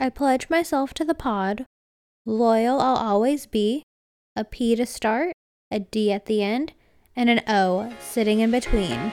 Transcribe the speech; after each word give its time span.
I 0.00 0.10
pledge 0.10 0.48
myself 0.48 0.94
to 0.94 1.04
the 1.04 1.12
pod. 1.12 1.66
Loyal 2.24 2.80
I'll 2.80 2.94
always 2.94 3.46
be. 3.46 3.82
A 4.36 4.44
P 4.44 4.76
to 4.76 4.86
start, 4.86 5.32
a 5.72 5.80
D 5.80 6.12
at 6.12 6.26
the 6.26 6.40
end, 6.40 6.72
and 7.16 7.28
an 7.28 7.40
O 7.48 7.92
sitting 7.98 8.38
in 8.38 8.52
between. 8.52 9.12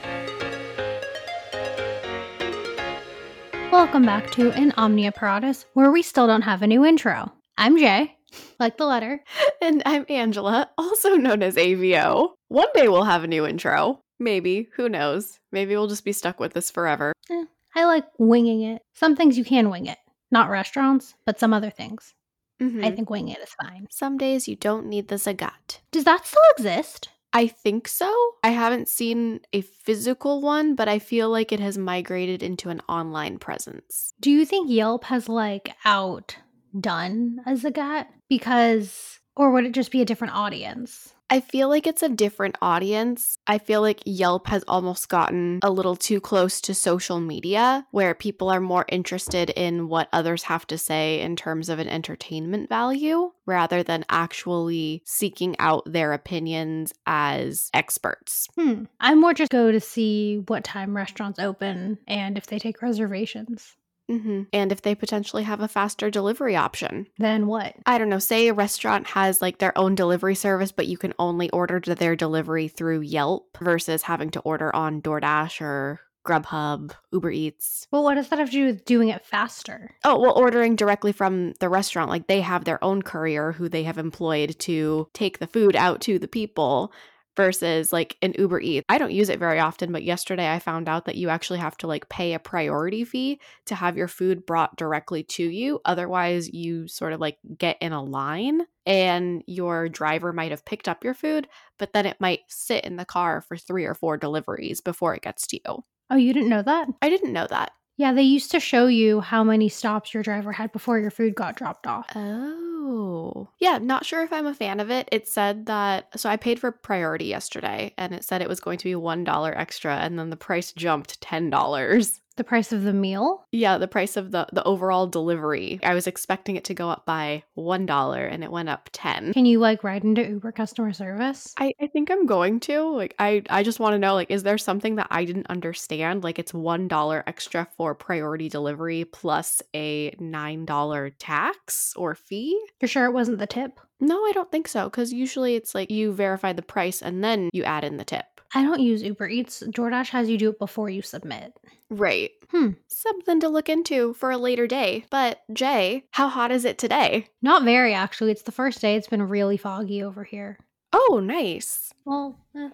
Welcome 3.72 4.06
back 4.06 4.30
to 4.34 4.52
In 4.52 4.74
Omnia 4.78 5.12
Paratus, 5.12 5.66
where 5.74 5.90
we 5.90 6.04
still 6.04 6.28
don't 6.28 6.44
have 6.44 6.62
a 6.62 6.68
new 6.68 6.86
intro. 6.86 7.34
I'm 7.58 7.80
Jay, 7.80 8.16
like 8.60 8.78
the 8.78 8.86
letter. 8.86 9.24
And 9.64 9.82
I'm 9.88 10.06
Angela, 10.08 10.70
also 10.78 11.16
known 11.16 11.42
as 11.42 11.56
AVO. 11.56 12.34
One 12.50 12.68
day 12.76 12.88
we'll 12.88 13.06
have 13.06 13.24
a 13.24 13.28
new 13.28 13.48
intro. 13.48 14.02
Maybe. 14.20 14.70
Who 14.76 14.88
knows? 14.88 15.40
Maybe 15.52 15.76
we'll 15.76 15.88
just 15.88 16.06
be 16.06 16.12
stuck 16.12 16.40
with 16.40 16.54
this 16.54 16.70
forever. 16.70 17.12
Eh, 17.32 17.46
I 17.76 17.86
like 17.86 18.06
winging 18.20 18.62
it. 18.62 18.84
Some 18.94 19.16
things 19.16 19.40
you 19.40 19.44
can 19.44 19.72
wing 19.72 19.88
it. 19.88 19.98
Not 20.32 20.50
restaurants, 20.50 21.16
but 21.26 21.40
some 21.40 21.54
other 21.54 21.70
things. 21.70 22.14
Mhm. 22.62 22.86
I 22.86 22.92
think 22.92 23.10
winging 23.10 23.36
it 23.36 23.42
is 23.44 23.54
fine. 23.62 23.88
Some 23.92 24.18
days 24.18 24.48
you 24.48 24.56
don't 24.56 24.88
need 24.88 25.08
the 25.10 25.16
Zagat. 25.16 25.80
Does 25.92 26.04
that 26.06 26.26
still 26.26 26.42
exist? 26.58 27.10
I 27.34 27.48
think 27.48 27.88
so. 27.90 28.10
I 28.44 28.50
haven't 28.52 28.88
seen 28.88 29.42
a 29.52 29.60
physical 29.62 30.40
one, 30.40 30.74
but 30.74 30.88
I 30.88 31.00
feel 31.00 31.30
like 31.30 31.52
it 31.52 31.60
has 31.60 31.78
migrated 31.78 32.42
into 32.42 32.70
an 32.70 32.82
online 32.88 33.40
presence. 33.40 34.14
Do 34.22 34.32
you 34.32 34.46
think 34.46 34.70
Yelp 34.70 35.04
has 35.06 35.28
like 35.28 35.76
outdone 35.84 37.42
a 37.46 37.52
Zagat? 37.54 38.08
Because, 38.30 39.20
or 39.36 39.52
would 39.52 39.66
it 39.66 39.74
just 39.74 39.92
be 39.92 40.02
a 40.02 40.06
different 40.06 40.34
audience? 40.34 41.14
I 41.30 41.40
feel 41.40 41.70
like 41.70 41.88
it's 41.88 42.04
a 42.04 42.10
different 42.10 42.56
audience. 42.62 43.40
I 43.48 43.58
feel 43.58 43.82
like 43.82 44.02
Yelp 44.06 44.48
has 44.48 44.64
almost 44.68 45.10
gotten 45.10 45.60
a 45.64 45.72
little 45.72 45.96
too 45.96 46.22
close 46.22 46.62
to 46.62 46.76
social 46.76 47.20
media, 47.20 47.88
where 47.92 48.14
people 48.14 48.50
are 48.50 48.60
more 48.60 48.86
interested 48.90 49.50
in 49.50 49.88
what 49.88 50.08
others 50.14 50.44
have 50.44 50.68
to 50.68 50.78
say 50.78 51.22
in 51.22 51.36
terms 51.36 51.68
of 51.68 51.80
an 51.80 51.90
entertainment 51.90 52.70
value 52.70 53.32
rather 53.48 53.82
than 53.82 54.06
actually 54.10 55.02
seeking 55.06 55.56
out 55.58 55.84
their 55.92 56.14
opinions 56.14 56.94
as 57.08 57.70
experts. 57.74 58.48
Hmm. 58.56 58.84
I 59.00 59.16
more 59.16 59.34
just 59.34 59.52
go 59.52 59.72
to 59.72 59.80
see 59.80 60.44
what 60.48 60.64
time 60.64 60.96
restaurants 60.96 61.40
open 61.40 61.98
and 62.08 62.38
if 62.38 62.46
they 62.46 62.60
take 62.60 62.82
reservations. 62.82 63.76
Hmm 64.10 64.44
And 64.54 64.72
if 64.72 64.82
they 64.82 64.96
potentially 64.96 65.44
have 65.44 65.62
a 65.62 65.68
faster 65.68 66.10
delivery 66.10 66.56
option. 66.56 67.08
Then 67.18 67.48
what? 67.48 67.76
I 67.86 67.98
don't 67.98 68.10
know, 68.10 68.20
say 68.20 68.48
a 68.48 68.54
restaurant 68.54 69.08
has 69.08 69.42
like 69.42 69.58
their 69.58 69.78
own 69.78 69.96
delivery 69.96 70.36
service, 70.36 70.72
but 70.72 70.88
you 70.88 70.98
can 70.98 71.14
only 71.20 71.50
order 71.52 71.80
to 71.80 71.96
their 71.96 72.16
delivery 72.16 72.68
through 72.68 73.02
Yelp 73.02 73.58
versus 73.60 74.04
having 74.04 74.30
to 74.32 74.40
order 74.42 74.76
on 74.76 75.02
DoorDash 75.02 75.62
or 75.62 76.02
Grubhub, 76.26 76.92
Uber 77.14 77.32
Eats. 77.32 77.88
Well, 77.92 78.04
what 78.04 78.16
does 78.16 78.30
that 78.30 78.40
have 78.40 78.50
to 78.50 78.52
do 78.52 78.66
with 78.66 78.84
doing 78.86 79.10
it 79.10 79.24
faster? 79.24 79.92
Oh, 80.04 80.20
well, 80.20 80.34
ordering 80.36 80.76
directly 80.76 81.12
from 81.12 81.54
the 81.60 81.70
restaurant, 81.70 82.10
like 82.10 82.28
they 82.28 82.42
have 82.42 82.66
their 82.66 82.84
own 82.84 83.04
courier 83.04 83.52
who 83.52 83.70
they 83.70 83.84
have 83.84 84.00
employed 84.00 84.58
to 84.60 85.08
take 85.14 85.40
the 85.40 85.48
food 85.48 85.76
out 85.76 86.02
to 86.02 86.18
the 86.18 86.28
people 86.28 86.92
versus 87.36 87.94
like 87.94 88.18
an 88.22 88.34
Uber 88.38 88.60
Eats. 88.60 88.86
I 88.90 88.98
don't 88.98 89.12
use 89.12 89.30
it 89.30 89.40
very 89.40 89.60
often, 89.60 89.92
but 89.92 90.04
yesterday 90.04 90.52
I 90.52 90.60
found 90.60 90.88
out 90.88 91.06
that 91.06 91.16
you 91.16 91.30
actually 91.30 91.60
have 91.60 91.78
to 91.78 91.88
like 91.88 92.10
pay 92.10 92.34
a 92.34 92.40
priority 92.40 93.04
fee 93.04 93.40
to 93.66 93.76
have 93.76 93.98
your 93.98 94.08
food 94.08 94.46
brought 94.46 94.76
directly 94.78 95.24
to 95.24 95.44
you. 95.44 95.80
Otherwise, 95.86 96.54
you 96.54 96.88
sort 96.88 97.14
of 97.14 97.20
like 97.20 97.38
get 97.58 97.78
in 97.82 97.92
a 97.92 98.04
line 98.04 98.62
and 98.86 99.44
your 99.48 99.90
driver 99.90 100.32
might 100.32 100.52
have 100.52 100.66
picked 100.66 100.88
up 100.88 101.04
your 101.04 101.14
food, 101.14 101.48
but 101.80 101.94
then 101.94 102.06
it 102.06 102.22
might 102.22 102.42
sit 102.48 102.86
in 102.86 102.96
the 102.96 103.06
car 103.06 103.42
for 103.42 103.58
three 103.58 103.86
or 103.86 103.96
four 103.96 104.18
deliveries 104.18 104.82
before 104.82 105.16
it 105.16 105.24
gets 105.24 105.48
to 105.48 105.58
you. 105.58 105.84
Oh, 106.10 106.18
you 106.18 106.34
didn't 106.34 106.50
know 106.50 106.62
that? 106.62 106.88
I 107.02 107.10
didn't 107.10 107.34
know 107.34 107.48
that. 107.50 107.72
Yeah, 107.98 108.12
they 108.14 108.24
used 108.24 108.52
to 108.52 108.60
show 108.60 108.88
you 108.88 109.22
how 109.22 109.44
many 109.44 109.70
stops 109.70 110.14
your 110.14 110.24
driver 110.24 110.52
had 110.52 110.72
before 110.72 111.00
your 111.00 111.12
food 111.12 111.36
got 111.36 111.56
dropped 111.56 111.88
off. 111.88 112.10
Oh. 112.16 113.50
Yeah, 113.60 113.78
not 113.80 114.06
sure 114.06 114.22
if 114.24 114.32
I'm 114.34 114.46
a 114.46 114.54
fan 114.54 114.80
of 114.80 114.92
it. 114.92 115.08
It 115.12 115.28
said 115.28 115.66
that 115.68 116.20
so 116.20 116.30
I 116.30 116.36
paid 116.38 116.60
for 116.60 116.72
priority 116.72 117.26
yesterday 117.26 117.94
and 117.98 118.14
it 118.14 118.24
said 118.24 118.42
it 118.42 118.50
was 118.50 118.60
going 118.60 118.78
to 118.80 118.84
be 118.86 118.96
$1 118.96 119.54
extra 119.58 119.96
and 119.98 120.20
then 120.20 120.30
the 120.30 120.38
price 120.38 120.72
jumped 120.74 121.20
$10. 121.22 122.20
The 122.38 122.44
price 122.44 122.74
of 122.74 122.84
the 122.84 122.94
meal? 122.94 123.46
Yeah, 123.52 123.78
the 123.78 123.88
price 123.88 124.18
of 124.18 124.32
the 124.32 124.48
the 124.52 124.64
overall 124.64 125.08
delivery. 125.08 125.80
I 125.84 125.94
was 125.94 126.06
expecting 126.06 126.58
it 126.58 126.66
to 126.66 126.74
go 126.74 126.90
up 126.90 127.06
by 127.06 127.44
$1 127.58 128.32
and 128.32 128.44
it 128.44 128.52
went 128.52 128.70
up 128.70 128.90
10. 128.92 129.34
Can 129.34 129.46
you 129.46 129.60
like 129.60 129.84
write 129.84 130.04
into 130.04 130.28
Uber 130.28 130.52
customer 130.52 130.92
service? 130.92 131.54
I, 131.58 131.74
I 131.82 131.88
think 131.88 132.12
I'm 132.12 132.26
going 132.26 132.60
to. 132.62 132.82
Like 132.82 133.16
I 133.20 133.44
I 133.50 133.64
just 133.64 133.80
want 133.80 133.94
to 133.94 134.00
know 134.00 134.16
like 134.16 134.32
is 134.32 134.44
there 134.44 134.58
something 134.58 134.96
that 134.96 135.08
I 135.12 135.24
didn't 135.24 135.48
understand? 135.48 136.24
Like 136.24 136.38
it's 136.38 136.52
$1 136.52 137.24
extra 137.26 137.68
for 137.78 137.96
priority 137.96 138.50
delivery 138.50 139.06
plus 139.06 139.62
a 139.74 140.12
$9 140.12 141.12
tax 141.18 141.94
or 141.96 142.16
fee? 142.16 142.60
You're 142.82 142.90
sure 142.90 143.06
it 143.06 143.14
wasn't 143.14 143.40
the 143.40 143.48
tip? 143.48 143.80
No, 144.02 144.26
I 144.26 144.32
don't 144.34 144.52
think 144.52 144.68
so. 144.68 144.86
Because 144.86 145.14
usually 145.14 145.56
it's 145.56 145.74
like 145.74 145.90
you 145.90 146.12
verify 146.12 146.52
the 146.52 146.62
price 146.62 147.02
and 147.02 147.24
then 147.24 147.50
you 147.54 147.64
add 147.64 147.86
in 147.86 147.96
the 147.96 148.04
tip. 148.04 148.35
I 148.56 148.64
don't 148.64 148.80
use 148.80 149.04
Uber 149.04 149.28
Eats. 149.28 149.62
DoorDash 149.62 150.10
has 150.10 150.30
you 150.30 150.38
do 150.38 150.50
it 150.50 150.60
before 150.60 150.90
you 150.90 151.02
submit. 151.02 151.54
Right. 151.90 152.32
Hmm. 152.52 152.70
Something 152.88 153.42
to 153.42 153.50
look 153.50 153.68
into 153.68 154.14
for 154.14 154.32
a 154.32 154.38
later 154.38 154.66
day. 154.66 155.06
But, 155.12 155.42
Jay, 155.52 156.06
how 156.12 156.30
hot 156.30 156.52
is 156.52 156.64
it 156.64 156.78
today? 156.78 157.28
Not 157.42 157.64
very, 157.64 157.94
actually. 157.94 158.32
It's 158.32 158.44
the 158.44 158.54
first 158.54 158.80
day. 158.80 158.96
It's 158.96 159.10
been 159.10 159.22
really 159.22 159.58
foggy 159.58 160.02
over 160.02 160.24
here. 160.24 160.58
Oh, 160.94 161.20
nice. 161.22 161.94
Well, 162.06 162.40
eh, 162.56 162.70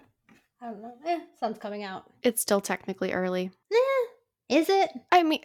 I 0.60 0.66
don't 0.66 0.82
know. 0.82 0.94
Eh, 1.04 1.18
sun's 1.40 1.58
coming 1.58 1.82
out. 1.82 2.04
It's 2.22 2.40
still 2.40 2.60
technically 2.60 3.12
early. 3.12 3.50
Eh, 3.72 4.56
is 4.56 4.68
it? 4.68 4.90
I 5.10 5.24
mean, 5.24 5.40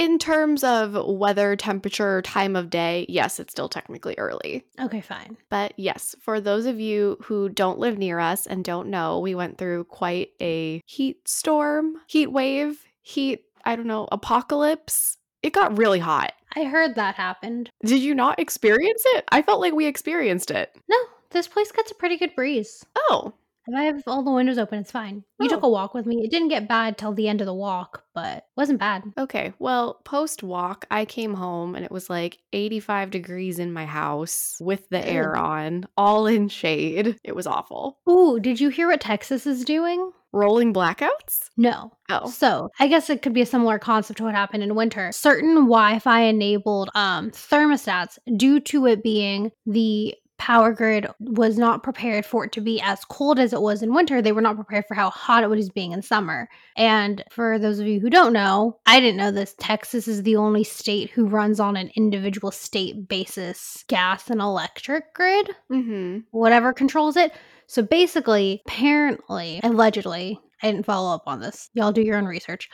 in 0.00 0.18
terms 0.18 0.64
of 0.64 0.96
weather, 1.06 1.54
temperature, 1.56 2.22
time 2.22 2.56
of 2.56 2.70
day, 2.70 3.04
yes, 3.06 3.38
it's 3.38 3.52
still 3.52 3.68
technically 3.68 4.14
early. 4.16 4.64
Okay, 4.80 5.02
fine. 5.02 5.36
But 5.50 5.74
yes, 5.76 6.16
for 6.22 6.40
those 6.40 6.64
of 6.64 6.80
you 6.80 7.18
who 7.22 7.50
don't 7.50 7.78
live 7.78 7.98
near 7.98 8.18
us 8.18 8.46
and 8.46 8.64
don't 8.64 8.88
know, 8.88 9.18
we 9.18 9.34
went 9.34 9.58
through 9.58 9.84
quite 9.84 10.30
a 10.40 10.80
heat 10.86 11.28
storm, 11.28 11.96
heat 12.06 12.28
wave, 12.28 12.82
heat, 13.02 13.44
I 13.66 13.76
don't 13.76 13.86
know, 13.86 14.08
apocalypse. 14.10 15.18
It 15.42 15.52
got 15.52 15.76
really 15.76 15.98
hot. 15.98 16.32
I 16.56 16.64
heard 16.64 16.94
that 16.94 17.16
happened. 17.16 17.68
Did 17.84 18.00
you 18.00 18.14
not 18.14 18.38
experience 18.38 19.02
it? 19.04 19.26
I 19.28 19.42
felt 19.42 19.60
like 19.60 19.74
we 19.74 19.84
experienced 19.84 20.50
it. 20.50 20.74
No, 20.88 20.96
this 21.28 21.46
place 21.46 21.72
gets 21.72 21.90
a 21.90 21.94
pretty 21.94 22.16
good 22.16 22.34
breeze. 22.34 22.86
Oh, 22.96 23.34
I 23.74 23.84
have 23.84 24.02
all 24.06 24.22
the 24.22 24.30
windows 24.32 24.58
open, 24.58 24.78
it's 24.80 24.90
fine. 24.90 25.22
You 25.38 25.48
took 25.48 25.62
Oh. 25.62 25.68
a 25.68 25.70
walk 25.70 25.94
with 25.94 26.06
me. 26.06 26.22
It 26.24 26.30
didn't 26.30 26.48
get 26.48 26.68
bad 26.68 26.98
till 26.98 27.12
the 27.12 27.28
end 27.28 27.40
of 27.40 27.46
the 27.46 27.54
walk, 27.54 28.02
but 28.14 28.44
wasn't 28.56 28.80
bad. 28.80 29.04
okay. 29.18 29.52
Well, 29.58 30.00
post 30.04 30.42
walk, 30.42 30.86
I 30.90 31.04
came 31.04 31.34
home 31.34 31.74
and 31.74 31.84
it 31.84 31.90
was 31.92 32.10
like 32.10 32.38
85 32.52 33.10
degrees 33.10 33.58
in 33.58 33.72
my 33.72 33.86
house 33.86 34.56
with 34.60 34.88
the 34.90 35.06
air 35.06 35.36
on, 35.36 35.86
all 35.96 36.26
in 36.26 36.48
shade. 36.48 37.16
It 37.24 37.36
was 37.36 37.46
awful. 37.46 37.98
Ooh, 38.08 38.40
did 38.40 38.60
you 38.60 38.70
hear 38.70 38.88
what 38.88 39.00
Texas 39.00 39.46
is 39.46 39.64
doing? 39.64 40.10
Rolling 40.32 40.72
blackouts? 40.72 41.48
No. 41.56 41.92
Oh. 42.08 42.28
So 42.30 42.68
I 42.78 42.86
guess 42.88 43.10
it 43.10 43.20
could 43.22 43.34
be 43.34 43.40
a 43.42 43.46
similar 43.46 43.78
concept 43.78 44.18
to 44.18 44.24
what 44.24 44.34
happened 44.34 44.62
in 44.62 44.74
winter. 44.76 45.10
Certain 45.12 45.54
Wi-Fi 45.54 46.20
enabled 46.20 46.88
um, 46.94 47.30
thermostats, 47.32 48.18
due 48.36 48.60
to 48.60 48.86
it 48.86 49.02
being 49.02 49.50
the 49.66 50.14
power 50.40 50.72
grid 50.72 51.06
was 51.20 51.58
not 51.58 51.82
prepared 51.82 52.24
for 52.24 52.46
it 52.46 52.52
to 52.52 52.62
be 52.62 52.80
as 52.80 53.04
cold 53.04 53.38
as 53.38 53.52
it 53.52 53.60
was 53.60 53.82
in 53.82 53.92
winter. 53.92 54.22
They 54.22 54.32
were 54.32 54.40
not 54.40 54.56
prepared 54.56 54.86
for 54.88 54.94
how 54.94 55.10
hot 55.10 55.44
it 55.44 55.50
was 55.50 55.68
being 55.68 55.92
in 55.92 56.00
summer. 56.00 56.48
And 56.76 57.22
for 57.30 57.58
those 57.58 57.78
of 57.78 57.86
you 57.86 58.00
who 58.00 58.08
don't 58.08 58.32
know, 58.32 58.78
I 58.86 59.00
didn't 59.00 59.18
know 59.18 59.30
this. 59.30 59.54
Texas 59.58 60.08
is 60.08 60.22
the 60.22 60.36
only 60.36 60.64
state 60.64 61.10
who 61.10 61.26
runs 61.26 61.60
on 61.60 61.76
an 61.76 61.90
individual 61.94 62.50
state 62.50 63.06
basis 63.06 63.84
gas 63.86 64.30
and 64.30 64.40
electric 64.40 65.12
grid 65.12 65.50
Mm-hmm. 65.70 66.20
whatever 66.30 66.72
controls 66.72 67.16
it. 67.16 67.32
So 67.66 67.82
basically, 67.82 68.62
apparently, 68.66 69.60
allegedly, 69.62 70.40
I 70.62 70.70
didn't 70.70 70.86
follow 70.86 71.14
up 71.14 71.24
on 71.26 71.40
this. 71.40 71.68
Y'all 71.74 71.92
do 71.92 72.02
your 72.02 72.16
own 72.16 72.24
research. 72.24 72.70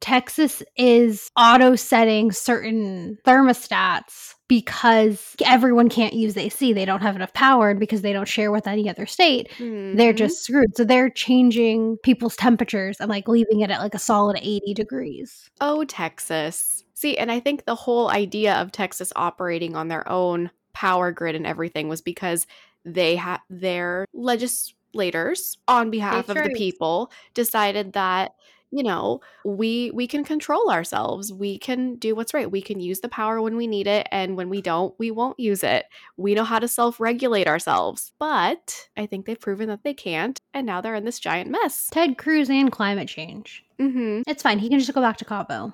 Texas 0.00 0.62
is 0.76 1.30
auto 1.36 1.74
setting 1.76 2.30
certain 2.32 3.18
thermostats 3.26 4.34
because 4.46 5.34
everyone 5.44 5.88
can't 5.88 6.14
use 6.14 6.36
AC. 6.36 6.72
They 6.72 6.84
don't 6.84 7.02
have 7.02 7.16
enough 7.16 7.34
power 7.34 7.70
and 7.70 7.80
because 7.80 8.00
they 8.02 8.12
don't 8.12 8.28
share 8.28 8.50
with 8.50 8.66
any 8.66 8.88
other 8.88 9.04
state. 9.06 9.48
They're 9.58 10.12
Mhm. 10.12 10.16
just 10.16 10.42
screwed. 10.44 10.74
So 10.76 10.84
they're 10.84 11.10
changing 11.10 11.98
people's 12.02 12.36
temperatures 12.36 12.96
and 13.00 13.10
like 13.10 13.28
leaving 13.28 13.60
it 13.60 13.70
at 13.70 13.80
like 13.80 13.94
a 13.94 13.98
solid 13.98 14.38
80 14.40 14.72
degrees. 14.72 15.50
Oh, 15.60 15.84
Texas. 15.84 16.84
See, 16.94 17.18
and 17.18 17.30
I 17.30 17.40
think 17.40 17.64
the 17.66 17.74
whole 17.74 18.08
idea 18.10 18.54
of 18.54 18.72
Texas 18.72 19.12
operating 19.16 19.76
on 19.76 19.88
their 19.88 20.08
own 20.10 20.50
power 20.72 21.12
grid 21.12 21.34
and 21.34 21.46
everything 21.46 21.88
was 21.88 22.00
because 22.00 22.46
they 22.84 23.16
had 23.16 23.38
their 23.50 24.06
legislators 24.14 25.58
on 25.68 25.90
behalf 25.90 26.28
of 26.28 26.36
the 26.36 26.50
people 26.56 27.10
decided 27.34 27.92
that 27.92 28.32
you 28.70 28.82
know 28.82 29.20
we 29.44 29.90
we 29.92 30.06
can 30.06 30.24
control 30.24 30.70
ourselves 30.70 31.32
we 31.32 31.58
can 31.58 31.96
do 31.96 32.14
what's 32.14 32.34
right 32.34 32.50
we 32.50 32.62
can 32.62 32.80
use 32.80 33.00
the 33.00 33.08
power 33.08 33.40
when 33.40 33.56
we 33.56 33.66
need 33.66 33.86
it 33.86 34.06
and 34.10 34.36
when 34.36 34.48
we 34.48 34.60
don't 34.60 34.94
we 34.98 35.10
won't 35.10 35.38
use 35.40 35.64
it 35.64 35.86
we 36.16 36.34
know 36.34 36.44
how 36.44 36.58
to 36.58 36.68
self-regulate 36.68 37.46
ourselves 37.48 38.12
but 38.18 38.88
i 38.96 39.06
think 39.06 39.26
they've 39.26 39.40
proven 39.40 39.68
that 39.68 39.82
they 39.84 39.94
can't 39.94 40.40
and 40.54 40.66
now 40.66 40.80
they're 40.80 40.94
in 40.94 41.04
this 41.04 41.18
giant 41.18 41.50
mess 41.50 41.88
Ted 41.90 42.18
Cruz 42.18 42.50
and 42.50 42.70
climate 42.70 43.08
change. 43.08 43.64
mm-hmm. 43.80 44.22
It's 44.26 44.42
fine. 44.42 44.58
He 44.58 44.68
can 44.68 44.78
just 44.78 44.92
go 44.92 45.00
back 45.00 45.16
to 45.18 45.24
Cabo. 45.24 45.72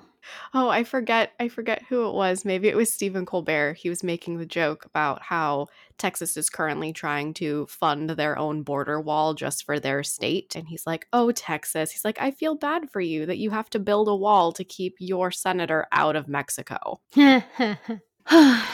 Oh, 0.53 0.69
I 0.69 0.83
forget 0.83 1.31
I 1.39 1.47
forget 1.47 1.83
who 1.89 2.07
it 2.07 2.13
was. 2.13 2.45
Maybe 2.45 2.67
it 2.67 2.75
was 2.75 2.91
Stephen 2.91 3.25
Colbert. 3.25 3.73
He 3.73 3.89
was 3.89 4.03
making 4.03 4.37
the 4.37 4.45
joke 4.45 4.85
about 4.85 5.21
how 5.21 5.67
Texas 5.97 6.37
is 6.37 6.49
currently 6.49 6.93
trying 6.93 7.33
to 7.35 7.65
fund 7.67 8.09
their 8.09 8.37
own 8.37 8.63
border 8.63 8.99
wall 8.99 9.33
just 9.33 9.65
for 9.65 9.79
their 9.79 10.03
state. 10.03 10.55
And 10.55 10.67
he's 10.67 10.85
like, 10.85 11.07
Oh, 11.13 11.31
Texas. 11.31 11.91
He's 11.91 12.05
like, 12.05 12.21
I 12.21 12.31
feel 12.31 12.55
bad 12.55 12.89
for 12.89 13.01
you 13.01 13.25
that 13.25 13.37
you 13.37 13.51
have 13.51 13.69
to 13.71 13.79
build 13.79 14.07
a 14.07 14.15
wall 14.15 14.51
to 14.53 14.63
keep 14.63 14.95
your 14.99 15.31
senator 15.31 15.87
out 15.91 16.15
of 16.15 16.27
Mexico. 16.27 16.99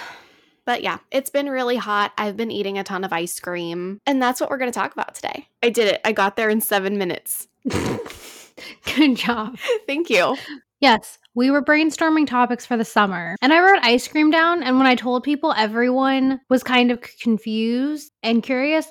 But 0.64 0.84
yeah, 0.84 1.00
it's 1.10 1.32
been 1.32 1.50
really 1.50 1.76
hot. 1.76 2.14
I've 2.20 2.38
been 2.38 2.52
eating 2.52 2.78
a 2.78 2.84
ton 2.84 3.04
of 3.04 3.12
ice 3.12 3.40
cream. 3.40 4.00
And 4.06 4.22
that's 4.22 4.40
what 4.40 4.52
we're 4.52 4.60
going 4.60 4.72
to 4.72 4.80
talk 4.80 4.94
about 4.94 5.16
today. 5.16 5.48
I 5.64 5.70
did 5.70 5.88
it. 5.88 6.02
I 6.06 6.12
got 6.12 6.36
there 6.36 6.50
in 6.50 6.62
seven 6.62 7.00
minutes. 7.00 7.48
Good 8.96 9.16
job. 9.16 9.58
Thank 9.88 10.10
you. 10.10 10.36
Yes, 10.82 11.20
we 11.36 11.52
were 11.52 11.64
brainstorming 11.64 12.26
topics 12.26 12.66
for 12.66 12.76
the 12.76 12.84
summer, 12.84 13.36
and 13.42 13.54
I 13.54 13.62
wrote 13.62 13.84
ice 13.84 14.08
cream 14.08 14.32
down. 14.32 14.64
And 14.64 14.78
when 14.78 14.88
I 14.88 14.96
told 14.96 15.24
people, 15.24 15.54
everyone 15.56 16.42
was 16.50 16.64
kind 16.64 16.90
of 16.92 17.02
confused 17.22 18.12
and 18.24 18.42
curious. 18.42 18.88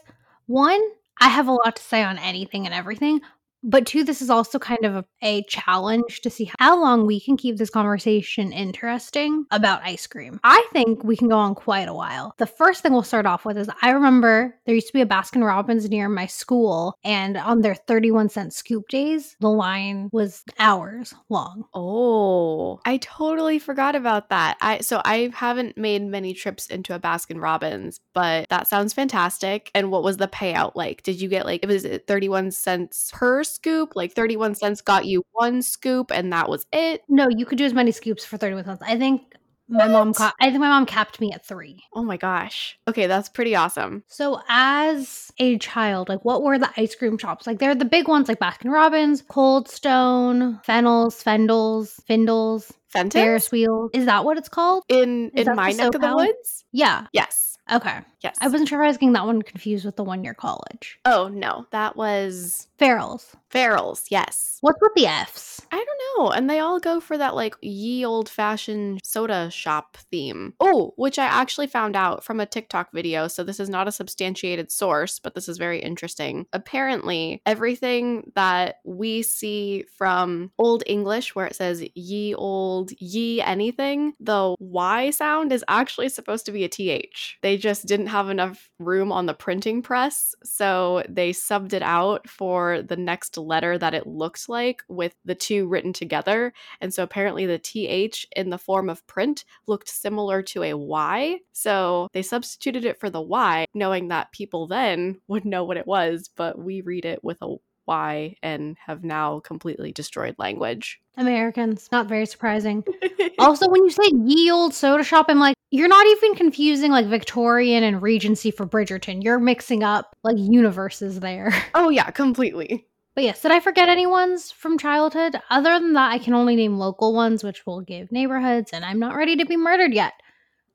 One, 0.46 0.80
I 1.20 1.28
have 1.28 1.48
a 1.48 1.52
lot 1.52 1.76
to 1.76 1.82
say 1.82 2.02
on 2.02 2.16
anything 2.18 2.64
and 2.64 2.74
everything, 2.74 3.20
but 3.62 3.86
two, 3.86 4.04
this 4.04 4.22
is 4.22 4.30
also 4.30 4.58
kind 4.58 4.84
of 4.84 4.96
a, 4.96 5.04
a, 5.22 5.42
challenge 5.44 6.20
to 6.22 6.30
see 6.30 6.50
how 6.58 6.80
long 6.80 7.06
we 7.06 7.20
can 7.20 7.36
keep 7.36 7.56
this 7.56 7.70
conversation 7.70 8.52
interesting 8.52 9.44
about 9.50 9.82
ice 9.82 10.06
cream. 10.06 10.38
I 10.44 10.66
think 10.72 11.02
we 11.02 11.16
can 11.16 11.28
go 11.28 11.38
on 11.38 11.54
quite 11.54 11.88
a 11.88 11.94
while. 11.94 12.34
The 12.38 12.46
first 12.46 12.82
thing 12.82 12.92
we'll 12.92 13.02
start 13.02 13.26
off 13.26 13.44
with 13.44 13.58
is 13.58 13.68
I 13.82 13.90
remember 13.90 14.54
there 14.64 14.74
used 14.74 14.86
to 14.88 14.92
be 14.92 15.00
a 15.00 15.06
Baskin 15.06 15.44
Robbins 15.44 15.88
near 15.88 16.08
my 16.08 16.26
school, 16.26 16.94
and 17.04 17.36
on 17.36 17.60
their 17.60 17.74
31 17.74 18.28
cent 18.28 18.52
scoop 18.52 18.88
days, 18.88 19.36
the 19.40 19.50
line 19.50 20.08
was 20.12 20.44
hours 20.58 21.14
long. 21.28 21.64
Oh, 21.74 22.80
I 22.84 22.98
totally 22.98 23.58
forgot 23.58 23.96
about 23.96 24.28
that. 24.30 24.56
I 24.60 24.80
so 24.80 25.02
I 25.04 25.30
haven't 25.34 25.76
made 25.76 26.02
many 26.02 26.34
trips 26.34 26.66
into 26.66 26.94
a 26.94 27.00
Baskin 27.00 27.40
Robbins, 27.40 28.00
but 28.14 28.48
that 28.48 28.68
sounds 28.68 28.92
fantastic. 28.92 29.70
And 29.74 29.90
what 29.90 30.02
was 30.02 30.18
the 30.18 30.28
payout 30.28 30.72
like? 30.74 31.02
Did 31.02 31.20
you 31.20 31.28
get 31.28 31.46
like 31.46 31.62
it 31.62 31.68
was 31.68 31.86
31 32.06 32.52
cents 32.52 33.10
per 33.12 33.42
scoop? 33.54 33.92
Like 33.94 34.12
31 34.12 34.54
cents 34.54 34.80
got 34.80 35.06
you 35.06 35.24
one 35.32 35.62
scoop 35.62 36.10
and 36.10 36.32
that 36.32 36.48
was 36.48 36.66
it? 36.72 37.02
No, 37.08 37.28
you 37.28 37.46
could 37.46 37.58
do 37.58 37.64
as 37.64 37.74
many 37.74 37.92
scoops 37.92 38.24
for 38.24 38.36
31 38.36 38.64
cents. 38.64 38.82
I 38.84 38.98
think 38.98 39.34
my 39.68 39.86
what? 39.86 39.92
mom 39.92 40.14
ca- 40.14 40.34
I 40.40 40.46
think 40.50 40.60
my 40.60 40.68
mom 40.68 40.84
capped 40.84 41.20
me 41.20 41.32
at 41.32 41.46
3. 41.46 41.80
Oh 41.94 42.02
my 42.02 42.16
gosh. 42.16 42.78
Okay, 42.88 43.06
that's 43.06 43.28
pretty 43.28 43.54
awesome. 43.54 44.02
So 44.08 44.40
as 44.48 45.32
a 45.38 45.58
child, 45.58 46.08
like 46.08 46.24
what 46.24 46.42
were 46.42 46.58
the 46.58 46.70
ice 46.76 46.94
cream 46.94 47.16
shops? 47.18 47.46
Like 47.46 47.58
they're 47.58 47.74
the 47.74 47.84
big 47.84 48.08
ones 48.08 48.28
like 48.28 48.40
Baskin 48.40 48.72
Robbins, 48.72 49.22
Cold 49.22 49.68
Stone, 49.68 50.60
Fennels, 50.64 51.22
Fendels, 51.22 52.00
Findles, 52.06 52.72
Fenton's? 52.88 53.14
Ferris 53.14 53.52
wheel. 53.52 53.90
Is 53.92 54.06
that 54.06 54.24
what 54.24 54.36
it's 54.38 54.48
called? 54.48 54.82
In 54.88 55.30
Is 55.34 55.46
in 55.46 55.54
my 55.54 55.70
neck 55.70 55.94
of 55.94 56.00
the 56.00 56.16
woods? 56.16 56.64
Yeah. 56.72 57.06
Yes. 57.12 57.56
Okay. 57.72 58.00
Yes. 58.22 58.36
I 58.40 58.48
wasn't 58.48 58.68
sure 58.68 58.80
if 58.80 58.84
I 58.84 58.88
was 58.88 58.96
getting 58.98 59.14
that 59.14 59.26
one 59.26 59.42
confused 59.42 59.84
with 59.84 59.96
the 59.96 60.04
one 60.04 60.24
year 60.24 60.34
college. 60.34 60.98
Oh 61.04 61.28
no, 61.28 61.66
that 61.70 61.96
was 61.96 62.68
Farrell's. 62.78 63.36
Farrell's, 63.50 64.06
yes. 64.10 64.58
What's 64.60 64.80
with 64.80 64.92
the 64.94 65.06
F's? 65.06 65.60
I 65.72 65.76
don't 65.76 66.18
know. 66.18 66.30
And 66.30 66.48
they 66.48 66.60
all 66.60 66.78
go 66.78 67.00
for 67.00 67.18
that 67.18 67.34
like 67.34 67.54
ye 67.60 68.04
old 68.04 68.28
fashioned 68.28 69.00
soda 69.02 69.50
shop 69.50 69.96
theme. 70.10 70.54
Oh, 70.60 70.92
which 70.96 71.18
I 71.18 71.24
actually 71.24 71.66
found 71.66 71.96
out 71.96 72.22
from 72.24 72.40
a 72.40 72.46
TikTok 72.46 72.92
video. 72.92 73.26
So 73.26 73.42
this 73.42 73.58
is 73.58 73.68
not 73.68 73.88
a 73.88 73.92
substantiated 73.92 74.70
source, 74.70 75.18
but 75.18 75.34
this 75.34 75.48
is 75.48 75.58
very 75.58 75.80
interesting. 75.80 76.46
Apparently, 76.52 77.42
everything 77.44 78.30
that 78.34 78.76
we 78.84 79.22
see 79.22 79.84
from 79.96 80.52
Old 80.58 80.82
English, 80.86 81.34
where 81.34 81.46
it 81.46 81.56
says 81.56 81.84
ye 81.94 82.34
old, 82.34 82.92
ye 82.98 83.40
anything, 83.40 84.14
the 84.20 84.54
Y 84.58 85.10
sound 85.10 85.52
is 85.52 85.64
actually 85.68 86.08
supposed 86.08 86.46
to 86.46 86.52
be 86.52 86.64
a 86.64 86.68
TH. 86.68 87.38
They 87.42 87.56
just 87.56 87.86
didn't 87.86 88.08
have 88.10 88.28
enough 88.28 88.68
room 88.78 89.12
on 89.12 89.26
the 89.26 89.34
printing 89.34 89.82
press. 89.82 90.34
So 90.44 91.02
they 91.08 91.30
subbed 91.30 91.72
it 91.72 91.82
out 91.82 92.28
for 92.28 92.82
the 92.82 92.96
next 92.96 93.38
letter 93.38 93.78
that 93.78 93.94
it 93.94 94.06
looked 94.06 94.48
like 94.48 94.82
with 94.88 95.14
the 95.24 95.34
two 95.34 95.66
written 95.66 95.92
together. 95.92 96.52
And 96.80 96.92
so 96.92 97.02
apparently 97.02 97.46
the 97.46 97.58
TH 97.58 98.26
in 98.36 98.50
the 98.50 98.58
form 98.58 98.90
of 98.90 99.06
print 99.06 99.44
looked 99.66 99.88
similar 99.88 100.42
to 100.42 100.62
a 100.62 100.74
Y. 100.74 101.38
So 101.52 102.08
they 102.12 102.22
substituted 102.22 102.84
it 102.84 102.98
for 102.98 103.10
the 103.10 103.22
Y, 103.22 103.66
knowing 103.74 104.08
that 104.08 104.32
people 104.32 104.66
then 104.66 105.20
would 105.28 105.44
know 105.44 105.64
what 105.64 105.76
it 105.76 105.86
was, 105.86 106.28
but 106.36 106.58
we 106.58 106.80
read 106.80 107.04
it 107.04 107.22
with 107.24 107.38
a 107.42 107.56
Y 107.90 108.36
and 108.40 108.76
have 108.86 109.02
now 109.02 109.40
completely 109.40 109.90
destroyed 109.90 110.36
language. 110.38 111.00
Americans, 111.16 111.88
not 111.90 112.06
very 112.06 112.24
surprising. 112.24 112.84
also, 113.38 113.68
when 113.68 113.84
you 113.84 113.90
say 113.90 114.10
ye 114.24 114.50
old 114.50 114.72
soda 114.72 115.02
shop, 115.02 115.26
I'm 115.28 115.40
like, 115.40 115.56
you're 115.72 115.88
not 115.88 116.06
even 116.06 116.36
confusing 116.36 116.92
like 116.92 117.06
Victorian 117.06 117.82
and 117.82 118.00
Regency 118.00 118.52
for 118.52 118.64
Bridgerton. 118.64 119.24
You're 119.24 119.40
mixing 119.40 119.82
up 119.82 120.16
like 120.22 120.36
universes 120.38 121.20
there. 121.20 121.52
Oh, 121.74 121.88
yeah, 121.88 122.10
completely. 122.10 122.86
But 123.14 123.24
yes, 123.24 123.42
did 123.42 123.50
I 123.50 123.60
forget 123.60 123.88
any 123.88 124.06
ones 124.06 124.52
from 124.52 124.78
childhood? 124.78 125.36
Other 125.50 125.78
than 125.78 125.94
that, 125.94 126.12
I 126.12 126.18
can 126.18 126.34
only 126.34 126.54
name 126.54 126.78
local 126.78 127.12
ones, 127.12 127.42
which 127.42 127.66
will 127.66 127.80
give 127.80 128.12
neighborhoods, 128.12 128.70
and 128.72 128.84
I'm 128.84 128.98
not 129.00 129.16
ready 129.16 129.36
to 129.36 129.46
be 129.46 129.56
murdered 129.56 129.92
yet. 129.92 130.12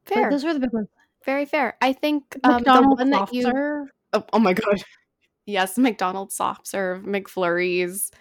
Fair. 0.06 0.24
But 0.24 0.32
those 0.32 0.44
were 0.44 0.54
the 0.54 0.60
big 0.60 0.74
ones. 0.74 0.90
Very 1.24 1.46
fair. 1.46 1.78
I 1.82 1.94
think 1.94 2.38
um, 2.44 2.64
the 2.64 2.82
one 2.82 3.10
that 3.12 3.34
you. 3.34 3.48
Oh, 4.14 4.24
oh, 4.34 4.40
my 4.40 4.54
god. 4.54 4.84
Yes, 5.46 5.78
McDonald's 5.78 6.36
soft 6.36 6.68
serve, 6.68 7.04
McFlurries, 7.04 8.12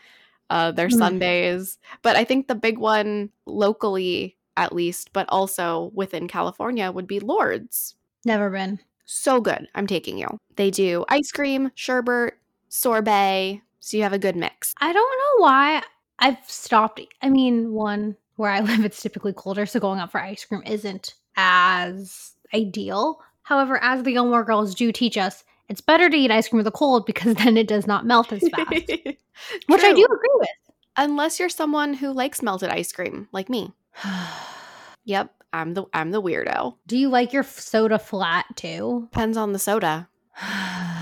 uh, 0.51 0.73
their 0.73 0.89
mm. 0.89 0.99
sundaes. 0.99 1.79
But 2.03 2.17
I 2.17 2.25
think 2.25 2.49
the 2.49 2.55
big 2.55 2.79
one 2.79 3.31
locally, 3.47 4.37
at 4.57 4.75
least, 4.75 5.13
but 5.13 5.27
also 5.29 5.91
within 5.95 6.29
California, 6.29 6.91
would 6.93 7.07
be 7.07 7.21
Loard's. 7.21 7.95
Never 8.25 8.51
been. 8.51 8.79
So 9.05 9.41
good. 9.41 9.69
I'm 9.75 9.87
taking 9.87 10.19
you. 10.19 10.29
They 10.57 10.71
do 10.71 11.05
ice 11.09 11.31
cream, 11.31 11.71
sherbet, 11.75 12.35
sorbet, 12.69 13.61
so 13.81 13.97
you 13.97 14.03
have 14.03 14.13
a 14.13 14.19
good 14.19 14.37
mix. 14.37 14.75
I 14.81 14.93
don't 14.93 14.95
know 14.97 15.45
why 15.45 15.83
I've 16.19 16.39
stopped. 16.47 17.01
I 17.21 17.29
mean, 17.29 17.73
one, 17.73 18.17
where 18.37 18.51
I 18.51 18.61
live, 18.61 18.85
it's 18.85 19.03
typically 19.03 19.33
colder, 19.33 19.67
so 19.67 19.81
going 19.81 20.01
out 20.01 20.11
for 20.11 20.21
ice 20.21 20.45
cream 20.45 20.63
isn't 20.67 21.15
as 21.37 22.33
ideal. 22.55 23.21
However, 23.43 23.83
as 23.83 24.03
the 24.03 24.13
Gilmore 24.13 24.45
Girls 24.45 24.75
do 24.75 24.91
teach 24.91 25.19
us, 25.19 25.45
it's 25.69 25.81
better 25.81 26.09
to 26.11 26.17
eat 26.17 26.31
ice 26.31 26.49
cream 26.49 26.59
with 26.59 26.67
a 26.67 26.71
cold 26.71 27.07
because 27.07 27.35
then 27.45 27.57
it 27.57 27.69
does 27.69 27.87
not 27.87 28.07
melt 28.07 28.33
as 28.33 28.49
fast. 28.49 28.71
which 29.67 29.83
I 29.83 29.93
do 29.93 30.05
agree 30.05 30.29
with. 30.35 30.49
Unless 30.97 31.41
you're 31.41 31.49
someone 31.49 31.95
who 31.95 32.13
likes 32.13 32.43
melted 32.43 32.71
ice 32.71 32.93
cream, 32.93 33.29
like 33.33 33.49
me. 33.49 33.73
yep, 35.05 35.35
I'm 35.53 35.75
the 35.75 35.85
I'm 35.93 36.11
the 36.11 36.23
weirdo. 36.23 36.77
Do 36.87 36.97
you 36.97 37.09
like 37.09 37.33
your 37.33 37.43
soda 37.43 37.99
flat 37.99 38.47
too? 38.57 39.09
Depends 39.11 39.37
on 39.37 39.53
the 39.53 39.59
soda. 39.59 40.09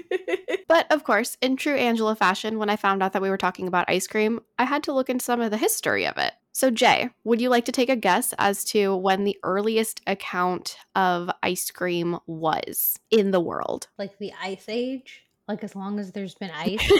but 0.68 0.90
of 0.90 1.04
course, 1.04 1.36
in 1.40 1.56
true 1.56 1.76
Angela 1.76 2.16
fashion, 2.16 2.58
when 2.58 2.70
I 2.70 2.76
found 2.76 3.02
out 3.02 3.12
that 3.12 3.22
we 3.22 3.30
were 3.30 3.38
talking 3.38 3.68
about 3.68 3.88
ice 3.88 4.06
cream, 4.06 4.40
I 4.58 4.64
had 4.64 4.82
to 4.84 4.92
look 4.92 5.10
into 5.10 5.24
some 5.24 5.40
of 5.40 5.50
the 5.50 5.56
history 5.56 6.06
of 6.06 6.16
it. 6.18 6.32
So, 6.52 6.70
Jay, 6.70 7.08
would 7.24 7.40
you 7.40 7.48
like 7.48 7.64
to 7.64 7.72
take 7.72 7.88
a 7.88 7.96
guess 7.96 8.34
as 8.38 8.64
to 8.66 8.94
when 8.94 9.24
the 9.24 9.38
earliest 9.42 10.02
account 10.06 10.76
of 10.94 11.30
ice 11.42 11.70
cream 11.70 12.18
was 12.26 12.98
in 13.10 13.30
the 13.30 13.40
world? 13.40 13.88
Like 13.98 14.18
the 14.18 14.32
Ice 14.40 14.66
Age? 14.68 15.22
Like 15.48 15.64
as 15.64 15.74
long 15.74 15.98
as 15.98 16.12
there's 16.12 16.34
been 16.34 16.50
ice? 16.54 16.92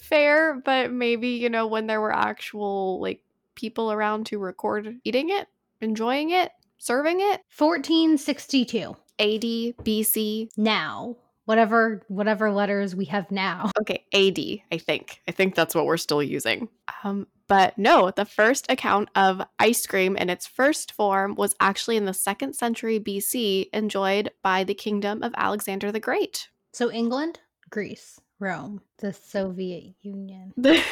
Fair, 0.00 0.60
but 0.64 0.90
maybe, 0.90 1.28
you 1.28 1.50
know, 1.50 1.66
when 1.66 1.86
there 1.86 2.00
were 2.00 2.14
actual 2.14 3.00
like 3.00 3.22
people 3.54 3.92
around 3.92 4.26
to 4.26 4.38
record 4.38 4.98
eating 5.04 5.28
it, 5.28 5.46
enjoying 5.82 6.30
it, 6.30 6.50
serving 6.78 7.20
it? 7.20 7.42
1462. 7.56 8.96
AD, 9.18 9.42
BC. 9.84 10.48
Now 10.56 11.16
whatever 11.44 12.02
whatever 12.08 12.52
letters 12.52 12.94
we 12.94 13.04
have 13.06 13.30
now. 13.30 13.70
Okay, 13.80 14.04
AD, 14.14 14.62
I 14.72 14.78
think. 14.78 15.20
I 15.28 15.32
think 15.32 15.54
that's 15.54 15.74
what 15.74 15.86
we're 15.86 15.96
still 15.96 16.22
using. 16.22 16.68
Um, 17.04 17.26
but 17.52 17.76
no, 17.76 18.10
the 18.10 18.24
first 18.24 18.64
account 18.70 19.10
of 19.14 19.42
ice 19.58 19.84
cream 19.84 20.16
in 20.16 20.30
its 20.30 20.46
first 20.46 20.90
form 20.90 21.34
was 21.34 21.54
actually 21.60 21.98
in 21.98 22.06
the 22.06 22.14
second 22.14 22.54
century 22.54 22.98
BC, 22.98 23.68
enjoyed 23.74 24.30
by 24.42 24.64
the 24.64 24.72
kingdom 24.72 25.22
of 25.22 25.34
Alexander 25.36 25.92
the 25.92 26.00
Great. 26.00 26.48
So 26.72 26.90
England, 26.90 27.40
Greece, 27.68 28.18
Rome, 28.40 28.80
the 29.00 29.12
Soviet 29.12 29.92
Union. 30.00 30.54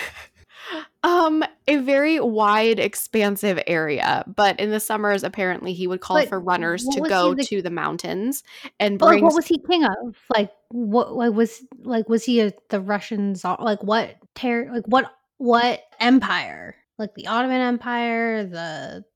um, 1.03 1.43
a 1.67 1.79
very 1.79 2.21
wide, 2.21 2.79
expansive 2.79 3.59
area. 3.67 4.23
But 4.27 4.61
in 4.61 4.71
the 4.71 4.81
summers, 4.81 5.25
apparently, 5.25 5.73
he 5.73 5.87
would 5.87 6.03
call 6.03 6.19
but 6.19 6.29
for 6.29 6.39
runners 6.39 6.85
to 6.93 7.01
go 7.01 7.33
the, 7.33 7.43
to 7.45 7.63
the 7.63 7.71
mountains 7.71 8.43
and 8.79 8.99
bring. 8.99 9.25
what 9.25 9.35
was 9.35 9.47
he 9.47 9.57
king 9.67 9.85
of? 9.85 10.15
Like, 10.37 10.53
what? 10.69 11.15
Like, 11.15 11.33
was 11.33 11.65
like 11.79 12.07
was 12.07 12.23
he 12.23 12.41
a, 12.41 12.53
the 12.69 12.83
Russians? 12.83 13.45
Like, 13.45 13.83
what? 13.83 14.17
Ter- 14.35 14.71
like, 14.71 14.85
what? 14.85 15.11
What 15.41 15.81
empire? 15.99 16.77
Like 16.99 17.15
the 17.15 17.29
Ottoman 17.29 17.63
Empire, 17.63 18.45
the 18.45 19.07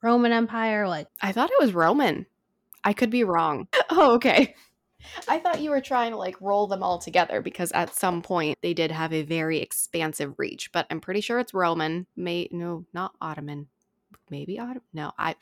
Roman 0.00 0.30
Empire? 0.30 0.86
Like, 0.86 1.08
I 1.20 1.32
thought 1.32 1.50
it 1.50 1.60
was 1.60 1.74
Roman. 1.74 2.24
I 2.84 2.92
could 2.92 3.10
be 3.10 3.24
wrong. 3.24 3.66
Oh, 3.90 4.14
okay. 4.14 4.54
I 5.28 5.40
thought 5.40 5.60
you 5.60 5.70
were 5.70 5.80
trying 5.80 6.12
to 6.12 6.16
like 6.16 6.40
roll 6.40 6.68
them 6.68 6.84
all 6.84 6.98
together 6.98 7.42
because 7.42 7.72
at 7.72 7.96
some 7.96 8.22
point 8.22 8.58
they 8.62 8.72
did 8.74 8.92
have 8.92 9.12
a 9.12 9.22
very 9.22 9.58
expansive 9.58 10.34
reach, 10.38 10.70
but 10.70 10.86
I'm 10.88 11.00
pretty 11.00 11.20
sure 11.20 11.40
it's 11.40 11.52
Roman. 11.52 12.06
May 12.16 12.48
no, 12.52 12.86
not 12.94 13.16
Ottoman. 13.20 13.66
Maybe 14.30 14.60
Ottoman. 14.60 14.82
No, 14.94 15.10
I 15.18 15.34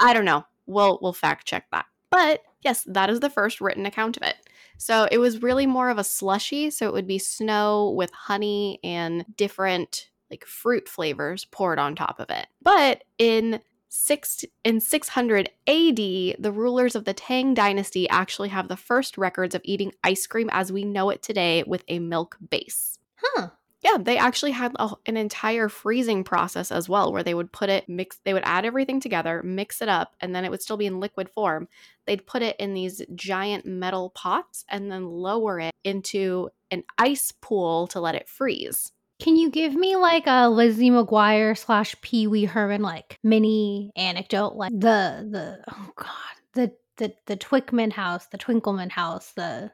I 0.00 0.14
don't 0.14 0.24
know. 0.24 0.46
We'll 0.64 0.98
we'll 1.02 1.12
fact 1.12 1.46
check 1.46 1.66
that. 1.70 1.84
But 2.12 2.42
yes, 2.62 2.84
that 2.84 3.10
is 3.10 3.20
the 3.20 3.30
first 3.30 3.60
written 3.60 3.86
account 3.86 4.16
of 4.16 4.22
it. 4.22 4.36
So 4.76 5.08
it 5.10 5.18
was 5.18 5.42
really 5.42 5.66
more 5.66 5.88
of 5.88 5.98
a 5.98 6.04
slushy, 6.04 6.70
so 6.70 6.86
it 6.86 6.92
would 6.92 7.06
be 7.06 7.18
snow 7.18 7.90
with 7.90 8.12
honey 8.12 8.78
and 8.84 9.24
different 9.36 10.10
like 10.30 10.44
fruit 10.44 10.88
flavors 10.88 11.44
poured 11.46 11.78
on 11.78 11.94
top 11.94 12.20
of 12.20 12.30
it. 12.30 12.46
But 12.62 13.04
in 13.18 13.60
six 13.88 14.44
in 14.64 14.80
600 14.80 15.50
AD, 15.66 15.96
the 15.96 16.52
rulers 16.52 16.94
of 16.94 17.04
the 17.04 17.14
Tang 17.14 17.54
dynasty 17.54 18.08
actually 18.08 18.48
have 18.50 18.68
the 18.68 18.76
first 18.76 19.18
records 19.18 19.54
of 19.54 19.62
eating 19.64 19.92
ice 20.04 20.26
cream 20.26 20.48
as 20.52 20.72
we 20.72 20.84
know 20.84 21.10
it 21.10 21.22
today 21.22 21.64
with 21.66 21.84
a 21.88 21.98
milk 21.98 22.36
base. 22.50 22.98
Huh. 23.16 23.48
Yeah, 23.82 23.98
they 23.98 24.16
actually 24.16 24.52
had 24.52 24.72
a, 24.78 24.90
an 25.06 25.16
entire 25.16 25.68
freezing 25.68 26.22
process 26.22 26.70
as 26.70 26.88
well, 26.88 27.12
where 27.12 27.24
they 27.24 27.34
would 27.34 27.50
put 27.50 27.68
it 27.68 27.88
mix. 27.88 28.20
They 28.24 28.32
would 28.32 28.44
add 28.46 28.64
everything 28.64 29.00
together, 29.00 29.42
mix 29.42 29.82
it 29.82 29.88
up, 29.88 30.14
and 30.20 30.34
then 30.34 30.44
it 30.44 30.50
would 30.50 30.62
still 30.62 30.76
be 30.76 30.86
in 30.86 31.00
liquid 31.00 31.28
form. 31.30 31.68
They'd 32.06 32.26
put 32.26 32.42
it 32.42 32.56
in 32.60 32.74
these 32.74 33.02
giant 33.14 33.66
metal 33.66 34.10
pots 34.10 34.64
and 34.68 34.90
then 34.90 35.06
lower 35.06 35.58
it 35.58 35.74
into 35.82 36.50
an 36.70 36.84
ice 36.96 37.32
pool 37.40 37.88
to 37.88 38.00
let 38.00 38.14
it 38.14 38.28
freeze. 38.28 38.92
Can 39.20 39.36
you 39.36 39.50
give 39.50 39.74
me 39.74 39.96
like 39.96 40.24
a 40.26 40.48
Lizzie 40.48 40.90
McGuire 40.90 41.56
slash 41.56 41.94
Pee 42.00 42.26
Wee 42.26 42.44
Herman 42.44 42.82
like 42.82 43.18
mini 43.22 43.90
anecdote, 43.96 44.54
like 44.54 44.72
the 44.72 45.28
the 45.30 45.58
oh 45.70 45.90
god 45.96 46.08
the 46.54 46.72
the 46.96 47.14
the 47.26 47.36
Twickman 47.36 47.90
house, 47.90 48.26
the 48.26 48.38
Twinkleman 48.38 48.90
house, 48.90 49.32
the 49.32 49.70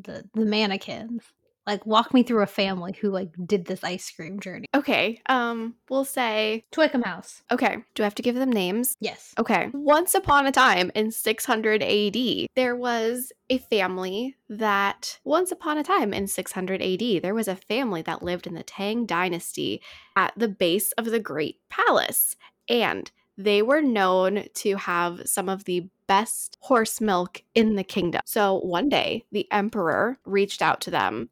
the 0.00 0.28
the 0.34 0.44
mannequins. 0.44 1.22
Like 1.66 1.86
walk 1.86 2.12
me 2.12 2.22
through 2.22 2.42
a 2.42 2.46
family 2.46 2.94
who 3.00 3.10
like 3.10 3.30
did 3.46 3.64
this 3.64 3.82
ice 3.82 4.10
cream 4.10 4.38
journey. 4.40 4.66
Okay, 4.74 5.20
um, 5.26 5.74
we'll 5.88 6.04
say 6.04 6.64
Twickham 6.72 7.04
house. 7.04 7.42
okay. 7.50 7.78
Do 7.94 8.02
I 8.02 8.06
have 8.06 8.14
to 8.16 8.22
give 8.22 8.34
them 8.34 8.52
names? 8.52 8.96
Yes. 9.00 9.32
Okay. 9.38 9.70
Once 9.72 10.14
upon 10.14 10.46
a 10.46 10.52
time 10.52 10.90
in 10.94 11.10
600 11.10 11.82
AD, 11.82 12.48
there 12.54 12.76
was 12.76 13.32
a 13.48 13.58
family 13.58 14.36
that, 14.48 15.18
once 15.24 15.50
upon 15.52 15.78
a 15.78 15.84
time 15.84 16.12
in 16.12 16.26
600 16.26 16.82
AD, 16.82 17.22
there 17.22 17.34
was 17.34 17.48
a 17.48 17.56
family 17.56 18.02
that 18.02 18.22
lived 18.22 18.46
in 18.46 18.54
the 18.54 18.62
Tang 18.62 19.06
dynasty 19.06 19.80
at 20.16 20.32
the 20.36 20.48
base 20.48 20.92
of 20.92 21.06
the 21.06 21.20
Great 21.20 21.60
Palace. 21.70 22.36
And 22.68 23.10
they 23.36 23.62
were 23.62 23.82
known 23.82 24.44
to 24.54 24.76
have 24.76 25.22
some 25.26 25.48
of 25.48 25.64
the 25.64 25.88
best 26.06 26.56
horse 26.60 27.00
milk 27.00 27.42
in 27.54 27.74
the 27.74 27.84
kingdom. 27.84 28.20
So 28.26 28.58
one 28.60 28.88
day, 28.88 29.24
the 29.32 29.50
emperor 29.50 30.18
reached 30.24 30.62
out 30.62 30.80
to 30.82 30.90
them 30.90 31.30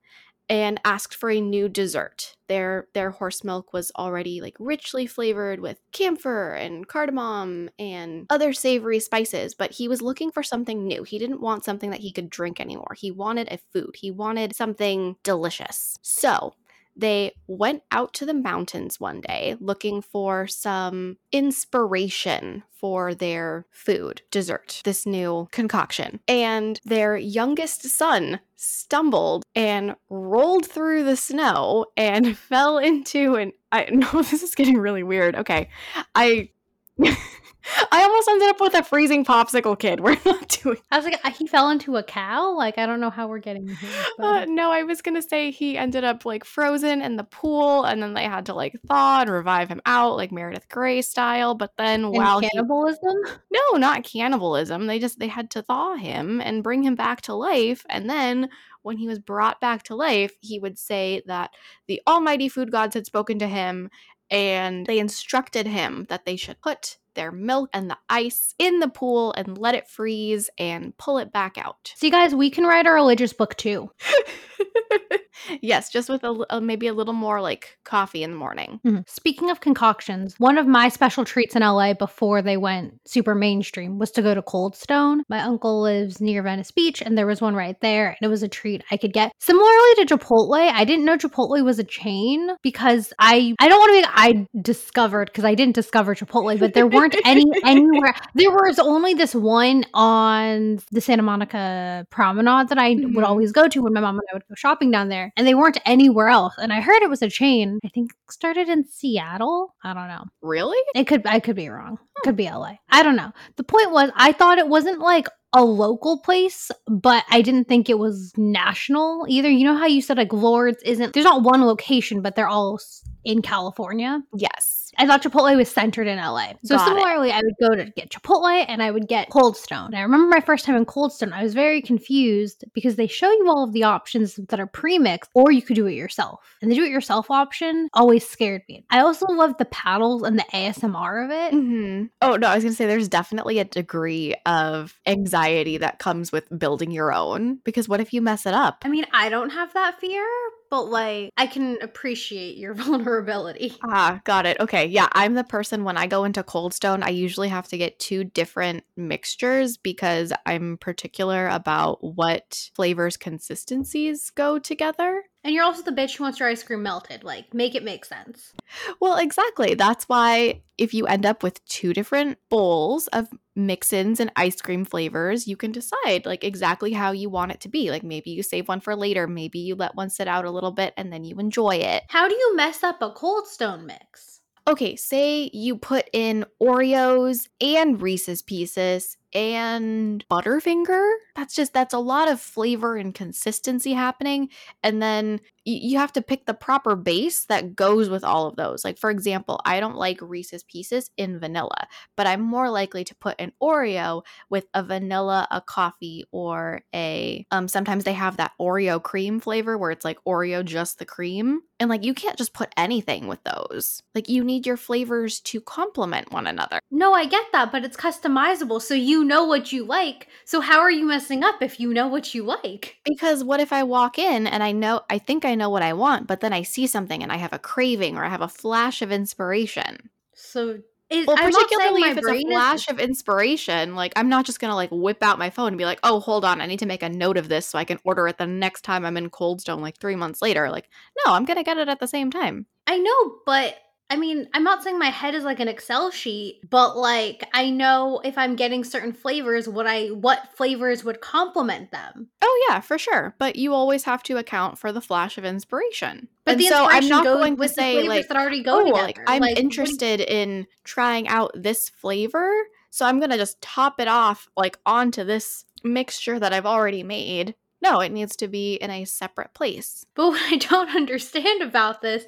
and 0.48 0.80
asked 0.84 1.14
for 1.14 1.30
a 1.30 1.40
new 1.40 1.68
dessert. 1.68 2.36
Their 2.48 2.88
their 2.94 3.10
horse 3.10 3.42
milk 3.44 3.72
was 3.72 3.90
already 3.96 4.40
like 4.40 4.56
richly 4.58 5.06
flavored 5.06 5.60
with 5.60 5.80
camphor 5.92 6.52
and 6.52 6.86
cardamom 6.86 7.70
and 7.78 8.26
other 8.28 8.52
savory 8.52 9.00
spices, 9.00 9.54
but 9.54 9.72
he 9.72 9.88
was 9.88 10.02
looking 10.02 10.30
for 10.30 10.42
something 10.42 10.86
new. 10.86 11.02
He 11.04 11.18
didn't 11.18 11.40
want 11.40 11.64
something 11.64 11.90
that 11.90 12.00
he 12.00 12.12
could 12.12 12.28
drink 12.30 12.60
anymore. 12.60 12.94
He 12.96 13.10
wanted 13.10 13.48
a 13.50 13.58
food. 13.72 13.96
He 13.98 14.10
wanted 14.10 14.54
something 14.54 15.16
delicious. 15.22 15.96
So, 16.02 16.54
they 16.96 17.32
went 17.46 17.82
out 17.90 18.12
to 18.14 18.26
the 18.26 18.34
mountains 18.34 19.00
one 19.00 19.20
day 19.20 19.56
looking 19.60 20.02
for 20.02 20.46
some 20.46 21.16
inspiration 21.30 22.62
for 22.72 23.14
their 23.14 23.64
food, 23.70 24.22
dessert, 24.30 24.80
this 24.84 25.06
new 25.06 25.48
concoction. 25.52 26.20
And 26.26 26.80
their 26.84 27.16
youngest 27.16 27.88
son 27.88 28.40
stumbled 28.56 29.44
and 29.54 29.94
rolled 30.10 30.66
through 30.66 31.04
the 31.04 31.16
snow 31.16 31.86
and 31.96 32.36
fell 32.50 32.78
into 32.78 33.36
an 33.36 33.52
I 33.70 33.84
know 33.90 34.10
this 34.22 34.42
is 34.42 34.54
getting 34.54 34.78
really 34.78 35.02
weird. 35.02 35.36
Okay. 35.36 35.68
I 36.14 36.50
I 37.90 38.02
almost 38.02 38.28
ended 38.28 38.48
up 38.48 38.60
with 38.60 38.74
a 38.74 38.82
freezing 38.82 39.24
popsicle 39.24 39.78
kid. 39.78 40.00
We're 40.02 40.16
not 40.24 40.48
doing 40.48 40.78
I 40.90 40.96
was 40.96 41.04
like, 41.04 41.20
uh, 41.24 41.30
he 41.30 41.46
fell 41.46 41.70
into 41.70 41.96
a 41.96 42.02
cow. 42.02 42.54
Like 42.56 42.78
I 42.78 42.86
don't 42.86 43.00
know 43.00 43.10
how 43.10 43.28
we're 43.28 43.38
getting 43.38 43.68
here. 43.68 44.04
Uh, 44.18 44.44
no, 44.48 44.70
I 44.70 44.82
was 44.82 45.02
gonna 45.02 45.22
say 45.22 45.50
he 45.50 45.76
ended 45.76 46.04
up 46.04 46.24
like 46.24 46.44
frozen 46.44 47.02
in 47.02 47.16
the 47.16 47.24
pool, 47.24 47.84
and 47.84 48.02
then 48.02 48.14
they 48.14 48.24
had 48.24 48.46
to 48.46 48.54
like 48.54 48.74
thaw 48.86 49.20
and 49.20 49.30
revive 49.30 49.68
him 49.68 49.80
out, 49.86 50.16
like 50.16 50.32
Meredith 50.32 50.68
Grey 50.68 51.02
style. 51.02 51.54
But 51.54 51.72
then 51.76 52.04
and 52.04 52.12
while 52.12 52.40
he, 52.40 52.48
cannibalism. 52.48 53.16
no, 53.52 53.78
not 53.78 54.04
cannibalism, 54.04 54.86
they 54.86 54.98
just 54.98 55.18
they 55.18 55.28
had 55.28 55.50
to 55.50 55.62
thaw 55.62 55.96
him 55.96 56.40
and 56.40 56.62
bring 56.62 56.82
him 56.82 56.94
back 56.94 57.22
to 57.22 57.34
life, 57.34 57.84
and 57.88 58.08
then 58.08 58.48
when 58.82 58.96
he 58.96 59.06
was 59.06 59.18
brought 59.18 59.60
back 59.60 59.84
to 59.84 59.94
life, 59.94 60.32
he 60.40 60.58
would 60.58 60.78
say 60.78 61.22
that 61.26 61.50
the 61.86 62.02
almighty 62.06 62.48
food 62.48 62.70
gods 62.70 62.94
had 62.94 63.06
spoken 63.06 63.38
to 63.38 63.48
him, 63.48 63.90
and 64.30 64.86
they 64.86 64.98
instructed 64.98 65.66
him 65.66 66.06
that 66.08 66.24
they 66.24 66.36
should 66.36 66.60
put 66.60 66.98
their 67.14 67.32
milk 67.32 67.70
and 67.72 67.90
the 67.90 67.98
ice 68.08 68.54
in 68.58 68.80
the 68.80 68.88
pool 68.88 69.32
and 69.36 69.58
let 69.58 69.74
it 69.74 69.88
freeze 69.88 70.50
and 70.58 70.96
pull 70.98 71.18
it 71.18 71.32
back 71.32 71.58
out. 71.58 71.92
See, 71.96 72.10
guys, 72.10 72.34
we 72.34 72.50
can 72.50 72.64
write 72.64 72.86
a 72.86 72.90
religious 72.92 73.32
book 73.32 73.56
too. 73.56 73.90
yes, 75.60 75.90
just 75.90 76.08
with 76.08 76.24
a, 76.24 76.30
li- 76.30 76.46
uh, 76.50 76.60
maybe 76.60 76.86
a 76.86 76.92
little 76.92 77.14
more 77.14 77.40
like 77.40 77.76
coffee 77.84 78.22
in 78.22 78.30
the 78.30 78.36
morning. 78.36 78.80
Mhm. 78.86 79.08
Speaking 79.08 79.50
of 79.50 79.60
concoctions, 79.60 80.34
one 80.38 80.58
of 80.58 80.66
my 80.66 80.88
special 80.88 81.24
treats 81.24 81.56
in 81.56 81.62
LA 81.62 81.94
before 81.94 82.42
they 82.42 82.56
went 82.56 82.94
super 83.06 83.34
mainstream 83.34 83.98
was 83.98 84.10
to 84.12 84.22
go 84.22 84.34
to 84.34 84.42
Cold 84.42 84.76
Stone. 84.76 85.22
My 85.28 85.40
uncle 85.40 85.82
lives 85.82 86.20
near 86.20 86.42
Venice 86.42 86.70
Beach, 86.70 87.02
and 87.02 87.16
there 87.16 87.26
was 87.26 87.40
one 87.40 87.54
right 87.54 87.78
there, 87.80 88.08
and 88.08 88.18
it 88.22 88.28
was 88.28 88.42
a 88.42 88.48
treat 88.48 88.84
I 88.90 88.96
could 88.96 89.12
get. 89.12 89.32
Similarly 89.40 89.94
to 89.98 90.06
Chipotle, 90.06 90.70
I 90.72 90.84
didn't 90.84 91.04
know 91.04 91.16
Chipotle 91.16 91.64
was 91.64 91.78
a 91.78 91.84
chain 91.84 92.50
because 92.62 93.12
I 93.18 93.54
I 93.58 93.68
don't 93.68 93.78
want 93.78 94.04
to 94.04 94.08
be 94.08 94.14
I 94.14 94.46
discovered 94.60 95.26
because 95.26 95.44
I 95.44 95.54
didn't 95.54 95.74
discover 95.74 96.14
Chipotle, 96.14 96.58
but 96.58 96.74
there 96.74 96.86
weren't 97.02 97.16
any 97.24 97.44
anywhere. 97.64 98.14
There 98.34 98.50
was 98.50 98.78
only 98.78 99.14
this 99.14 99.34
one 99.34 99.84
on 99.94 100.78
the 100.90 101.00
Santa 101.00 101.22
Monica 101.22 102.06
Promenade 102.10 102.68
that 102.68 102.78
I 102.78 102.94
Mhm. 102.94 103.14
would 103.14 103.24
always 103.24 103.52
go 103.52 103.68
to 103.68 103.82
when 103.82 103.92
my 103.92 104.00
mom 104.00 104.16
and 104.18 104.28
I 104.30 104.34
would 104.36 104.46
go 104.48 104.54
shopping 104.54 104.90
down 104.90 105.08
there, 105.08 105.32
and 105.36 105.46
they 105.46 105.54
weren't 105.54 105.78
anywhere 105.84 106.28
else. 106.28 106.54
And 106.58 106.72
I 106.72 106.80
heard 106.80 107.02
it 107.02 107.10
was 107.10 107.22
a 107.22 107.28
chain. 107.28 107.78
I 107.84 107.88
think 107.88 108.12
started 108.30 108.68
in 108.68 108.84
Seattle. 108.84 109.74
I 109.84 109.94
don't 109.94 110.08
know. 110.08 110.24
Really? 110.42 110.78
It 110.94 111.06
could 111.06 111.26
I 111.26 111.40
could 111.40 111.56
be 111.56 111.68
wrong. 111.68 111.98
It 112.16 112.22
could 112.24 112.36
be 112.36 112.46
LA. 112.48 112.78
I 112.90 113.02
don't 113.02 113.16
know. 113.16 113.32
The 113.56 113.64
point 113.64 113.90
was 113.90 114.10
I 114.16 114.32
thought 114.32 114.58
it 114.58 114.68
wasn't 114.68 115.00
like 115.00 115.28
a 115.54 115.62
local 115.64 116.18
place, 116.18 116.70
but 116.86 117.24
I 117.30 117.42
didn't 117.42 117.68
think 117.68 117.90
it 117.90 117.98
was 117.98 118.32
national 118.38 119.26
either. 119.28 119.50
You 119.50 119.64
know 119.64 119.76
how 119.76 119.86
you 119.86 120.00
said 120.00 120.16
like 120.16 120.32
Loard's 120.32 120.82
isn't 120.82 121.12
there's 121.12 121.24
not 121.26 121.42
one 121.42 121.64
location, 121.66 122.22
but 122.22 122.36
they're 122.36 122.48
all 122.48 122.78
in 123.24 123.42
California. 123.42 124.22
Yes. 124.34 124.81
I 124.98 125.06
thought 125.06 125.22
Chipotle 125.22 125.56
was 125.56 125.70
centered 125.70 126.06
in 126.06 126.18
LA. 126.18 126.52
So 126.64 126.76
Got 126.76 126.88
it. 126.88 126.90
similarly, 127.00 127.32
I 127.32 127.40
would 127.42 127.54
go 127.60 127.74
to 127.74 127.90
get 127.90 128.10
Chipotle 128.10 128.64
and 128.68 128.82
I 128.82 128.90
would 128.90 129.08
get 129.08 129.30
Cold 129.30 129.56
Stone. 129.56 129.86
And 129.86 129.96
I 129.96 130.02
remember 130.02 130.28
my 130.28 130.40
first 130.40 130.64
time 130.64 130.76
in 130.76 130.84
Cold 130.84 131.12
Stone, 131.12 131.32
I 131.32 131.42
was 131.42 131.54
very 131.54 131.80
confused 131.80 132.64
because 132.74 132.96
they 132.96 133.06
show 133.06 133.30
you 133.30 133.48
all 133.48 133.64
of 133.64 133.72
the 133.72 133.84
options 133.84 134.36
that 134.48 134.60
are 134.60 134.66
pre-mixed 134.66 135.30
or 135.34 135.50
you 135.50 135.62
could 135.62 135.76
do 135.76 135.86
it 135.86 135.94
yourself. 135.94 136.40
And 136.60 136.70
the 136.70 136.74
do 136.74 136.84
it 136.84 136.90
yourself 136.90 137.30
option 137.30 137.88
always 137.94 138.26
scared 138.28 138.62
me. 138.68 138.84
I 138.90 139.00
also 139.00 139.26
love 139.26 139.56
the 139.58 139.64
paddles 139.66 140.22
and 140.22 140.38
the 140.38 140.44
ASMR 140.52 141.24
of 141.24 141.30
it. 141.30 141.50
hmm 141.52 142.04
Oh 142.20 142.36
no, 142.36 142.48
I 142.48 142.54
was 142.54 142.64
gonna 142.64 142.74
say 142.74 142.86
there's 142.86 143.08
definitely 143.08 143.58
a 143.58 143.64
degree 143.64 144.34
of 144.46 144.98
anxiety 145.06 145.78
that 145.78 145.98
comes 145.98 146.32
with 146.32 146.44
building 146.58 146.90
your 146.90 147.12
own 147.12 147.56
because 147.64 147.88
what 147.88 148.00
if 148.00 148.12
you 148.12 148.20
mess 148.22 148.46
it 148.46 148.54
up? 148.54 148.82
I 148.84 148.88
mean, 148.88 149.06
I 149.12 149.28
don't 149.28 149.50
have 149.50 149.72
that 149.74 149.98
fear, 150.00 150.24
but 150.70 150.84
like 150.84 151.30
I 151.36 151.46
can 151.46 151.78
appreciate 151.82 152.56
your 152.56 152.74
vulnerability. 153.12 153.74
Ah, 153.88 154.20
got 154.24 154.46
it. 154.46 154.58
Okay. 154.60 154.81
Yeah, 154.88 155.08
I'm 155.12 155.34
the 155.34 155.44
person 155.44 155.84
when 155.84 155.96
I 155.96 156.06
go 156.06 156.24
into 156.24 156.42
Cold 156.42 156.74
Stone, 156.74 157.02
I 157.02 157.10
usually 157.10 157.48
have 157.48 157.68
to 157.68 157.78
get 157.78 157.98
two 157.98 158.24
different 158.24 158.84
mixtures 158.96 159.76
because 159.76 160.32
I'm 160.46 160.78
particular 160.78 161.48
about 161.48 162.02
what 162.02 162.70
flavors 162.74 163.16
consistencies 163.16 164.30
go 164.30 164.58
together. 164.58 165.24
And 165.44 165.52
you're 165.54 165.64
also 165.64 165.82
the 165.82 165.90
bitch 165.90 166.16
who 166.16 166.24
wants 166.24 166.38
your 166.38 166.48
ice 166.48 166.62
cream 166.62 166.84
melted. 166.84 167.24
Like, 167.24 167.52
make 167.52 167.74
it 167.74 167.82
make 167.82 168.04
sense. 168.04 168.52
Well, 169.00 169.16
exactly. 169.18 169.74
That's 169.74 170.08
why 170.08 170.62
if 170.78 170.94
you 170.94 171.06
end 171.06 171.26
up 171.26 171.42
with 171.42 171.64
two 171.66 171.92
different 171.92 172.38
bowls 172.48 173.08
of 173.08 173.28
mix-ins 173.56 174.20
and 174.20 174.30
ice 174.36 174.60
cream 174.60 174.84
flavors, 174.84 175.48
you 175.48 175.56
can 175.56 175.72
decide 175.72 176.24
like 176.24 176.44
exactly 176.44 176.92
how 176.92 177.10
you 177.10 177.28
want 177.28 177.52
it 177.52 177.60
to 177.60 177.68
be. 177.68 177.90
Like 177.90 178.04
maybe 178.04 178.30
you 178.30 178.42
save 178.42 178.68
one 178.68 178.80
for 178.80 178.94
later, 178.94 179.26
maybe 179.26 179.58
you 179.58 179.74
let 179.74 179.96
one 179.96 180.10
sit 180.10 180.28
out 180.28 180.44
a 180.44 180.50
little 180.50 180.70
bit 180.70 180.94
and 180.96 181.12
then 181.12 181.24
you 181.24 181.38
enjoy 181.38 181.76
it. 181.76 182.04
How 182.08 182.28
do 182.28 182.34
you 182.34 182.56
mess 182.56 182.82
up 182.82 183.02
a 183.02 183.10
Cold 183.10 183.48
Stone 183.48 183.86
mix? 183.86 184.41
Okay, 184.68 184.94
say 184.94 185.50
you 185.52 185.76
put 185.76 186.08
in 186.12 186.44
Oreos 186.62 187.48
and 187.60 188.00
Reese's 188.00 188.42
Pieces 188.42 189.16
and 189.34 190.24
Butterfinger. 190.30 191.14
That's 191.34 191.54
just 191.54 191.72
that's 191.72 191.94
a 191.94 191.98
lot 191.98 192.30
of 192.30 192.40
flavor 192.40 192.96
and 192.96 193.12
consistency 193.12 193.92
happening 193.92 194.50
and 194.82 195.02
then 195.02 195.40
you 195.64 195.98
have 195.98 196.12
to 196.12 196.22
pick 196.22 196.46
the 196.46 196.54
proper 196.54 196.96
base 196.96 197.44
that 197.44 197.76
goes 197.76 198.08
with 198.08 198.24
all 198.24 198.46
of 198.46 198.56
those. 198.56 198.84
Like, 198.84 198.98
for 198.98 199.10
example, 199.10 199.60
I 199.64 199.80
don't 199.80 199.96
like 199.96 200.18
Reese's 200.20 200.64
Pieces 200.64 201.10
in 201.16 201.38
vanilla, 201.38 201.86
but 202.16 202.26
I'm 202.26 202.40
more 202.40 202.70
likely 202.70 203.04
to 203.04 203.14
put 203.14 203.36
an 203.38 203.52
Oreo 203.62 204.22
with 204.50 204.66
a 204.74 204.82
vanilla, 204.82 205.46
a 205.50 205.60
coffee, 205.60 206.24
or 206.32 206.82
a. 206.94 207.46
Um, 207.50 207.68
sometimes 207.68 208.04
they 208.04 208.12
have 208.12 208.38
that 208.38 208.52
Oreo 208.60 209.02
cream 209.02 209.40
flavor 209.40 209.78
where 209.78 209.90
it's 209.90 210.04
like 210.04 210.18
Oreo 210.26 210.64
just 210.64 210.98
the 210.98 211.04
cream. 211.04 211.62
And 211.78 211.90
like, 211.90 212.04
you 212.04 212.14
can't 212.14 212.38
just 212.38 212.52
put 212.54 212.72
anything 212.76 213.26
with 213.26 213.42
those. 213.42 214.02
Like, 214.14 214.28
you 214.28 214.44
need 214.44 214.66
your 214.66 214.76
flavors 214.76 215.40
to 215.40 215.60
complement 215.60 216.30
one 216.32 216.46
another. 216.46 216.78
No, 216.92 217.12
I 217.12 217.26
get 217.26 217.44
that, 217.52 217.72
but 217.72 217.84
it's 217.84 217.96
customizable. 217.96 218.80
So 218.80 218.94
you 218.94 219.24
know 219.24 219.44
what 219.44 219.72
you 219.72 219.84
like. 219.84 220.28
So 220.44 220.60
how 220.60 220.78
are 220.78 220.90
you 220.90 221.06
messing 221.06 221.42
up 221.42 221.60
if 221.60 221.80
you 221.80 221.92
know 221.92 222.06
what 222.06 222.34
you 222.34 222.44
like? 222.44 222.98
Because 223.04 223.42
what 223.42 223.58
if 223.58 223.72
I 223.72 223.82
walk 223.82 224.16
in 224.16 224.46
and 224.46 224.62
I 224.62 224.70
know, 224.70 225.00
I 225.10 225.18
think 225.18 225.44
I 225.44 225.51
know 225.54 225.70
what 225.70 225.82
I 225.82 225.92
want, 225.92 226.26
but 226.26 226.40
then 226.40 226.52
I 226.52 226.62
see 226.62 226.86
something 226.86 227.22
and 227.22 227.32
I 227.32 227.36
have 227.36 227.52
a 227.52 227.58
craving 227.58 228.16
or 228.16 228.24
I 228.24 228.28
have 228.28 228.40
a 228.40 228.48
flash 228.48 229.02
of 229.02 229.12
inspiration? 229.12 230.10
So 230.34 230.80
it, 231.10 231.26
well, 231.26 231.36
I'm 231.38 231.52
particularly 231.52 232.02
if 232.02 232.16
it's 232.16 232.26
a 232.26 232.40
flash 232.40 232.88
is- 232.88 232.88
of 232.88 232.98
inspiration, 232.98 233.94
like 233.94 234.14
I'm 234.16 234.30
not 234.30 234.46
just 234.46 234.60
gonna 234.60 234.74
like 234.74 234.88
whip 234.90 235.22
out 235.22 235.38
my 235.38 235.50
phone 235.50 235.68
and 235.68 235.78
be 235.78 235.84
like, 235.84 236.00
"Oh, 236.02 236.20
hold 236.20 236.44
on, 236.44 236.60
I 236.62 236.66
need 236.66 236.78
to 236.78 236.86
make 236.86 237.02
a 237.02 237.08
note 237.08 237.36
of 237.36 237.48
this 237.48 237.66
so 237.66 237.78
I 237.78 237.84
can 237.84 237.98
order 238.02 238.26
it 238.28 238.38
the 238.38 238.46
next 238.46 238.82
time 238.82 239.04
I'm 239.04 239.18
in 239.18 239.28
Cold 239.28 239.60
Stone, 239.60 239.82
like 239.82 239.98
three 239.98 240.16
months 240.16 240.40
later." 240.40 240.70
Like, 240.70 240.88
no, 241.24 241.34
I'm 241.34 241.44
gonna 241.44 241.64
get 241.64 241.76
it 241.76 241.88
at 241.88 242.00
the 242.00 242.08
same 242.08 242.30
time. 242.30 242.66
I 242.86 242.98
know, 242.98 243.36
but 243.44 243.76
I 244.10 244.16
mean, 244.16 244.46
I'm 244.52 244.62
not 244.62 244.82
saying 244.82 244.98
my 244.98 245.08
head 245.08 245.34
is 245.34 245.42
like 245.42 245.58
an 245.58 245.68
Excel 245.68 246.10
sheet, 246.10 246.60
but 246.68 246.98
like 246.98 247.48
I 247.54 247.70
know 247.70 248.20
if 248.24 248.36
I'm 248.36 248.56
getting 248.56 248.84
certain 248.84 249.12
flavors, 249.12 249.68
what 249.68 249.86
I 249.86 250.08
what 250.08 250.50
flavors 250.54 251.02
would 251.02 251.22
complement 251.22 251.90
them. 251.92 252.28
Oh 252.42 252.66
yeah, 252.68 252.80
for 252.80 252.98
sure. 252.98 253.34
But 253.38 253.56
you 253.56 253.72
always 253.72 254.04
have 254.04 254.22
to 254.24 254.36
account 254.36 254.78
for 254.78 254.92
the 254.92 255.00
flash 255.00 255.38
of 255.38 255.46
inspiration. 255.46 256.28
But 256.44 256.52
and 256.52 256.60
the 256.60 256.66
so 256.66 256.86
I'm 256.90 257.08
not 257.08 257.24
going 257.24 257.56
to 257.56 257.68
say 257.68 258.06
like 258.06 258.28
that 258.28 258.36
already 258.36 258.62
go 258.62 258.80
oh, 258.80 258.84
together. 258.84 259.02
like 259.02 259.18
I'm 259.26 259.40
like, 259.40 259.58
interested 259.58 260.20
in 260.20 260.66
trying 260.84 261.28
out 261.28 261.52
this 261.54 261.88
flavor, 261.88 262.52
so 262.90 263.06
I'm 263.06 263.18
gonna 263.18 263.38
just 263.38 263.62
top 263.62 263.98
it 263.98 264.08
off 264.08 264.46
like 264.56 264.78
onto 264.84 265.24
this 265.24 265.64
mixture 265.84 266.38
that 266.38 266.52
I've 266.52 266.66
already 266.66 267.02
made 267.02 267.54
no, 267.82 268.00
it 268.00 268.12
needs 268.12 268.36
to 268.36 268.48
be 268.48 268.74
in 268.74 268.90
a 268.90 269.04
separate 269.04 269.54
place. 269.54 270.06
But 270.14 270.28
what 270.28 270.52
I 270.52 270.56
don't 270.56 270.88
understand 270.96 271.62
about 271.62 272.00
this 272.00 272.24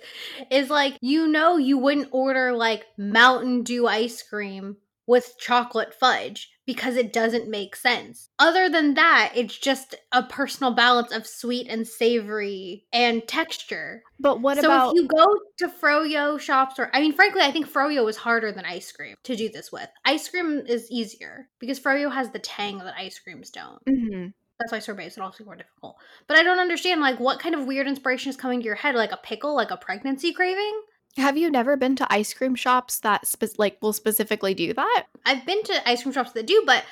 is 0.51 0.69
like, 0.69 0.99
you 1.01 1.29
know, 1.29 1.57
you 1.57 1.79
wouldn't 1.79 2.09
order 2.11 2.53
like 2.53 2.87
Mountain 2.99 3.63
Dew 3.63 3.87
ice 3.87 4.23
cream 4.23 4.77
with 5.07 5.35
chocolate 5.39 5.95
fudge 5.95 6.51
because 6.67 6.97
it 6.97 7.13
doesn't 7.13 7.49
make 7.49 7.77
sense. 7.77 8.31
Other 8.39 8.71
than 8.71 8.95
that, 8.95 9.33
it's 9.35 9.57
just 9.57 9.95
a 10.13 10.23
personal 10.23 10.73
balance 10.73 11.13
of 11.13 11.27
sweet 11.27 11.69
and 11.69 11.87
savory 11.87 12.87
and 12.93 13.27
texture. 13.29 14.03
But 14.19 14.41
what 14.41 14.57
so 14.57 14.65
about 14.65 14.91
So 14.91 14.97
if 14.97 15.03
you 15.03 15.09
go 15.09 15.27
to 15.59 15.69
froyo 15.69 16.41
shops 16.41 16.79
or 16.79 16.91
I 16.95 17.01
mean 17.01 17.13
frankly, 17.13 17.43
I 17.43 17.53
think 17.53 17.71
froyo 17.71 18.09
is 18.09 18.17
harder 18.17 18.51
than 18.51 18.65
ice 18.65 18.91
cream 18.93 19.17
to 19.25 19.37
do 19.37 19.51
this 19.51 19.71
with. 19.71 19.89
Ice 20.07 20.27
cream 20.29 20.63
is 20.67 20.91
easier 20.91 21.49
because 21.61 21.79
froyo 21.79 22.11
has 22.11 22.31
the 22.31 22.39
tang 22.39 22.79
that 22.79 22.95
ice 22.97 23.19
creams 23.19 23.51
don't. 23.51 23.85
Mm-hmm. 23.85 24.29
That's 24.65 24.73
why 24.73 24.79
sorbet 24.79 25.05
is 25.05 25.19
also 25.19 25.45
more 25.45 25.57
difficult. 25.57 25.97
But 26.27 26.39
I 26.39 26.43
don't 26.43 26.59
understand, 26.59 27.03
like, 27.03 27.21
what 27.21 27.39
kind 27.39 27.55
of 27.55 27.67
weird 27.67 27.87
inspiration 27.87 28.31
is 28.31 28.37
coming 28.37 28.61
to 28.61 28.65
your 28.65 28.77
head? 28.77 28.95
Like 28.95 29.13
a 29.13 29.19
pickle, 29.19 29.55
like 29.55 29.71
a 29.71 29.77
pregnancy 29.77 30.33
craving? 30.33 30.81
Have 31.19 31.37
you 31.37 31.51
never 31.51 31.77
been 31.77 31.97
to 31.97 32.11
ice 32.11 32.33
cream 32.33 32.55
shops 32.55 32.99
that 33.01 33.27
spe- 33.27 33.59
like 33.59 33.77
will 33.83 33.93
specifically 33.93 34.55
do 34.55 34.73
that? 34.73 35.05
I've 35.27 35.45
been 35.45 35.63
to 35.65 35.87
ice 35.87 36.03
cream 36.03 36.15
shops 36.15 36.33
that 36.33 36.47
do, 36.47 36.63
but 36.65 36.83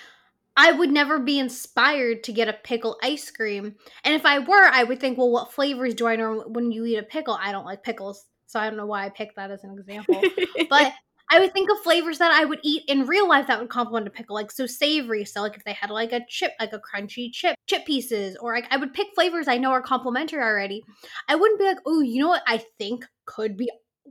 I 0.54 0.72
would 0.72 0.90
never 0.90 1.18
be 1.18 1.38
inspired 1.38 2.24
to 2.24 2.32
get 2.32 2.46
a 2.46 2.52
pickle 2.52 2.98
ice 3.02 3.30
cream. 3.30 3.76
And 4.04 4.14
if 4.14 4.26
I 4.26 4.40
were, 4.40 4.68
I 4.70 4.84
would 4.84 5.00
think, 5.00 5.16
well, 5.16 5.30
what 5.30 5.50
flavors 5.50 5.94
do 5.94 6.06
I 6.06 6.16
know 6.16 6.44
when 6.46 6.72
you 6.72 6.84
eat 6.84 6.98
a 6.98 7.02
pickle? 7.02 7.38
I 7.40 7.52
don't 7.52 7.64
like 7.64 7.82
pickles, 7.82 8.26
so 8.48 8.60
I 8.60 8.68
don't 8.68 8.76
know 8.76 8.84
why 8.84 9.06
I 9.06 9.08
picked 9.08 9.36
that 9.36 9.50
as 9.50 9.64
an 9.64 9.78
example. 9.78 10.20
but 10.68 10.92
I 11.32 11.40
would 11.40 11.54
think 11.54 11.70
of 11.70 11.78
flavors 11.78 12.18
that 12.18 12.30
I 12.30 12.44
would 12.44 12.60
eat 12.62 12.82
in 12.88 13.06
real 13.06 13.26
life 13.26 13.46
that 13.46 13.58
would 13.58 13.70
complement 13.70 14.06
a 14.06 14.10
pickle, 14.10 14.34
like 14.34 14.50
so 14.50 14.66
savory. 14.66 15.24
So 15.24 15.40
like 15.40 15.56
if 15.56 15.64
they 15.64 15.72
had 15.72 15.88
like 15.88 16.12
a 16.12 16.20
chip, 16.28 16.52
like 16.60 16.74
a 16.74 16.80
crunchy 16.80 17.32
chip, 17.32 17.56
chip 17.66 17.86
pieces, 17.86 18.36
or 18.38 18.54
like 18.54 18.66
I 18.70 18.76
would 18.76 18.92
pick 18.92 19.08
flavors 19.14 19.48
I 19.48 19.56
know 19.56 19.70
are 19.70 19.80
complementary 19.80 20.42
already. 20.42 20.82
I 21.28 21.36
wouldn't 21.36 21.58
be 21.58 21.64
like, 21.64 21.78
oh, 21.86 22.02
you 22.02 22.20
know 22.20 22.28
what 22.28 22.42
I 22.46 22.62
think 22.78 23.06
could 23.24 23.56
be 23.56 23.70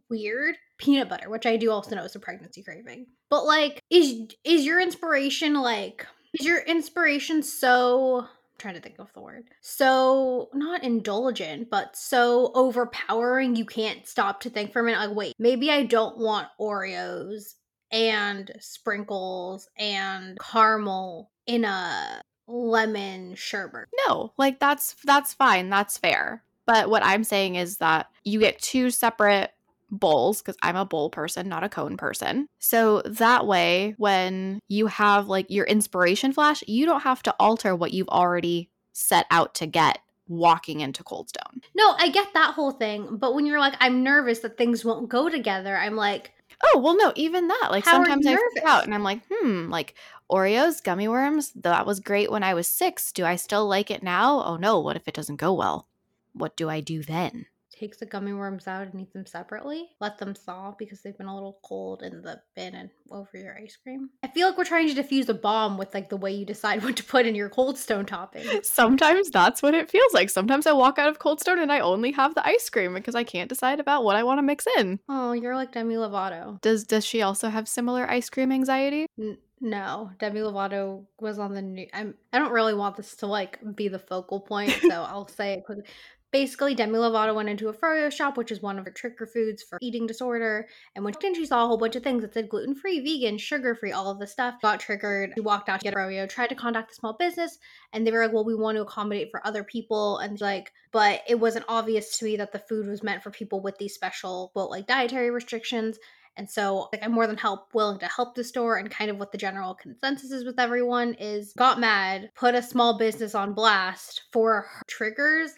weird? 0.09 0.55
Peanut 0.79 1.09
butter, 1.09 1.29
which 1.29 1.45
I 1.45 1.57
do 1.57 1.69
also 1.69 1.95
know 1.95 2.05
is 2.05 2.15
a 2.15 2.19
pregnancy 2.19 2.63
craving. 2.63 3.05
But 3.29 3.45
like, 3.45 3.79
is 3.91 4.23
is 4.43 4.65
your 4.65 4.81
inspiration 4.81 5.53
like 5.53 6.07
is 6.39 6.47
your 6.47 6.61
inspiration 6.61 7.43
so 7.43 8.25
trying 8.61 8.75
to 8.75 8.81
think 8.81 8.99
of 8.99 9.11
the 9.13 9.21
word. 9.21 9.45
So 9.61 10.49
not 10.53 10.83
indulgent, 10.83 11.69
but 11.69 11.95
so 11.95 12.51
overpowering 12.53 13.55
you 13.55 13.65
can't 13.65 14.07
stop 14.07 14.41
to 14.41 14.49
think 14.49 14.71
for 14.71 14.79
a 14.79 14.83
minute. 14.83 15.07
Like, 15.07 15.15
wait, 15.17 15.35
maybe 15.39 15.71
I 15.71 15.83
don't 15.83 16.17
want 16.17 16.47
Oreos 16.59 17.55
and 17.91 18.51
sprinkles 18.59 19.67
and 19.77 20.37
caramel 20.39 21.31
in 21.45 21.65
a 21.65 22.21
lemon 22.47 23.35
sherbet. 23.35 23.87
No, 24.07 24.33
like 24.37 24.59
that's 24.59 24.95
that's 25.03 25.33
fine. 25.33 25.69
That's 25.69 25.97
fair. 25.97 26.43
But 26.65 26.89
what 26.89 27.03
I'm 27.03 27.23
saying 27.23 27.55
is 27.55 27.77
that 27.77 28.07
you 28.23 28.39
get 28.39 28.61
two 28.61 28.91
separate 28.91 29.51
bowls 29.91 30.41
because 30.41 30.57
I'm 30.61 30.75
a 30.75 30.85
bowl 30.85 31.09
person, 31.09 31.49
not 31.49 31.63
a 31.63 31.69
cone 31.69 31.97
person. 31.97 32.47
So 32.59 33.01
that 33.05 33.45
way, 33.45 33.95
when 33.97 34.59
you 34.67 34.87
have 34.87 35.27
like 35.27 35.49
your 35.49 35.65
inspiration 35.65 36.31
flash, 36.31 36.63
you 36.67 36.85
don't 36.85 37.01
have 37.01 37.21
to 37.23 37.35
alter 37.39 37.75
what 37.75 37.93
you've 37.93 38.09
already 38.09 38.69
set 38.93 39.25
out 39.29 39.53
to 39.55 39.67
get 39.67 39.99
walking 40.27 40.79
into 40.79 41.03
Cold 41.03 41.29
Stone. 41.29 41.61
No, 41.75 41.93
I 41.97 42.09
get 42.09 42.33
that 42.33 42.53
whole 42.53 42.71
thing. 42.71 43.17
But 43.17 43.35
when 43.35 43.45
you're 43.45 43.59
like, 43.59 43.75
I'm 43.79 44.03
nervous 44.03 44.39
that 44.39 44.57
things 44.57 44.85
won't 44.85 45.09
go 45.09 45.29
together, 45.29 45.75
I'm 45.75 45.95
like, 45.95 46.31
oh, 46.63 46.79
well, 46.79 46.97
no, 46.97 47.11
even 47.15 47.49
that. 47.49 47.67
Like 47.69 47.85
sometimes 47.85 48.25
I 48.25 48.35
freak 48.35 48.65
out 48.65 48.85
and 48.85 48.93
I'm 48.93 49.03
like, 49.03 49.21
hmm, 49.29 49.69
like 49.69 49.95
Oreos, 50.31 50.81
gummy 50.81 51.07
worms, 51.07 51.51
that 51.55 51.85
was 51.85 51.99
great 51.99 52.31
when 52.31 52.43
I 52.43 52.53
was 52.53 52.67
six. 52.67 53.11
Do 53.11 53.25
I 53.25 53.35
still 53.35 53.67
like 53.67 53.91
it 53.91 54.03
now? 54.03 54.41
Oh 54.43 54.55
no, 54.55 54.79
what 54.79 54.95
if 54.95 55.07
it 55.07 55.13
doesn't 55.13 55.35
go 55.35 55.53
well? 55.53 55.87
What 56.33 56.55
do 56.55 56.69
I 56.69 56.79
do 56.79 57.03
then? 57.03 57.47
Take 57.81 57.97
the 57.97 58.05
gummy 58.05 58.33
worms 58.33 58.67
out 58.67 58.87
and 58.87 59.01
eat 59.01 59.11
them 59.11 59.25
separately. 59.25 59.89
Let 59.99 60.17
them 60.17 60.33
thaw 60.33 60.75
because 60.77 61.01
they've 61.01 61.17
been 61.17 61.27
a 61.27 61.33
little 61.33 61.59
cold 61.63 62.03
in 62.03 62.21
the 62.21 62.39
bin 62.55 62.75
and 62.75 62.89
over 63.09 63.29
your 63.33 63.57
ice 63.57 63.77
cream. 63.81 64.09
I 64.23 64.27
feel 64.27 64.47
like 64.47 64.57
we're 64.57 64.65
trying 64.65 64.93
to 64.93 65.03
defuse 65.03 65.29
a 65.29 65.33
bomb 65.33 65.77
with 65.77 65.93
like 65.93 66.09
the 66.09 66.17
way 66.17 66.31
you 66.31 66.45
decide 66.45 66.83
what 66.83 66.95
to 66.97 67.03
put 67.03 67.25
in 67.25 67.35
your 67.35 67.49
cold 67.49 67.77
stone 67.77 68.05
topping. 68.05 68.45
Sometimes 68.63 69.31
that's 69.31 69.63
what 69.63 69.73
it 69.73 69.89
feels 69.89 70.13
like. 70.13 70.29
Sometimes 70.29 70.67
I 70.67 70.73
walk 70.73 70.99
out 70.99 71.09
of 71.09 71.19
cold 71.19 71.39
stone 71.39 71.59
and 71.59 71.71
I 71.71 71.79
only 71.79 72.11
have 72.11 72.35
the 72.35 72.45
ice 72.45 72.69
cream 72.69 72.93
because 72.93 73.15
I 73.15 73.23
can't 73.23 73.49
decide 73.49 73.79
about 73.79 74.03
what 74.03 74.15
I 74.15 74.23
want 74.23 74.37
to 74.37 74.43
mix 74.43 74.67
in. 74.77 74.99
Oh, 75.09 75.31
you're 75.31 75.55
like 75.55 75.71
Demi 75.71 75.95
Lovato. 75.95 76.61
Does 76.61 76.83
does 76.83 77.03
she 77.03 77.21
also 77.21 77.49
have 77.49 77.67
similar 77.67 78.09
ice 78.09 78.29
cream 78.29 78.51
anxiety? 78.51 79.07
N- 79.19 79.37
no, 79.63 80.09
Demi 80.17 80.39
Lovato 80.39 81.05
was 81.19 81.37
on 81.37 81.53
the 81.53 81.61
new. 81.61 81.85
I'm. 81.93 82.15
I 82.33 82.39
don't 82.39 82.51
really 82.51 82.73
want 82.73 82.97
this 82.97 83.15
to 83.17 83.27
like 83.27 83.59
be 83.75 83.87
the 83.87 83.99
focal 83.99 84.39
point, 84.39 84.71
so 84.81 85.03
I'll 85.03 85.27
say 85.27 85.53
it 85.53 85.65
quickly. 85.65 85.85
Basically, 86.31 86.73
Demi 86.73 86.97
Lovato 86.97 87.35
went 87.35 87.49
into 87.49 87.67
a 87.67 87.73
froyo 87.73 88.09
shop, 88.11 88.37
which 88.37 88.51
is 88.51 88.61
one 88.61 88.79
of 88.79 88.85
her 88.85 88.91
trigger 88.91 89.27
foods 89.27 89.61
for 89.61 89.77
eating 89.81 90.07
disorder. 90.07 90.67
And 90.95 91.03
when 91.03 91.13
she 91.19 91.45
saw 91.45 91.65
a 91.65 91.67
whole 91.67 91.77
bunch 91.77 91.97
of 91.97 92.03
things 92.03 92.21
that 92.21 92.33
said 92.33 92.47
gluten 92.47 92.73
free, 92.73 93.01
vegan, 93.01 93.37
sugar 93.37 93.75
free, 93.75 93.91
all 93.91 94.09
of 94.09 94.19
this 94.19 94.31
stuff, 94.31 94.55
got 94.61 94.79
triggered. 94.79 95.33
She 95.35 95.41
walked 95.41 95.67
out 95.67 95.81
to 95.81 95.83
get 95.83 95.93
a 95.93 95.97
froyo, 95.97 96.29
tried 96.29 96.47
to 96.47 96.55
contact 96.55 96.89
the 96.89 96.95
small 96.95 97.13
business, 97.13 97.57
and 97.91 98.07
they 98.07 98.11
were 98.11 98.23
like, 98.23 98.33
"Well, 98.33 98.45
we 98.45 98.55
want 98.55 98.77
to 98.77 98.83
accommodate 98.83 99.29
for 99.29 99.45
other 99.45 99.63
people." 99.63 100.19
And 100.19 100.39
like, 100.39 100.71
but 100.93 101.21
it 101.27 101.39
wasn't 101.39 101.65
obvious 101.67 102.17
to 102.19 102.25
me 102.25 102.37
that 102.37 102.53
the 102.53 102.59
food 102.59 102.87
was 102.87 103.03
meant 103.03 103.23
for 103.23 103.31
people 103.31 103.61
with 103.61 103.77
these 103.77 103.93
special, 103.93 104.51
well, 104.55 104.69
like 104.69 104.87
dietary 104.87 105.31
restrictions. 105.31 105.99
And 106.37 106.49
so, 106.49 106.87
like, 106.93 107.03
I'm 107.03 107.11
more 107.11 107.27
than 107.27 107.37
help 107.37 107.73
willing 107.73 107.99
to 107.99 108.05
help 108.05 108.35
the 108.35 108.43
store. 108.45 108.77
And 108.77 108.89
kind 108.89 109.11
of 109.11 109.17
what 109.17 109.33
the 109.33 109.37
general 109.37 109.75
consensus 109.75 110.31
is 110.31 110.45
with 110.45 110.59
everyone 110.61 111.13
is 111.15 111.51
got 111.57 111.77
mad, 111.77 112.31
put 112.35 112.55
a 112.55 112.61
small 112.61 112.97
business 112.97 113.35
on 113.35 113.53
blast 113.53 114.23
for 114.31 114.67
triggers 114.87 115.51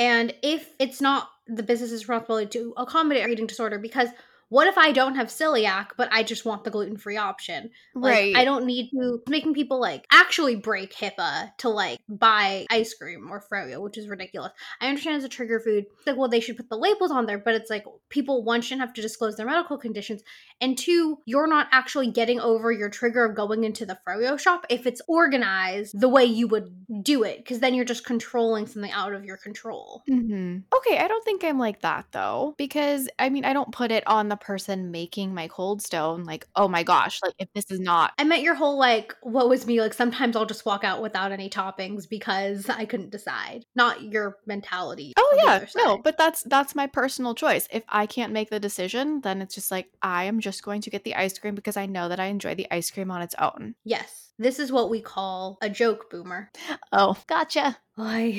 and 0.00 0.34
if 0.42 0.72
it's 0.78 1.02
not 1.02 1.28
the 1.46 1.62
business's 1.62 2.08
responsibility 2.08 2.46
to 2.58 2.72
accommodate 2.78 3.28
eating 3.28 3.46
disorder, 3.46 3.78
because 3.78 4.08
what 4.50 4.68
if 4.68 4.76
I 4.76 4.92
don't 4.92 5.14
have 5.14 5.28
celiac, 5.28 5.90
but 5.96 6.08
I 6.12 6.22
just 6.22 6.44
want 6.44 6.64
the 6.64 6.70
gluten 6.70 6.96
free 6.96 7.16
option? 7.16 7.70
Like, 7.94 8.12
right. 8.12 8.36
I 8.36 8.44
don't 8.44 8.66
need 8.66 8.90
to 8.90 9.22
making 9.28 9.54
people 9.54 9.80
like 9.80 10.06
actually 10.12 10.56
break 10.56 10.92
HIPAA 10.92 11.56
to 11.58 11.68
like 11.68 11.98
buy 12.08 12.66
ice 12.70 12.92
cream 12.92 13.30
or 13.30 13.42
froyo, 13.50 13.80
which 13.80 13.96
is 13.96 14.08
ridiculous. 14.08 14.52
I 14.80 14.88
understand 14.88 15.16
it's 15.16 15.24
a 15.24 15.28
trigger 15.28 15.60
food. 15.60 15.86
It's 15.98 16.06
like, 16.06 16.16
well, 16.16 16.28
they 16.28 16.40
should 16.40 16.56
put 16.56 16.68
the 16.68 16.76
labels 16.76 17.10
on 17.10 17.26
there, 17.26 17.38
but 17.38 17.54
it's 17.54 17.70
like 17.70 17.84
people 18.08 18.44
one 18.44 18.60
shouldn't 18.60 18.82
have 18.82 18.94
to 18.94 19.02
disclose 19.02 19.36
their 19.36 19.46
medical 19.46 19.78
conditions, 19.78 20.22
and 20.60 20.76
two, 20.76 21.18
you're 21.24 21.46
not 21.46 21.68
actually 21.72 22.10
getting 22.10 22.40
over 22.40 22.72
your 22.72 22.90
trigger 22.90 23.24
of 23.24 23.36
going 23.36 23.64
into 23.64 23.86
the 23.86 23.98
froyo 24.06 24.38
shop 24.38 24.66
if 24.68 24.86
it's 24.86 25.00
organized 25.06 25.98
the 25.98 26.08
way 26.08 26.24
you 26.24 26.48
would 26.48 26.74
do 27.02 27.22
it, 27.22 27.38
because 27.38 27.60
then 27.60 27.72
you're 27.72 27.84
just 27.84 28.04
controlling 28.04 28.66
something 28.66 28.90
out 28.90 29.12
of 29.12 29.24
your 29.24 29.36
control. 29.36 30.02
Mm-hmm. 30.10 30.58
Okay, 30.76 30.98
I 30.98 31.06
don't 31.06 31.24
think 31.24 31.44
I'm 31.44 31.58
like 31.58 31.82
that 31.82 32.06
though, 32.10 32.54
because 32.58 33.08
I 33.18 33.28
mean, 33.28 33.44
I 33.44 33.52
don't 33.52 33.70
put 33.70 33.92
it 33.92 34.04
on 34.08 34.28
the 34.28 34.39
person 34.40 34.90
making 34.90 35.34
my 35.34 35.48
cold 35.48 35.82
stone, 35.82 36.24
like, 36.24 36.46
oh 36.56 36.68
my 36.68 36.82
gosh, 36.82 37.20
like 37.22 37.34
if 37.38 37.48
this 37.54 37.70
is 37.70 37.80
not 37.80 38.12
I 38.18 38.24
meant 38.24 38.42
your 38.42 38.54
whole 38.54 38.78
like, 38.78 39.14
what 39.22 39.48
was 39.48 39.66
me? 39.66 39.80
Like 39.80 39.94
sometimes 39.94 40.36
I'll 40.36 40.46
just 40.46 40.66
walk 40.66 40.84
out 40.84 41.02
without 41.02 41.32
any 41.32 41.48
toppings 41.48 42.08
because 42.08 42.68
I 42.68 42.84
couldn't 42.84 43.10
decide. 43.10 43.64
Not 43.74 44.02
your 44.02 44.36
mentality. 44.46 45.14
Oh 45.16 45.38
yeah, 45.44 45.64
no, 45.76 45.98
but 45.98 46.18
that's 46.18 46.42
that's 46.42 46.74
my 46.74 46.86
personal 46.86 47.34
choice. 47.34 47.66
If 47.70 47.82
I 47.88 48.06
can't 48.06 48.32
make 48.32 48.50
the 48.50 48.60
decision, 48.60 49.20
then 49.22 49.40
it's 49.42 49.54
just 49.54 49.70
like 49.70 49.90
I 50.02 50.24
am 50.24 50.40
just 50.40 50.62
going 50.62 50.82
to 50.82 50.90
get 50.90 51.04
the 51.04 51.14
ice 51.14 51.38
cream 51.38 51.54
because 51.54 51.76
I 51.76 51.86
know 51.86 52.08
that 52.08 52.20
I 52.20 52.26
enjoy 52.26 52.54
the 52.54 52.66
ice 52.70 52.90
cream 52.90 53.10
on 53.10 53.22
its 53.22 53.34
own. 53.38 53.74
Yes, 53.84 54.32
this 54.38 54.58
is 54.58 54.72
what 54.72 54.90
we 54.90 55.00
call 55.00 55.58
a 55.62 55.70
joke 55.70 56.10
boomer. 56.10 56.50
Oh, 56.92 57.16
gotcha. 57.26 57.78
Like 57.96 58.36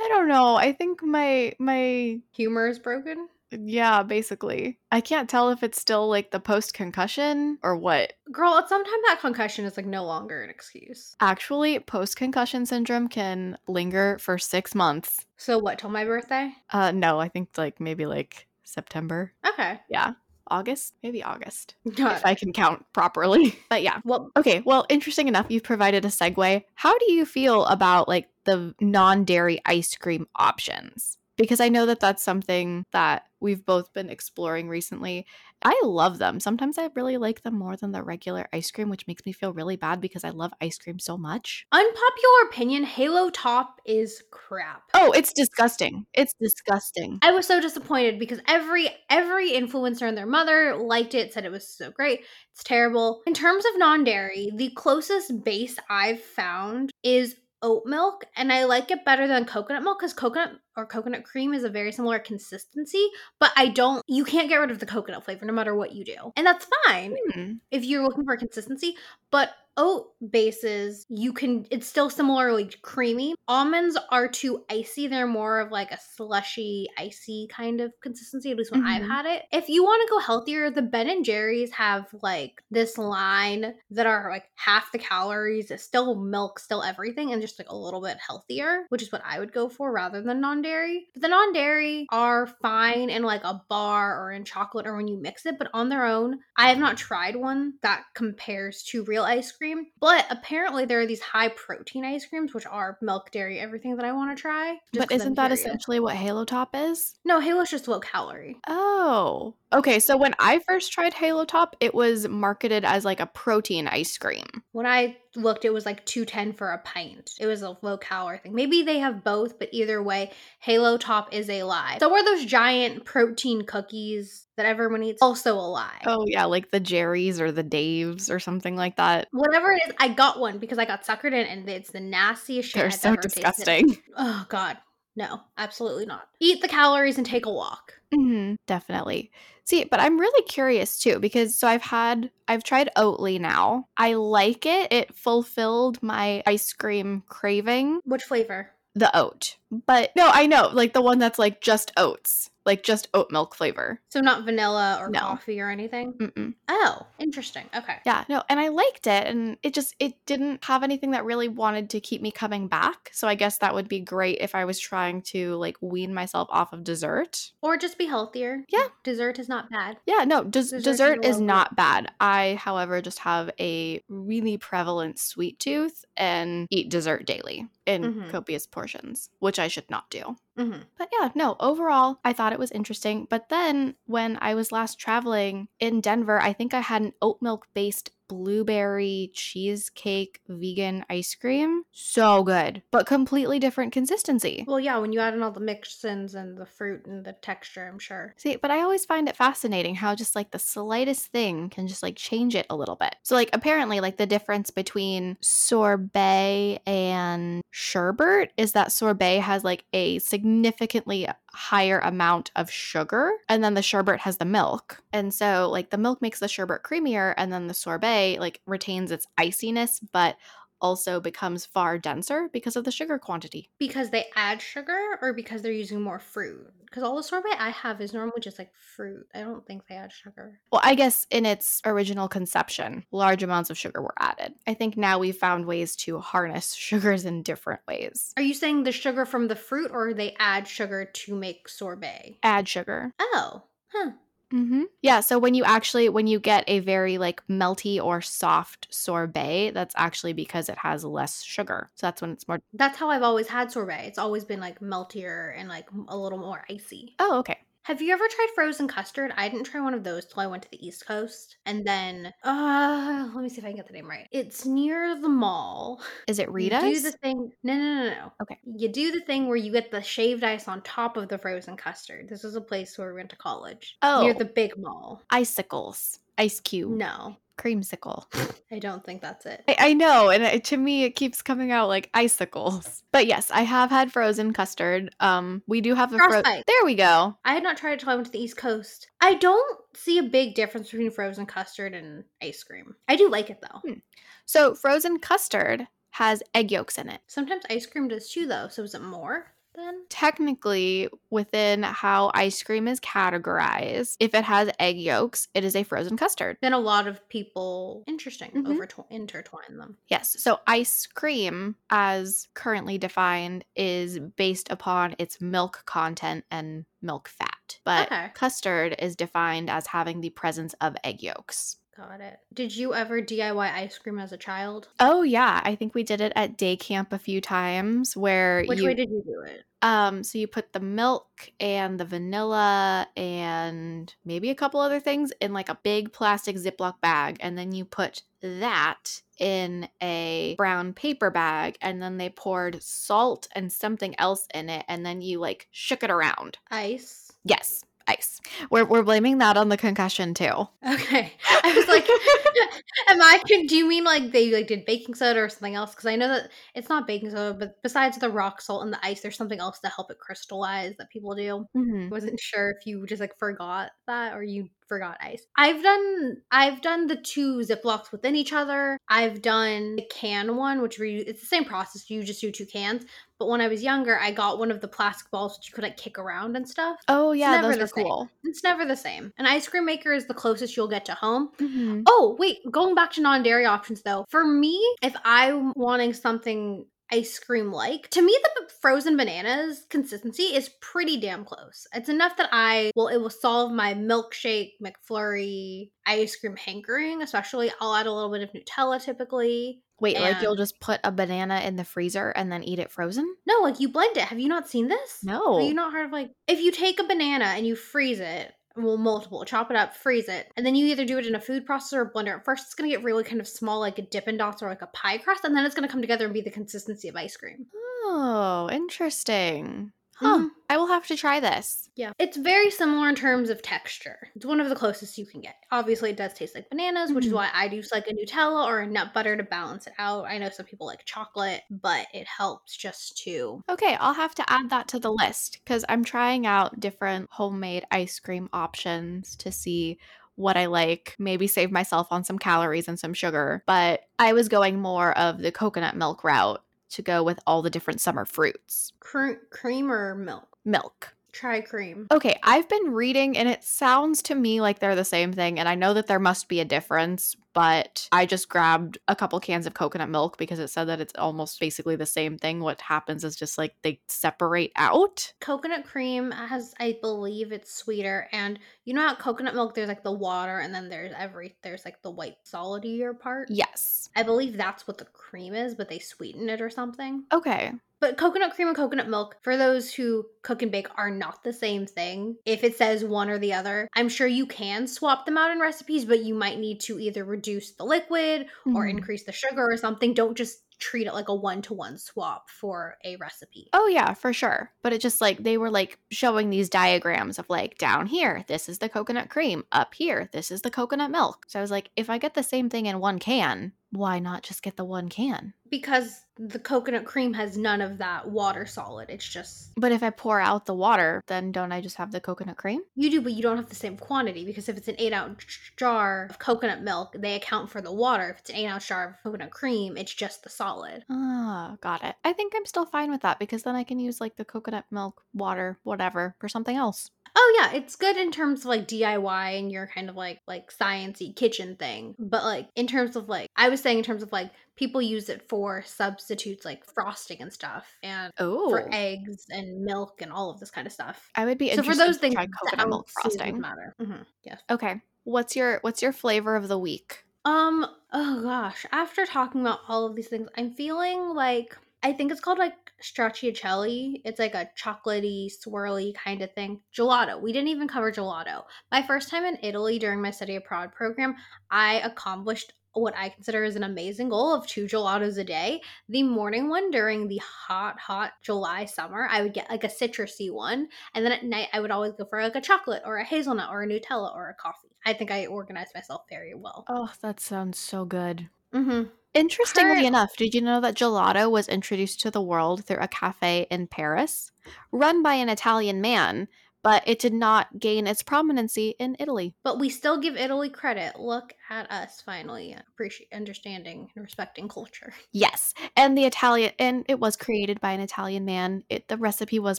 I 0.00 0.08
don't 0.08 0.28
know. 0.28 0.56
I 0.56 0.72
think 0.72 1.02
my 1.02 1.54
my 1.58 2.20
humor 2.32 2.68
is 2.68 2.78
broken. 2.78 3.28
Yeah, 3.50 4.02
basically. 4.02 4.78
I 4.90 5.00
can't 5.00 5.28
tell 5.30 5.50
if 5.50 5.62
it's 5.62 5.80
still 5.80 6.08
like 6.08 6.30
the 6.30 6.40
post 6.40 6.74
concussion 6.74 7.58
or 7.62 7.76
what. 7.76 8.14
Girl, 8.32 8.52
sometimes 8.68 9.02
that 9.06 9.20
concussion 9.20 9.64
is 9.64 9.76
like 9.76 9.86
no 9.86 10.04
longer 10.04 10.42
an 10.42 10.50
excuse. 10.50 11.14
Actually, 11.20 11.78
post 11.80 12.16
concussion 12.16 12.66
syndrome 12.66 13.08
can 13.08 13.56
linger 13.68 14.18
for 14.20 14.38
6 14.38 14.74
months. 14.74 15.26
So 15.36 15.58
what, 15.58 15.78
till 15.78 15.90
my 15.90 16.04
birthday? 16.04 16.52
Uh 16.70 16.92
no, 16.92 17.20
I 17.20 17.28
think 17.28 17.50
like 17.56 17.80
maybe 17.80 18.06
like 18.06 18.46
September. 18.64 19.32
Okay. 19.48 19.80
Yeah. 19.88 20.14
August? 20.48 20.94
Maybe 21.02 21.22
August. 21.24 21.74
If 21.84 22.24
I 22.24 22.34
can 22.34 22.52
count 22.52 22.84
properly. 22.92 23.58
But 23.68 23.82
yeah. 23.82 24.00
Well, 24.04 24.30
Okay, 24.36 24.62
well, 24.64 24.86
interesting 24.88 25.26
enough, 25.28 25.46
you've 25.48 25.64
provided 25.64 26.04
a 26.04 26.08
segue. 26.08 26.62
How 26.74 26.96
do 26.98 27.12
you 27.12 27.24
feel 27.24 27.64
about 27.66 28.06
like 28.08 28.28
the 28.44 28.74
non-dairy 28.80 29.60
ice 29.66 29.96
cream 29.96 30.28
options? 30.36 31.18
Because 31.36 31.60
I 31.60 31.68
know 31.68 31.86
that 31.86 32.00
that's 32.00 32.22
something 32.22 32.84
that 32.92 33.24
we've 33.40 33.64
both 33.64 33.92
been 33.92 34.08
exploring 34.08 34.68
recently. 34.68 35.26
I 35.62 35.78
love 35.84 36.18
them. 36.18 36.40
Sometimes 36.40 36.78
I 36.78 36.88
really 36.94 37.16
like 37.16 37.42
them 37.42 37.58
more 37.58 37.76
than 37.76 37.92
the 37.92 38.02
regular 38.02 38.46
ice 38.52 38.70
cream, 38.70 38.88
which 38.88 39.06
makes 39.06 39.24
me 39.26 39.32
feel 39.32 39.52
really 39.52 39.76
bad 39.76 40.00
because 40.00 40.24
I 40.24 40.30
love 40.30 40.52
ice 40.60 40.78
cream 40.78 40.98
so 40.98 41.16
much. 41.16 41.66
unpopular 41.72 42.48
opinion, 42.48 42.84
Halo 42.84 43.30
Top 43.30 43.80
is 43.84 44.22
crap. 44.30 44.82
Oh, 44.94 45.12
it's 45.12 45.32
disgusting. 45.32 46.06
It's 46.14 46.34
disgusting. 46.40 47.18
I 47.22 47.32
was 47.32 47.46
so 47.46 47.60
disappointed 47.60 48.18
because 48.18 48.40
every 48.48 48.88
every 49.10 49.50
influencer 49.50 50.08
and 50.08 50.16
their 50.16 50.26
mother 50.26 50.76
liked 50.76 51.14
it, 51.14 51.32
said 51.32 51.44
it 51.44 51.52
was 51.52 51.68
so 51.68 51.90
great. 51.90 52.20
It's 52.52 52.64
terrible. 52.64 53.22
In 53.26 53.34
terms 53.34 53.64
of 53.66 53.78
non-dairy, 53.78 54.50
the 54.54 54.70
closest 54.70 55.44
base 55.44 55.76
I've 55.90 56.20
found 56.20 56.90
is 57.02 57.36
oat 57.62 57.82
milk, 57.86 58.24
and 58.36 58.52
I 58.52 58.64
like 58.64 58.90
it 58.90 59.04
better 59.04 59.26
than 59.26 59.44
coconut 59.44 59.82
milk 59.82 59.98
because 60.00 60.12
coconut 60.12 60.52
or 60.76 60.86
coconut 60.86 61.24
cream 61.24 61.54
is 61.54 61.64
a 61.64 61.70
very 61.70 61.92
similar 61.92 62.18
consistency. 62.18 63.06
But 63.40 63.52
I 63.56 63.68
don't. 63.68 64.02
You 64.06 64.24
can't 64.24 64.48
get 64.48 64.56
rid 64.56 64.70
of 64.70 64.78
the 64.78 64.86
coconut 64.86 65.24
flavor 65.24 65.44
no 65.46 65.52
matter 65.52 65.74
what 65.74 65.92
you 65.92 66.04
do, 66.04 66.32
and 66.36 66.46
that's 66.46 66.66
fine 66.86 67.16
Hmm. 67.32 67.52
if 67.70 67.84
you're 67.84 68.02
looking 68.02 68.24
for 68.24 68.36
consistency. 68.36 68.96
But 69.30 69.50
oat 69.76 70.08
bases, 70.30 71.04
you 71.08 71.32
can. 71.32 71.66
It's 71.70 71.86
still 71.86 72.08
similarly 72.10 72.70
creamy. 72.82 73.34
Almonds 73.48 73.96
are 74.10 74.28
too 74.28 74.64
icy. 74.70 75.06
They're 75.08 75.26
more 75.26 75.60
of 75.60 75.70
like 75.70 75.90
a 75.92 75.98
slushy, 76.14 76.86
icy 76.98 77.48
kind 77.50 77.80
of 77.80 77.92
consistency. 78.02 78.50
At 78.50 78.56
least 78.58 78.70
when 78.72 78.84
I've 78.86 79.02
Mhm. 79.02 79.08
had 79.08 79.26
it. 79.26 79.44
If 79.52 79.68
you 79.68 79.84
want 79.84 80.02
to 80.06 80.10
go 80.12 80.18
healthier, 80.18 80.70
the 80.70 80.82
Ben 80.82 81.08
and 81.08 81.24
Jerry's 81.24 81.70
have 81.72 82.06
like 82.22 82.62
this 82.70 82.96
line 82.98 83.74
that 83.90 84.06
are 84.06 84.30
like 84.30 84.44
half 84.54 84.90
the 84.92 84.98
calories. 84.98 85.70
It's 85.70 85.82
still 85.82 86.14
milk, 86.14 86.58
still 86.58 86.82
everything, 86.82 87.32
and 87.32 87.42
just 87.42 87.58
like 87.58 87.68
a 87.70 87.76
little 87.76 88.00
bit 88.00 88.16
healthier, 88.18 88.86
which 88.88 89.02
is 89.02 89.12
what 89.12 89.22
I 89.24 89.38
would 89.38 89.52
go 89.52 89.68
for 89.68 89.92
rather 89.92 90.22
than 90.22 90.40
non-dairy. 90.40 91.08
But 91.14 91.22
the 91.22 91.28
non-dairy 91.28 92.06
are 92.10 92.46
fine 92.62 93.10
in 93.10 93.22
like 93.22 93.44
a 93.44 93.62
bar 93.68 94.22
or 94.24 94.32
in 94.32 94.44
chocolate 94.44 94.86
or 94.86 94.96
when 94.96 95.08
you 95.08 95.18
mix 95.20 95.44
it, 95.46 95.58
but 95.58 95.68
on 95.74 95.88
their 95.88 96.04
own, 96.04 96.38
I 96.56 96.68
have 96.68 96.78
not 96.78 96.96
tried 96.96 97.36
one 97.36 97.74
that 97.82 98.04
compares 98.14 98.82
to 98.84 99.04
real 99.04 99.22
ice 99.24 99.52
cream. 99.52 99.65
But 100.00 100.26
apparently 100.30 100.84
there 100.84 101.00
are 101.00 101.06
these 101.06 101.20
high 101.20 101.48
protein 101.48 102.04
ice 102.04 102.26
creams 102.26 102.54
which 102.54 102.66
are 102.66 102.98
milk, 103.00 103.30
dairy, 103.30 103.58
everything 103.58 103.96
that 103.96 104.04
I 104.04 104.12
want 104.12 104.36
to 104.36 104.40
try. 104.40 104.78
But 104.92 105.10
isn't 105.12 105.34
that 105.34 105.48
curious. 105.48 105.60
essentially 105.60 106.00
what 106.00 106.16
Halo 106.16 106.44
Top 106.44 106.70
is? 106.74 107.14
No, 107.24 107.40
Halo's 107.40 107.70
just 107.70 107.88
low 107.88 108.00
calorie. 108.00 108.56
Oh. 108.68 109.54
Okay, 109.72 109.98
so 109.98 110.16
when 110.16 110.34
I 110.38 110.60
first 110.60 110.92
tried 110.92 111.14
Halo 111.14 111.44
Top, 111.44 111.76
it 111.80 111.94
was 111.94 112.28
marketed 112.28 112.84
as 112.84 113.04
like 113.04 113.20
a 113.20 113.26
protein 113.26 113.88
ice 113.88 114.16
cream. 114.16 114.46
When 114.72 114.86
I 114.86 115.16
looked, 115.36 115.64
it 115.64 115.72
was 115.72 115.86
like 115.86 116.04
210 116.06 116.54
for 116.54 116.70
a 116.70 116.78
pint. 116.78 117.32
It 117.38 117.46
was 117.46 117.62
a 117.62 117.76
low 117.82 117.96
calorie 117.96 118.38
thing. 118.38 118.54
Maybe 118.54 118.82
they 118.82 118.98
have 118.98 119.22
both, 119.24 119.58
but 119.58 119.68
either 119.72 120.02
way, 120.02 120.32
Halo 120.60 120.96
Top 120.98 121.32
is 121.34 121.48
a 121.50 121.62
lie. 121.64 121.98
So 122.00 122.12
are 122.12 122.24
those 122.24 122.44
giant 122.44 123.04
protein 123.04 123.62
cookies 123.66 124.46
that 124.56 124.66
everyone 124.66 125.02
eats 125.02 125.20
also 125.20 125.54
a 125.54 125.60
lie? 125.68 126.00
Oh 126.06 126.24
yeah, 126.26 126.44
like 126.44 126.70
the 126.70 126.80
Jerry's 126.80 127.40
or 127.40 127.52
the 127.52 127.62
Dave's 127.62 128.30
or 128.30 128.40
something 128.40 128.76
like 128.76 128.96
that. 128.96 129.28
Whatever 129.32 129.72
it 129.72 129.82
is, 129.86 129.94
I 129.98 130.08
got 130.08 130.38
one 130.40 130.58
because 130.58 130.78
I 130.78 130.84
got 130.84 131.04
suckered 131.04 131.32
in 131.32 131.46
and 131.46 131.68
it's 131.68 131.90
the 131.90 132.00
nastiest 132.00 132.70
shit 132.70 132.78
They're 132.80 132.86
I've 132.86 132.94
so 132.94 133.08
ever 133.10 133.16
tasted. 133.22 133.34
disgusting. 133.42 133.98
Oh 134.16 134.46
god. 134.48 134.78
No, 135.16 135.40
absolutely 135.56 136.06
not. 136.06 136.28
Eat 136.40 136.60
the 136.60 136.68
calories 136.68 137.16
and 137.16 137.26
take 137.26 137.46
a 137.46 137.52
walk. 137.52 137.94
hmm 138.14 138.54
definitely. 138.66 139.30
See, 139.64 139.84
but 139.84 139.98
I'm 139.98 140.20
really 140.20 140.42
curious 140.46 140.98
too 140.98 141.18
because 141.18 141.58
so 141.58 141.66
I've 141.66 141.82
had 141.82 142.30
I've 142.46 142.62
tried 142.62 142.90
Oatly 142.96 143.40
now. 143.40 143.88
I 143.96 144.14
like 144.14 144.64
it. 144.66 144.92
It 144.92 145.16
fulfilled 145.16 146.02
my 146.02 146.42
ice 146.46 146.72
cream 146.72 147.22
craving, 147.26 148.00
Which 148.04 148.22
flavor? 148.22 148.70
the 148.94 149.14
oat. 149.16 149.56
But 149.86 150.12
no, 150.16 150.30
I 150.32 150.46
know, 150.46 150.68
like 150.72 150.92
the 150.92 151.02
one 151.02 151.18
that's 151.18 151.38
like 151.38 151.60
just 151.60 151.90
oats, 151.96 152.50
like 152.66 152.82
just 152.82 153.08
oat 153.14 153.30
milk 153.30 153.54
flavor. 153.54 154.00
So 154.10 154.20
not 154.20 154.44
vanilla 154.44 154.98
or 155.00 155.08
No. 155.08 155.20
coffee 155.20 155.60
or 155.60 155.70
anything? 155.70 156.12
Mm-mm. 156.14 156.54
Oh, 156.68 157.06
interesting. 157.18 157.64
Okay. 157.74 157.96
Yeah, 158.04 158.24
no, 158.28 158.42
and 158.48 158.58
I 158.60 158.68
liked 158.68 159.06
it, 159.06 159.26
and 159.26 159.56
it 159.62 159.72
just 159.72 159.94
it 159.98 160.14
didn't 160.26 160.64
have 160.64 160.82
anything 160.82 161.12
that 161.12 161.24
really 161.24 161.48
wanted 161.48 161.90
to 161.90 162.00
keep 162.00 162.20
me 162.20 162.30
coming 162.30 162.68
back. 162.68 163.10
So 163.12 163.28
I 163.28 163.34
guess 163.36 163.58
that 163.58 163.74
would 163.74 163.88
be 163.88 164.00
great 164.00 164.38
if 164.40 164.54
I 164.54 164.64
was 164.64 164.78
trying 164.78 165.22
to 165.22 165.54
like 165.56 165.76
wean 165.80 166.12
myself 166.12 166.48
off 166.50 166.72
of 166.72 166.84
dessert. 166.84 167.52
Or 167.62 167.76
just 167.76 167.96
be 167.98 168.06
healthier. 168.06 168.64
Yeah. 168.68 168.88
Dessert 169.04 169.38
is 169.38 169.48
not 169.48 169.70
bad. 169.70 169.98
Yeah, 170.06 170.24
no, 170.24 170.42
des- 170.44 170.60
Dessert 170.60 170.76
is 170.76 170.84
dessert 170.84 171.24
is 171.24 171.40
not 171.40 171.76
bad. 171.76 172.10
I, 172.20 172.58
however, 172.60 173.00
just 173.00 173.20
have 173.20 173.50
a 173.60 174.02
really 174.08 174.56
prevalent 174.56 175.18
sweet 175.18 175.60
tooth 175.60 176.04
and 176.16 176.66
eat 176.70 176.88
dessert 176.90 177.26
daily 177.26 177.68
in 177.86 178.02
Mhm. 178.02 178.28
copious 178.30 178.66
portions, 178.66 179.30
which 179.38 179.58
I 179.58 179.68
should 179.68 179.88
not 179.90 180.10
do. 180.10 180.36
hmm 180.56 180.80
But 180.98 181.08
yeah, 181.12 181.30
no, 181.34 181.56
overall, 181.60 182.18
I 182.24 182.32
thought 182.32 182.52
it 182.52 182.58
was 182.58 182.70
interesting. 182.72 183.26
But 183.30 183.48
then 183.48 183.96
when 184.06 184.38
I 184.40 184.54
was 184.54 184.72
last 184.72 184.98
traveling 184.98 185.68
in 185.78 186.00
Denver, 186.00 186.40
I 186.40 186.52
think 186.52 186.74
I 186.74 186.80
had 186.80 187.02
an 187.02 187.12
oat 187.22 187.40
milk 187.42 187.68
based 187.74 188.10
blueberry 188.28 189.30
cheesecake 189.34 190.40
vegan 190.48 191.04
ice 191.08 191.34
cream. 191.34 191.82
So 191.92 192.42
good, 192.42 192.82
but 192.90 193.06
completely 193.06 193.58
different 193.58 193.92
consistency. 193.92 194.64
Well, 194.66 194.80
yeah, 194.80 194.98
when 194.98 195.12
you 195.12 195.20
add 195.20 195.34
in 195.34 195.42
all 195.42 195.50
the 195.50 195.60
mix-ins 195.60 196.34
and 196.34 196.56
the 196.56 196.66
fruit 196.66 197.06
and 197.06 197.24
the 197.24 197.32
texture, 197.32 197.88
I'm 197.88 197.98
sure. 197.98 198.34
See, 198.36 198.56
but 198.56 198.70
I 198.70 198.80
always 198.80 199.04
find 199.04 199.28
it 199.28 199.36
fascinating 199.36 199.94
how 199.94 200.14
just 200.14 200.34
like 200.34 200.50
the 200.50 200.58
slightest 200.58 201.26
thing 201.26 201.68
can 201.68 201.86
just 201.86 202.02
like 202.02 202.16
change 202.16 202.54
it 202.54 202.66
a 202.70 202.76
little 202.76 202.96
bit. 202.96 203.16
So, 203.22 203.34
like, 203.34 203.50
apparently, 203.52 204.00
like 204.00 204.16
the 204.16 204.26
difference 204.26 204.70
between 204.70 205.36
sorbet 205.40 206.80
and 206.86 207.62
sherbet 207.70 208.52
is 208.56 208.72
that 208.72 208.92
sorbet 208.92 209.38
has 209.38 209.64
like 209.64 209.84
a 209.92 210.18
significantly 210.18 211.28
higher 211.52 212.00
amount 212.00 212.50
of 212.54 212.70
sugar, 212.70 213.32
and 213.48 213.64
then 213.64 213.74
the 213.74 213.82
sherbet 213.82 214.20
has 214.20 214.36
the 214.36 214.44
milk. 214.44 215.02
And 215.12 215.32
so, 215.32 215.70
like, 215.70 215.90
the 215.90 215.98
milk 215.98 216.20
makes 216.20 216.40
the 216.40 216.48
sherbet 216.48 216.82
creamier, 216.82 217.32
and 217.36 217.52
then 217.52 217.66
the 217.66 217.74
sorbet 217.74 218.15
like 218.40 218.60
retains 218.66 219.10
its 219.10 219.26
iciness, 219.38 220.00
but 220.12 220.36
also 220.80 221.20
becomes 221.20 221.64
far 221.64 221.98
denser 221.98 222.48
because 222.52 222.76
of 222.76 222.84
the 222.84 222.90
sugar 222.90 223.18
quantity. 223.18 223.70
Because 223.78 224.10
they 224.10 224.26
add 224.34 224.60
sugar 224.60 225.18
or 225.22 225.32
because 225.32 225.62
they're 225.62 225.72
using 225.72 226.00
more 226.00 226.18
fruit? 226.18 226.72
Because 226.84 227.02
all 227.02 227.16
the 227.16 227.22
sorbet 227.22 227.56
I 227.58 227.70
have 227.70 228.00
is 228.00 228.12
normally 228.12 228.40
just 228.40 228.58
like 228.58 228.72
fruit. 228.74 229.26
I 229.34 229.40
don't 229.40 229.66
think 229.66 229.86
they 229.86 229.96
add 229.96 230.12
sugar. 230.12 230.60
Well, 230.70 230.80
I 230.84 230.94
guess 230.94 231.26
in 231.30 231.44
its 231.44 231.80
original 231.84 232.28
conception, 232.28 233.04
large 233.10 233.42
amounts 233.42 233.70
of 233.70 233.78
sugar 233.78 234.00
were 234.00 234.14
added. 234.18 234.54
I 234.66 234.74
think 234.74 234.96
now 234.96 235.18
we've 235.18 235.36
found 235.36 235.66
ways 235.66 235.96
to 235.96 236.20
harness 236.20 236.74
sugars 236.76 237.24
in 237.24 237.42
different 237.42 237.80
ways. 237.88 238.32
Are 238.36 238.42
you 238.42 238.54
saying 238.54 238.84
the 238.84 238.92
sugar 238.92 239.26
from 239.26 239.48
the 239.48 239.56
fruit 239.56 239.90
or 239.92 240.14
they 240.14 240.36
add 240.38 240.68
sugar 240.68 241.04
to 241.04 241.34
make 241.34 241.68
sorbet? 241.68 242.38
Add 242.42 242.68
sugar. 242.68 243.12
Oh, 243.18 243.62
huh. 243.88 244.12
Mm-hmm. 244.56 244.84
Yeah, 245.02 245.20
so 245.20 245.38
when 245.38 245.52
you 245.54 245.64
actually 245.64 246.08
when 246.08 246.26
you 246.26 246.40
get 246.40 246.64
a 246.66 246.78
very 246.80 247.18
like 247.18 247.46
melty 247.46 248.02
or 248.02 248.22
soft 248.22 248.88
sorbet, 248.90 249.72
that's 249.72 249.94
actually 249.98 250.32
because 250.32 250.70
it 250.70 250.78
has 250.78 251.04
less 251.04 251.42
sugar. 251.42 251.90
So 251.94 252.06
that's 252.06 252.22
when 252.22 252.30
it's 252.30 252.48
more. 252.48 252.60
That's 252.72 252.96
how 252.96 253.10
I've 253.10 253.22
always 253.22 253.48
had 253.48 253.70
sorbet. 253.70 254.06
It's 254.06 254.18
always 254.18 254.44
been 254.44 254.60
like 254.60 254.80
meltier 254.80 255.52
and 255.58 255.68
like 255.68 255.86
a 256.08 256.16
little 256.16 256.38
more 256.38 256.64
icy. 256.70 257.16
Oh, 257.18 257.38
okay. 257.40 257.58
Have 257.86 258.02
you 258.02 258.12
ever 258.12 258.26
tried 258.26 258.48
frozen 258.52 258.88
custard? 258.88 259.32
I 259.36 259.48
didn't 259.48 259.66
try 259.66 259.80
one 259.80 259.94
of 259.94 260.02
those 260.02 260.26
till 260.26 260.42
I 260.42 260.48
went 260.48 260.64
to 260.64 260.68
the 260.72 260.84
East 260.84 261.06
Coast. 261.06 261.58
And 261.66 261.86
then, 261.86 262.32
uh, 262.42 263.30
let 263.32 263.40
me 263.40 263.48
see 263.48 263.58
if 263.58 263.64
I 263.64 263.68
can 263.68 263.76
get 263.76 263.86
the 263.86 263.92
name 263.92 264.10
right. 264.10 264.26
It's 264.32 264.66
near 264.66 265.14
the 265.20 265.28
mall. 265.28 266.02
Is 266.26 266.40
it 266.40 266.48
You 266.52 266.68
do 266.68 267.00
the 267.00 267.12
thing. 267.12 267.52
No, 267.62 267.76
no, 267.76 267.94
no, 267.94 268.10
no. 268.10 268.32
Okay. 268.42 268.58
You 268.64 268.88
do 268.88 269.12
the 269.12 269.20
thing 269.20 269.46
where 269.46 269.56
you 269.56 269.70
get 269.70 269.92
the 269.92 270.02
shaved 270.02 270.42
ice 270.42 270.66
on 270.66 270.82
top 270.82 271.16
of 271.16 271.28
the 271.28 271.38
frozen 271.38 271.76
custard. 271.76 272.28
This 272.28 272.42
is 272.42 272.56
a 272.56 272.60
place 272.60 272.98
where 272.98 273.10
we 273.10 273.18
went 273.18 273.30
to 273.30 273.36
college. 273.36 273.96
Oh. 274.02 274.22
Near 274.22 274.34
the 274.34 274.46
big 274.46 274.76
mall. 274.76 275.22
Icicles. 275.30 276.18
Ice 276.38 276.58
cube. 276.58 276.90
No, 276.90 277.36
Creamsicle. 277.56 278.24
I 278.70 278.78
don't 278.78 279.04
think 279.04 279.22
that's 279.22 279.46
it. 279.46 279.64
I, 279.68 279.76
I 279.78 279.92
know, 279.94 280.30
and 280.30 280.42
it, 280.42 280.64
to 280.64 280.76
me, 280.76 281.04
it 281.04 281.10
keeps 281.10 281.42
coming 281.42 281.72
out 281.72 281.88
like 281.88 282.10
icicles. 282.14 283.02
But 283.12 283.26
yes, 283.26 283.50
I 283.50 283.62
have 283.62 283.90
had 283.90 284.12
frozen 284.12 284.52
custard. 284.52 285.14
Um, 285.20 285.62
we 285.66 285.80
do 285.80 285.94
have 285.94 286.12
a 286.12 286.18
fro- 286.18 286.42
There 286.42 286.84
we 286.84 286.94
go. 286.94 287.36
I 287.44 287.54
had 287.54 287.62
not 287.62 287.78
tried 287.78 287.92
it 287.92 287.94
until 287.94 288.10
I 288.10 288.14
went 288.16 288.26
to 288.26 288.32
the 288.32 288.42
East 288.42 288.56
Coast. 288.56 289.08
I 289.20 289.34
don't 289.34 289.78
see 289.94 290.18
a 290.18 290.22
big 290.22 290.54
difference 290.54 290.90
between 290.90 291.10
frozen 291.10 291.46
custard 291.46 291.94
and 291.94 292.24
ice 292.42 292.62
cream. 292.62 292.94
I 293.08 293.16
do 293.16 293.30
like 293.30 293.48
it 293.48 293.62
though. 293.62 293.78
Hmm. 293.78 293.98
So 294.44 294.74
frozen 294.74 295.18
custard 295.18 295.88
has 296.10 296.42
egg 296.54 296.72
yolks 296.72 296.98
in 296.98 297.08
it. 297.08 297.20
Sometimes 297.26 297.64
ice 297.68 297.86
cream 297.86 298.08
does 298.08 298.30
too, 298.30 298.46
though. 298.46 298.68
So 298.68 298.82
is 298.82 298.94
it 298.94 299.02
more 299.02 299.52
then? 299.76 300.04
Technically, 300.08 301.08
within 301.30 301.82
how 301.82 302.30
ice 302.34 302.62
cream 302.62 302.88
is 302.88 303.00
categorized, 303.00 304.16
if 304.20 304.34
it 304.34 304.44
has 304.44 304.70
egg 304.80 304.98
yolks, 304.98 305.48
it 305.54 305.64
is 305.64 305.76
a 305.76 305.82
frozen 305.82 306.16
custard. 306.16 306.56
Then 306.62 306.72
a 306.72 306.78
lot 306.78 307.06
of 307.06 307.26
people 307.28 308.02
interesting 308.06 308.50
Mhm. 308.52 308.70
over 308.70 308.86
intertwine 309.10 309.76
them. 309.76 309.98
Yes. 310.08 310.36
So 310.42 310.60
ice 310.66 311.06
cream, 311.06 311.76
as 311.90 312.48
currently 312.54 312.98
defined, 312.98 313.64
is 313.74 314.18
based 314.18 314.70
upon 314.70 315.14
its 315.18 315.40
milk 315.40 315.82
content 315.86 316.44
and 316.50 316.86
milk 317.02 317.28
fat. 317.28 317.78
But 317.84 318.06
Okay. 318.10 318.30
custard 318.34 318.96
is 318.98 319.16
defined 319.16 319.70
as 319.70 319.88
having 319.88 320.20
the 320.20 320.30
presence 320.30 320.74
of 320.80 320.96
egg 321.04 321.22
yolks. 321.22 321.76
Got 321.96 322.20
it. 322.20 322.40
Did 322.52 322.76
you 322.76 322.92
ever 322.92 323.22
DIY 323.22 323.72
ice 323.72 323.96
cream 323.96 324.18
as 324.18 324.32
a 324.32 324.36
child? 324.36 324.88
Oh 325.00 325.22
yeah, 325.22 325.62
I 325.64 325.74
think 325.76 325.94
we 325.94 326.02
did 326.02 326.20
it 326.20 326.32
at 326.36 326.58
day 326.58 326.76
camp 326.76 327.12
a 327.12 327.18
few 327.18 327.40
times 327.40 328.14
where 328.14 328.64
Which 328.66 328.80
you 328.80 328.86
way 328.86 328.94
did 328.94 329.08
you 329.08 329.22
do 329.24 329.40
it? 329.40 329.64
um 329.82 330.24
so 330.24 330.38
you 330.38 330.46
put 330.46 330.72
the 330.72 330.80
milk 330.80 331.50
and 331.60 332.00
the 332.00 332.04
vanilla 332.04 333.06
and 333.14 334.14
maybe 334.24 334.48
a 334.48 334.54
couple 334.54 334.80
other 334.80 335.00
things 335.00 335.32
in 335.40 335.52
like 335.52 335.68
a 335.68 335.78
big 335.82 336.12
plastic 336.12 336.56
Ziploc 336.56 336.94
bag 337.02 337.36
and 337.40 337.58
then 337.58 337.72
you 337.72 337.84
put 337.84 338.22
that 338.40 339.20
in 339.38 339.86
a 340.02 340.54
brown 340.56 340.92
paper 340.94 341.30
bag 341.30 341.76
and 341.82 342.02
then 342.02 342.16
they 342.16 342.30
poured 342.30 342.82
salt 342.82 343.48
and 343.54 343.70
something 343.70 344.14
else 344.18 344.46
in 344.54 344.70
it 344.70 344.84
and 344.88 345.04
then 345.04 345.20
you 345.20 345.38
like 345.38 345.68
shook 345.70 346.02
it 346.02 346.10
around. 346.10 346.58
Ice. 346.70 347.32
Yes, 347.44 347.84
ice. 348.08 348.40
We're 348.70 348.84
we're 348.84 349.02
blaming 349.02 349.38
that 349.38 349.56
on 349.56 349.68
the 349.68 349.76
concussion 349.76 350.34
too. 350.34 350.68
Okay. 350.86 351.32
I 351.62 351.74
was 351.76 351.88
like, 351.88 352.08
am 353.08 353.20
I? 353.20 353.40
Do 353.46 353.76
you 353.76 353.86
mean 353.88 354.04
like 354.04 354.32
they 354.32 354.52
like 354.52 354.66
did 354.68 354.84
baking 354.84 355.14
soda 355.14 355.40
or 355.40 355.48
something 355.48 355.74
else? 355.74 355.90
Because 355.92 356.06
I 356.06 356.16
know 356.16 356.28
that 356.28 356.50
it's 356.74 356.88
not 356.88 357.06
baking 357.06 357.30
soda, 357.30 357.58
but 357.58 357.82
besides 357.82 358.18
the 358.18 358.30
rock 358.30 358.60
salt 358.60 358.84
and 358.84 358.92
the 358.92 359.04
ice, 359.04 359.20
there's 359.20 359.36
something 359.36 359.60
else 359.60 359.78
to 359.80 359.88
help 359.88 360.10
it 360.10 360.18
crystallize 360.18 360.94
that 360.98 361.10
people 361.10 361.34
do. 361.34 361.66
Mhm. 361.76 362.10
wasn't 362.10 362.38
sure 362.40 362.70
if 362.70 362.86
you 362.86 363.06
just 363.06 363.20
like 363.20 363.36
forgot 363.38 363.90
that 364.06 364.34
or 364.34 364.42
you 364.42 364.68
forgot 364.88 365.16
ice. 365.20 365.46
I've 365.56 365.82
done 365.82 366.36
I've 366.50 366.80
done 366.82 367.06
the 367.06 367.16
two 367.16 367.58
ziplocs 367.58 368.12
within 368.12 368.36
each 368.36 368.52
other. 368.52 368.98
I've 369.08 369.42
done 369.42 369.96
the 369.96 370.06
can 370.10 370.56
one, 370.56 370.80
which 370.82 370.98
we 370.98 371.16
it's 371.18 371.40
the 371.40 371.46
same 371.46 371.64
process. 371.64 372.08
You 372.10 372.22
just 372.22 372.40
do 372.40 372.50
two 372.52 372.66
cans. 372.66 373.04
But 373.38 373.48
when 373.48 373.60
I 373.60 373.68
was 373.68 373.82
younger, 373.82 374.18
I 374.18 374.30
got 374.30 374.58
one 374.58 374.70
of 374.70 374.80
the 374.80 374.88
plastic 374.88 375.30
balls 375.30 375.56
that 375.56 375.68
you 375.68 375.74
could 375.74 375.84
like 375.84 375.98
kick 375.98 376.18
around 376.18 376.56
and 376.56 376.66
stuff. 376.66 376.96
Oh 377.08 377.32
yeah, 377.32 377.60
those 377.60 377.76
are 377.78 377.86
same. 377.86 378.04
cool. 378.04 378.30
It's 378.44 378.62
never 378.62 378.86
the 378.86 378.96
same. 378.96 379.32
An 379.38 379.46
ice 379.46 379.68
cream 379.68 379.84
maker 379.84 380.12
is 380.12 380.26
the 380.26 380.34
closest 380.34 380.76
you'll 380.76 380.88
get 380.88 381.04
to 381.06 381.14
home. 381.14 381.50
Mhm. 381.58 382.04
Oh, 382.06 382.36
wait, 382.38 382.58
going 382.70 382.94
back 382.94 383.12
to 383.12 383.20
non 383.20 383.42
dairy 383.42 383.66
options 383.66 384.02
though. 384.02 384.24
For 384.30 384.44
me, 384.44 384.80
if 385.02 385.14
I'm 385.24 385.72
wanting 385.76 386.14
something 386.14 386.86
ice 387.10 387.38
cream 387.38 387.72
like, 387.72 388.08
to 388.10 388.22
me, 388.22 388.36
the 388.42 388.68
frozen 388.80 389.16
bananas 389.16 389.86
consistency 389.90 390.44
is 390.44 390.70
pretty 390.80 391.18
damn 391.18 391.44
close. 391.44 391.86
It's 391.94 392.08
enough 392.08 392.36
that 392.36 392.48
I 392.52 392.90
will, 392.94 393.08
it 393.08 393.18
will 393.18 393.30
solve 393.30 393.72
my 393.72 393.94
milkshake, 393.94 394.72
McFlurry, 394.82 395.90
ice 396.06 396.36
cream 396.36 396.56
hankering, 396.56 397.22
especially. 397.22 397.70
I'll 397.80 397.94
add 397.94 398.06
a 398.06 398.12
little 398.12 398.30
bit 398.30 398.42
of 398.42 398.52
Nutella 398.52 399.02
typically. 399.02 399.82
Wait, 399.98 400.20
like 400.20 400.42
you'll 400.42 400.56
just 400.56 400.78
put 400.78 401.00
a 401.04 401.10
banana 401.10 401.60
in 401.60 401.76
the 401.76 401.84
freezer 401.84 402.28
and 402.28 402.52
then 402.52 402.62
eat 402.62 402.78
it 402.78 402.90
frozen? 402.90 403.34
No, 403.46 403.60
like 403.60 403.80
you 403.80 403.88
blend 403.88 404.18
it. 404.18 404.24
Have 404.24 404.38
you 404.38 404.48
not 404.48 404.68
seen 404.68 404.88
this? 404.88 405.20
No. 405.22 405.58
Have 405.58 405.66
you 405.66 405.72
not 405.72 405.92
heard 405.92 406.06
of 406.06 406.12
like 406.12 406.32
if 406.46 406.60
you 406.60 406.70
take 406.70 407.00
a 407.00 407.04
banana 407.04 407.46
and 407.46 407.66
you 407.66 407.76
freeze 407.76 408.20
it, 408.20 408.52
well, 408.76 408.96
multiple, 408.96 409.44
chop 409.44 409.70
it 409.70 409.76
up, 409.76 409.94
freeze 409.96 410.28
it, 410.28 410.52
and 410.56 410.64
then 410.66 410.74
you 410.74 410.86
either 410.86 411.04
do 411.04 411.18
it 411.18 411.26
in 411.26 411.34
a 411.34 411.40
food 411.40 411.66
processor 411.66 411.94
or 411.94 412.10
blender. 412.10 412.36
At 412.36 412.44
first, 412.44 412.66
it's 412.66 412.74
gonna 412.74 412.90
get 412.90 413.02
really 413.02 413.24
kind 413.24 413.40
of 413.40 413.48
small, 413.48 413.80
like 413.80 413.98
a 413.98 414.02
Dippin' 414.02 414.36
Dots 414.36 414.62
or 414.62 414.68
like 414.68 414.82
a 414.82 414.86
pie 414.88 415.18
crust, 415.18 415.44
and 415.44 415.56
then 415.56 415.64
it's 415.64 415.74
gonna 415.74 415.88
come 415.88 416.00
together 416.02 416.24
and 416.24 416.34
be 416.34 416.42
the 416.42 416.50
consistency 416.50 417.08
of 417.08 417.16
ice 417.16 417.36
cream. 417.36 417.66
Oh, 417.74 418.68
interesting. 418.70 419.92
Huh. 420.16 420.42
Mhm. 420.42 420.50
I 420.68 420.76
will 420.76 420.88
have 420.88 421.06
to 421.08 421.16
try 421.16 421.40
this. 421.40 421.88
Yeah, 421.96 422.12
it's 422.18 422.36
very 422.36 422.70
similar 422.70 423.08
in 423.08 423.14
terms 423.14 423.48
of 423.48 423.62
texture. 423.62 424.28
It's 424.34 424.44
one 424.44 424.60
of 424.60 424.68
the 424.68 424.76
closest 424.76 425.16
you 425.16 425.24
can 425.26 425.40
get. 425.40 425.56
Obviously, 425.70 426.10
it 426.10 426.16
does 426.18 426.34
taste 426.34 426.54
like 426.54 426.68
bananas, 426.68 427.12
which 427.14 427.26
is 427.26 427.32
Mhm. 427.32 427.34
why 427.34 427.48
I 427.54 427.66
use 427.66 427.90
like 427.90 428.06
a 428.06 428.12
Nutella 428.12 428.66
or 428.66 428.80
a 428.80 428.86
nut 428.86 429.14
butter 429.14 429.34
to 429.36 429.42
balance 429.42 429.86
it 429.86 429.94
out. 429.98 430.26
I 430.26 430.36
know 430.38 430.50
some 430.50 430.66
people 430.66 430.86
like 430.86 431.04
chocolate, 431.06 431.62
but 431.70 432.06
it 432.12 432.26
helps 432.26 432.76
just 432.76 433.16
to 433.24 433.62
Okay, 433.68 433.96
I'll 433.96 434.14
have 434.14 434.34
to 434.36 434.44
add 434.52 434.70
that 434.70 434.86
to 434.88 435.00
the 435.00 435.10
list 435.12 435.58
because 435.64 435.84
I'm 435.88 436.04
trying 436.04 436.46
out 436.46 436.78
different 436.78 437.28
homemade 437.32 437.84
ice 437.90 438.20
cream 438.20 438.48
options 438.52 439.34
to 439.36 439.50
see 439.50 439.98
what 440.36 440.56
I 440.56 440.66
like, 440.66 441.16
maybe 441.18 441.46
save 441.48 441.72
myself 441.72 442.08
on 442.12 442.22
some 442.22 442.38
calories 442.38 442.86
and 442.88 442.98
some 442.98 443.14
sugar. 443.14 443.64
But 443.66 444.02
I 444.20 444.34
was 444.34 444.48
going 444.48 444.78
more 444.80 445.16
of 445.18 445.38
the 445.38 445.50
coconut 445.50 445.96
milk 445.96 446.22
route 446.22 446.62
to 446.90 447.02
go 447.02 447.22
with 447.22 447.38
all 447.46 447.62
the 447.62 447.70
different 447.70 448.00
summer 448.00 448.24
fruits. 448.24 448.92
cr- 449.00 449.34
cream 449.50 449.90
or 449.90 450.14
milk. 450.14 450.56
Milk. 450.64 451.14
Try 451.32 451.60
cream. 451.60 452.06
Okay, 452.10 452.38
I've 452.42 452.68
been 452.68 452.92
reading 452.92 453.36
and 453.36 453.46
it 453.46 453.62
sounds 453.62 454.22
to 454.22 454.34
me 454.34 454.60
like 454.62 454.78
they're 454.78 454.94
the 454.96 455.04
same 455.04 455.32
thing. 455.34 455.58
And 455.58 455.68
I 455.68 455.74
know 455.74 455.92
that 455.92 456.06
there 456.06 456.18
must 456.18 456.48
be 456.48 456.60
a 456.60 456.64
difference, 456.64 457.36
but 457.56 458.08
I 458.12 458.26
just 458.26 458.48
grabbed 458.50 458.98
a 459.08 459.16
couple 459.16 459.40
cans 459.40 459.66
of 459.66 459.72
coconut 459.74 460.10
milk 460.10 460.36
because 460.36 460.58
it 460.58 460.68
said 460.68 460.84
that 460.84 461.00
it's 461.00 461.14
almost 461.18 461.58
basically 461.58 461.96
the 461.96 462.04
same 462.06 462.36
thing. 462.38 462.60
What 462.60 462.80
happens 462.82 463.24
is 463.24 463.34
just 463.34 463.56
like 463.58 463.74
they 463.82 463.98
separate 464.08 464.72
out. 464.76 465.32
coconut 465.40 465.84
cream 465.86 466.30
has 466.32 466.74
i 466.80 466.96
believe 467.00 467.52
it's 467.52 467.72
sweeter 467.72 468.28
and 468.32 468.58
you 468.84 468.92
know 468.92 469.00
how 469.00 469.14
coconut 469.14 469.54
milk 469.54 469.74
there's 469.74 469.88
like 469.88 470.02
the 470.02 470.12
water 470.12 470.58
and 470.58 470.74
then 470.74 470.88
there's 470.90 471.12
every 471.16 471.56
there's 471.62 471.84
like 471.84 472.02
the 472.02 472.10
white 472.10 472.36
solidier 472.44 473.18
part 473.18 473.48
Yes. 473.50 474.10
i 474.14 474.22
believe 474.22 474.56
that's 474.56 474.86
what 474.86 474.98
the 474.98 475.06
cream 475.06 475.54
is 475.54 475.74
but 475.74 475.88
they 475.88 475.98
sweeten 475.98 476.48
it 476.50 476.60
or 476.60 476.68
something 476.68 477.24
Okay. 477.32 477.72
but 478.00 478.18
coconut 478.18 478.54
cream 478.54 478.68
and 478.68 478.76
coconut 478.76 479.08
milk 479.08 479.36
for 479.42 479.56
those 479.56 479.92
who 479.94 480.26
cook 480.42 480.62
and 480.62 480.70
bake 480.72 480.88
are 480.98 481.10
not 481.10 481.42
the 481.42 481.52
same 481.52 481.86
thing 481.86 482.36
if 482.44 482.62
it 482.64 482.76
says 482.76 483.04
one 483.04 483.30
or 483.30 483.38
the 483.38 483.52
other 483.54 483.88
i'm 483.96 484.08
sure 484.08 484.26
you 484.26 484.46
can 484.46 484.86
swap 484.86 485.24
them 485.24 485.38
out 485.38 485.50
in 485.50 485.58
recipes 485.60 486.04
but 486.04 486.24
you 486.24 486.34
might 486.34 486.58
need 486.58 486.80
to 486.80 486.98
either 487.00 487.24
reduce 487.24 487.45
the 487.46 487.84
liquid 487.84 488.46
or 488.66 488.84
Mhm. 488.84 488.90
increase 488.90 489.24
the 489.24 489.32
sugar 489.32 489.70
or 489.70 489.76
something 489.76 490.12
don't 490.14 490.36
just 490.36 490.58
treat 490.78 491.06
it 491.06 491.14
like 491.14 491.28
a 491.28 491.34
one-to-one 491.34 491.96
swap 491.96 492.50
for 492.50 492.98
a 493.02 493.16
recipe 493.16 493.70
Oh 493.72 493.86
yeah, 493.86 494.12
for 494.12 494.34
sure. 494.34 494.72
But 494.82 494.92
it 494.92 495.00
just 495.00 495.22
like 495.22 495.38
they 495.38 495.56
were 495.56 495.70
like 495.70 495.98
showing 496.10 496.50
these 496.50 496.68
diagrams 496.68 497.38
of 497.38 497.48
like 497.48 497.78
down 497.78 498.06
here, 498.06 498.44
this 498.46 498.68
is 498.68 498.78
the 498.78 498.90
coconut 498.90 499.30
cream. 499.30 499.64
Up 499.72 499.94
here, 499.94 500.28
this 500.32 500.50
is 500.50 500.60
the 500.60 500.70
coconut 500.70 501.10
milk. 501.10 501.46
So 501.48 501.58
I 501.58 501.62
was 501.62 501.70
like, 501.70 501.90
if 501.96 502.10
I 502.10 502.18
get 502.18 502.34
the 502.34 502.42
same 502.42 502.68
thing 502.68 502.84
in 502.84 503.00
one 503.00 503.18
can, 503.18 503.72
why 503.90 504.18
not 504.18 504.42
just 504.42 504.62
get 504.62 504.76
the 504.76 504.84
one 504.84 505.08
can? 505.08 505.54
because 505.68 506.22
the 506.38 506.58
coconut 506.58 507.04
cream 507.04 507.32
has 507.34 507.56
none 507.56 507.80
of 507.80 507.98
that 507.98 508.28
water 508.28 508.66
solid. 508.66 509.10
It's 509.10 509.26
just 509.28 509.72
But 509.76 509.90
if 509.90 510.02
I 510.02 510.10
pour 510.10 510.38
out 510.38 510.66
the 510.66 510.74
water, 510.74 511.24
then 511.26 511.50
don't 511.50 511.72
I 511.72 511.80
just 511.80 511.96
have 511.96 512.12
the 512.12 512.20
coconut 512.20 512.56
cream? 512.56 512.82
you 512.94 513.10
do, 513.10 513.20
but 513.20 513.32
you 513.32 513.42
don't 513.42 513.56
have 513.56 513.68
the 513.68 513.74
same 513.74 513.96
quantity 513.96 514.44
because 514.44 514.68
if 514.68 514.76
it's 514.76 514.86
an 514.86 514.96
eight 514.98 515.12
ounce 515.12 515.44
jar 515.76 516.28
of 516.30 516.38
coconut 516.38 516.82
milk, 516.82 517.16
they 517.18 517.34
account 517.34 517.70
for 517.70 517.80
the 517.80 517.92
water. 517.92 518.30
If 518.30 518.38
it's 518.40 518.50
an 518.50 518.56
eight 518.56 518.66
ounce 518.66 518.86
jar 518.86 519.08
of 519.08 519.22
coconut 519.22 519.50
cream, 519.50 519.96
it's 519.96 520.14
just 520.14 520.42
the 520.44 520.50
solid. 520.50 521.04
Ah, 521.10 521.76
got 521.80 522.04
it. 522.04 522.14
I 522.22 522.32
think 522.32 522.52
I'm 522.54 522.66
still 522.66 522.86
fine 522.86 523.10
with 523.10 523.22
that 523.22 523.38
because 523.38 523.62
then 523.64 523.74
I 523.74 523.82
can 523.82 523.98
use 523.98 524.20
like 524.20 524.36
the 524.36 524.44
coconut 524.44 524.84
milk, 524.90 525.22
water, 525.34 525.78
whatever 525.82 526.36
for 526.38 526.48
something 526.48 526.76
else. 526.76 527.10
Oh 527.38 527.58
yeah, 527.60 527.76
it's 527.76 527.96
good 527.96 528.16
in 528.16 528.30
terms 528.32 528.60
of 528.60 528.66
like 528.66 528.88
DIY 528.88 529.58
and 529.58 529.70
your 529.70 529.86
kind 529.86 530.08
of 530.08 530.16
like 530.16 530.40
like 530.46 530.72
sciency 530.72 531.36
kitchen 531.36 531.76
thing. 531.76 532.14
But 532.18 532.44
like 532.44 532.68
in 532.74 532.86
terms 532.86 533.14
of 533.14 533.28
like 533.28 533.48
I 533.56 533.68
was 533.68 533.80
saying 533.80 533.98
in 533.98 534.04
terms 534.04 534.22
of 534.22 534.32
like 534.32 534.50
people 534.74 535.02
use 535.02 535.28
it 535.28 535.46
for 535.48 535.82
substitutes 535.82 536.64
like 536.64 536.84
frosting 536.84 537.42
and 537.42 537.52
stuff 537.52 537.94
and 538.02 538.32
Oh, 538.38 538.70
for 538.70 538.88
eggs 538.92 539.44
and 539.50 539.82
milk 539.84 540.22
and 540.22 540.32
all 540.32 540.50
of 540.50 540.60
this 540.60 540.70
kind 540.70 540.86
of 540.86 540.92
stuff. 540.92 541.30
I 541.34 541.44
would 541.44 541.58
be 541.58 541.68
So 541.68 541.82
for 541.82 541.90
interested 541.90 542.06
those 542.06 542.16
to 542.16 542.20
things, 542.20 542.34
try 542.34 542.46
that 542.46 542.52
coconut 542.70 542.88
milk 542.88 543.08
frosting. 543.10 543.60
Matter. 543.60 543.94
Mm-hmm. 544.00 544.22
Yes. 544.44 544.62
Okay. 544.70 545.00
What's 545.24 545.56
your 545.56 545.80
what's 545.82 546.00
your 546.02 546.12
flavor 546.12 546.56
of 546.56 546.68
the 546.68 546.78
week? 546.78 547.24
Um, 547.44 547.86
oh 548.12 548.42
gosh, 548.42 548.86
after 548.92 549.24
talking 549.26 549.60
about 549.60 549.80
all 549.88 550.06
of 550.06 550.16
these 550.16 550.28
things, 550.28 550.48
I'm 550.56 550.72
feeling 550.72 551.34
like 551.34 551.76
I 552.02 552.12
think 552.12 552.32
it's 552.32 552.40
called 552.40 552.58
like 552.58 552.85
stracciatella. 553.02 554.20
It's 554.24 554.38
like 554.38 554.54
a 554.54 554.70
chocolatey, 554.78 555.50
swirly 555.50 556.14
kind 556.14 556.42
of 556.42 556.52
thing. 556.52 556.80
Gelato. 556.96 557.40
We 557.40 557.52
didn't 557.52 557.68
even 557.68 557.88
cover 557.88 558.12
gelato. 558.12 558.64
My 558.90 559.02
first 559.02 559.28
time 559.28 559.44
in 559.44 559.58
Italy 559.62 559.98
during 559.98 560.20
my 560.20 560.30
study 560.30 560.56
abroad 560.56 560.92
program, 560.92 561.36
I 561.70 562.00
accomplished 562.00 562.72
what 563.00 563.14
I 563.16 563.28
consider 563.28 563.62
is 563.64 563.76
an 563.76 563.82
amazing 563.82 564.30
goal 564.30 564.54
of 564.54 564.66
two 564.66 564.86
gelatos 564.86 565.38
a 565.38 565.44
day. 565.44 565.82
The 566.08 566.22
morning 566.22 566.68
one 566.68 566.90
during 566.90 567.28
the 567.28 567.40
hot, 567.44 567.98
hot 567.98 568.32
July 568.42 568.86
summer, 568.86 569.28
I 569.30 569.42
would 569.42 569.52
get 569.52 569.70
like 569.70 569.84
a 569.84 569.88
citrusy 569.88 570.50
one. 570.50 570.88
And 571.14 571.24
then 571.24 571.32
at 571.32 571.44
night, 571.44 571.68
I 571.72 571.80
would 571.80 571.90
always 571.90 572.12
go 572.12 572.24
for 572.24 572.42
like 572.42 572.56
a 572.56 572.60
chocolate 572.60 573.02
or 573.04 573.18
a 573.18 573.24
hazelnut 573.24 573.70
or 573.70 573.82
a 573.82 573.86
Nutella 573.86 574.34
or 574.34 574.48
a 574.48 574.54
coffee. 574.54 574.96
I 575.04 575.12
think 575.12 575.30
I 575.30 575.46
organized 575.46 575.94
myself 575.94 576.22
very 576.30 576.54
well. 576.54 576.84
Oh, 576.88 577.12
that 577.20 577.38
sounds 577.38 577.78
so 577.78 578.04
good. 578.04 578.48
Mm-hmm. 578.72 579.10
Interestingly 579.36 579.96
Current- 579.96 580.06
enough, 580.06 580.36
did 580.36 580.54
you 580.54 580.62
know 580.62 580.80
that 580.80 580.94
gelato 580.94 581.50
was 581.50 581.68
introduced 581.68 582.20
to 582.20 582.30
the 582.30 582.40
world 582.40 582.84
through 582.84 583.00
a 583.00 583.08
cafe 583.08 583.66
in 583.70 583.86
Paris, 583.86 584.50
run 584.90 585.22
by 585.22 585.34
an 585.34 585.50
Italian 585.50 586.00
man, 586.00 586.48
but 586.82 587.02
it 587.06 587.18
did 587.18 587.34
not 587.34 587.78
gain 587.78 588.06
its 588.06 588.22
prominency 588.22 588.94
in 588.98 589.14
Italy? 589.18 589.54
But 589.62 589.78
we 589.78 589.90
still 589.90 590.18
give 590.18 590.36
Italy 590.36 590.70
credit. 590.70 591.20
Look 591.20 591.52
at 591.70 591.90
us 591.90 592.20
finally 592.20 592.76
appreciate 592.92 593.28
understanding 593.32 594.08
and 594.14 594.24
respecting 594.24 594.68
culture. 594.68 595.12
Yes, 595.32 595.74
and 595.96 596.16
the 596.16 596.24
Italian, 596.24 596.72
and 596.78 597.04
it 597.08 597.20
was 597.20 597.36
created 597.36 597.78
by 597.80 597.92
an 597.92 598.00
Italian 598.00 598.46
man. 598.46 598.84
It, 598.88 599.08
the 599.08 599.18
recipe 599.18 599.58
was 599.58 599.78